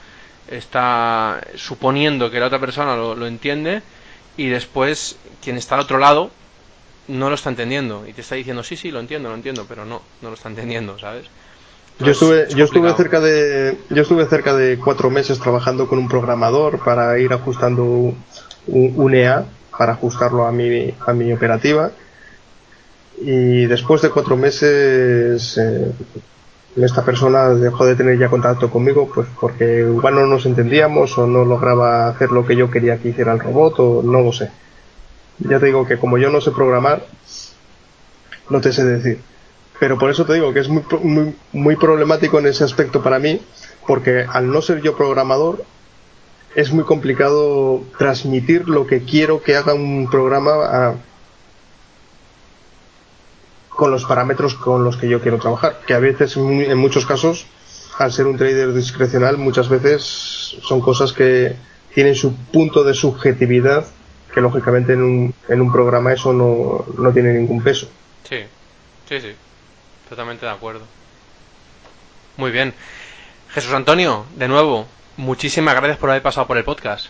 está 0.48 1.40
suponiendo 1.54 2.30
que 2.30 2.40
la 2.40 2.46
otra 2.46 2.58
persona 2.58 2.96
lo, 2.96 3.14
lo 3.14 3.26
entiende 3.28 3.82
y 4.36 4.48
después 4.48 5.16
quien 5.42 5.56
está 5.56 5.76
al 5.76 5.82
otro 5.82 5.98
lado 5.98 6.30
no 7.06 7.28
lo 7.28 7.36
está 7.36 7.50
entendiendo 7.50 8.04
y 8.08 8.12
te 8.12 8.22
está 8.22 8.34
diciendo 8.34 8.64
sí, 8.64 8.76
sí, 8.76 8.90
lo 8.90 8.98
entiendo, 8.98 9.28
lo 9.28 9.36
entiendo, 9.36 9.64
pero 9.68 9.84
no, 9.84 10.02
no 10.22 10.28
lo 10.30 10.34
está 10.34 10.48
entendiendo, 10.48 10.98
¿sabes? 10.98 11.26
Yo 12.00 12.10
estuve, 12.10 12.48
yo 12.54 12.64
estuve 12.64 12.92
cerca 12.94 13.20
de, 13.20 13.78
yo 13.88 14.02
estuve 14.02 14.26
cerca 14.26 14.54
de 14.54 14.78
cuatro 14.78 15.10
meses 15.10 15.38
trabajando 15.38 15.86
con 15.86 15.98
un 15.98 16.08
programador 16.08 16.82
para 16.82 17.18
ir 17.20 17.32
ajustando 17.32 17.84
un, 17.84 18.16
un 18.66 19.14
EA 19.14 19.46
para 19.76 19.92
ajustarlo 19.92 20.44
a 20.44 20.52
mi, 20.52 20.92
a 21.06 21.12
mi 21.12 21.32
operativa. 21.32 21.92
Y 23.20 23.66
después 23.66 24.02
de 24.02 24.10
cuatro 24.10 24.36
meses, 24.36 25.56
eh, 25.56 25.92
esta 26.76 27.04
persona 27.04 27.50
dejó 27.50 27.86
de 27.86 27.94
tener 27.94 28.18
ya 28.18 28.28
contacto 28.28 28.70
conmigo, 28.70 29.08
pues 29.14 29.28
porque 29.40 29.80
igual 29.80 30.16
no 30.16 30.26
nos 30.26 30.46
entendíamos 30.46 31.16
o 31.16 31.28
no 31.28 31.44
lograba 31.44 32.08
hacer 32.08 32.32
lo 32.32 32.44
que 32.44 32.56
yo 32.56 32.72
quería 32.72 32.98
que 32.98 33.10
hiciera 33.10 33.32
el 33.32 33.38
robot 33.38 33.74
o 33.78 34.02
no 34.02 34.20
lo 34.20 34.32
sé. 34.32 34.50
Ya 35.38 35.60
te 35.60 35.66
digo 35.66 35.86
que 35.86 35.98
como 35.98 36.18
yo 36.18 36.28
no 36.30 36.40
sé 36.40 36.50
programar, 36.50 37.06
no 38.50 38.60
te 38.60 38.72
sé 38.72 38.84
decir 38.84 39.20
pero 39.78 39.98
por 39.98 40.10
eso 40.10 40.24
te 40.24 40.34
digo 40.34 40.52
que 40.52 40.60
es 40.60 40.68
muy, 40.68 40.84
muy, 41.02 41.34
muy 41.52 41.76
problemático 41.76 42.38
en 42.38 42.46
ese 42.46 42.64
aspecto 42.64 43.02
para 43.02 43.18
mí, 43.18 43.40
porque 43.86 44.24
al 44.28 44.50
no 44.50 44.62
ser 44.62 44.80
yo 44.80 44.96
programador, 44.96 45.64
es 46.54 46.72
muy 46.72 46.84
complicado 46.84 47.82
transmitir 47.98 48.68
lo 48.68 48.86
que 48.86 49.02
quiero 49.02 49.42
que 49.42 49.56
haga 49.56 49.74
un 49.74 50.08
programa 50.08 50.52
a, 50.52 50.94
con 53.68 53.90
los 53.90 54.04
parámetros 54.04 54.54
con 54.54 54.84
los 54.84 54.96
que 54.96 55.08
yo 55.08 55.20
quiero 55.20 55.38
trabajar, 55.38 55.80
que 55.86 55.94
a 55.94 55.98
veces, 55.98 56.36
en 56.36 56.78
muchos 56.78 57.06
casos, 57.06 57.46
al 57.98 58.12
ser 58.12 58.26
un 58.26 58.36
trader 58.36 58.72
discrecional, 58.72 59.36
muchas 59.36 59.68
veces 59.68 60.56
son 60.62 60.80
cosas 60.80 61.12
que 61.12 61.56
tienen 61.92 62.14
su 62.14 62.34
punto 62.34 62.84
de 62.84 62.94
subjetividad, 62.94 63.84
que 64.32 64.40
lógicamente 64.40 64.92
en 64.94 65.02
un, 65.02 65.34
en 65.48 65.60
un 65.60 65.72
programa 65.72 66.12
eso 66.12 66.32
no, 66.32 66.84
no 66.96 67.12
tiene 67.12 67.32
ningún 67.32 67.62
peso. 67.62 67.88
Sí, 68.28 68.38
sí, 69.08 69.20
sí. 69.20 69.34
Totalmente 70.08 70.46
de 70.46 70.52
acuerdo. 70.52 70.84
Muy 72.36 72.50
bien. 72.50 72.74
Jesús 73.50 73.72
Antonio, 73.72 74.26
de 74.36 74.48
nuevo, 74.48 74.86
muchísimas 75.16 75.74
gracias 75.74 75.98
por 75.98 76.10
haber 76.10 76.22
pasado 76.22 76.46
por 76.46 76.56
el 76.56 76.64
podcast. 76.64 77.06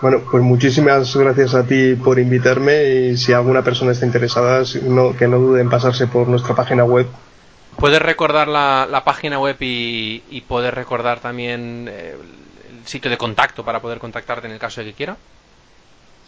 Bueno, 0.00 0.20
pues 0.30 0.42
muchísimas 0.42 1.16
gracias 1.16 1.54
a 1.54 1.64
ti 1.64 1.94
por 1.96 2.18
invitarme 2.18 2.84
y 2.84 3.16
si 3.16 3.32
alguna 3.32 3.62
persona 3.62 3.92
está 3.92 4.06
interesada, 4.06 4.62
no, 4.82 5.16
que 5.16 5.26
no 5.26 5.38
dude 5.38 5.60
en 5.60 5.70
pasarse 5.70 6.06
por 6.06 6.28
nuestra 6.28 6.54
página 6.54 6.84
web. 6.84 7.06
¿Puedes 7.76 8.00
recordar 8.00 8.48
la, 8.48 8.86
la 8.90 9.04
página 9.04 9.38
web 9.40 9.56
y, 9.60 10.22
y 10.30 10.40
poder 10.42 10.74
recordar 10.74 11.20
también 11.20 11.88
eh, 11.90 12.16
el 12.70 12.86
sitio 12.86 13.10
de 13.10 13.16
contacto 13.18 13.64
para 13.64 13.80
poder 13.80 13.98
contactarte 13.98 14.46
en 14.46 14.52
el 14.52 14.58
caso 14.58 14.80
de 14.80 14.88
que 14.88 14.94
quiera? 14.94 15.16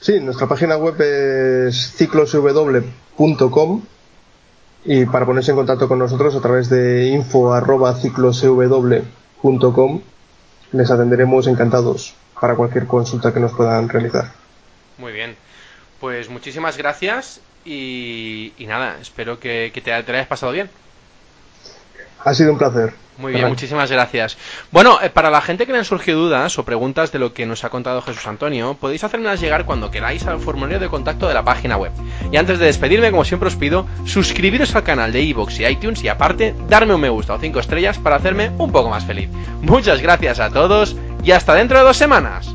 Sí, 0.00 0.18
nuestra 0.20 0.48
página 0.48 0.76
web 0.76 1.00
es 1.00 1.92
ciclosw.com 1.96 3.82
y 4.84 5.06
para 5.06 5.26
ponerse 5.26 5.50
en 5.50 5.56
contacto 5.56 5.88
con 5.88 5.98
nosotros 5.98 6.36
a 6.36 6.40
través 6.40 6.70
de 6.70 7.08
info.ciclosw.com 7.08 10.00
les 10.72 10.90
atenderemos 10.90 11.46
encantados 11.46 12.14
para 12.40 12.54
cualquier 12.54 12.86
consulta 12.86 13.34
que 13.34 13.40
nos 13.40 13.52
puedan 13.52 13.88
realizar. 13.88 14.32
Muy 14.98 15.12
bien, 15.12 15.36
pues 16.00 16.28
muchísimas 16.28 16.76
gracias 16.76 17.40
y, 17.64 18.52
nada, 18.60 18.96
espero 19.00 19.38
que, 19.38 19.72
te 19.84 19.92
hayas 19.92 20.26
pasado 20.26 20.52
bien. 20.52 20.70
Ha 22.24 22.34
sido 22.34 22.52
un 22.52 22.58
placer. 22.58 22.92
Muy 23.20 23.34
bien, 23.34 23.48
muchísimas 23.48 23.90
gracias. 23.90 24.38
Bueno, 24.70 24.98
eh, 25.02 25.10
para 25.10 25.30
la 25.30 25.42
gente 25.42 25.66
que 25.66 25.72
le 25.72 25.78
han 25.78 25.84
surgido 25.84 26.20
dudas 26.20 26.58
o 26.58 26.64
preguntas 26.64 27.12
de 27.12 27.18
lo 27.18 27.34
que 27.34 27.44
nos 27.44 27.64
ha 27.64 27.68
contado 27.68 28.00
Jesús 28.00 28.26
Antonio, 28.26 28.78
podéis 28.80 29.04
hacérmelas 29.04 29.40
llegar 29.40 29.66
cuando 29.66 29.90
queráis 29.90 30.26
al 30.26 30.40
formulario 30.40 30.80
de 30.80 30.88
contacto 30.88 31.28
de 31.28 31.34
la 31.34 31.44
página 31.44 31.76
web. 31.76 31.92
Y 32.32 32.38
antes 32.38 32.58
de 32.58 32.64
despedirme, 32.64 33.10
como 33.10 33.26
siempre 33.26 33.48
os 33.48 33.56
pido, 33.56 33.86
suscribiros 34.06 34.74
al 34.74 34.84
canal 34.84 35.12
de 35.12 35.20
iVoox 35.20 35.60
y 35.60 35.66
iTunes 35.66 36.02
y 36.02 36.08
aparte, 36.08 36.54
darme 36.68 36.94
un 36.94 37.00
me 37.02 37.10
gusta 37.10 37.34
o 37.34 37.38
5 37.38 37.60
estrellas 37.60 37.98
para 37.98 38.16
hacerme 38.16 38.52
un 38.56 38.72
poco 38.72 38.88
más 38.88 39.04
feliz. 39.04 39.28
Muchas 39.60 40.00
gracias 40.00 40.40
a 40.40 40.48
todos 40.48 40.96
y 41.22 41.32
hasta 41.32 41.54
dentro 41.54 41.78
de 41.78 41.84
dos 41.84 41.98
semanas. 41.98 42.54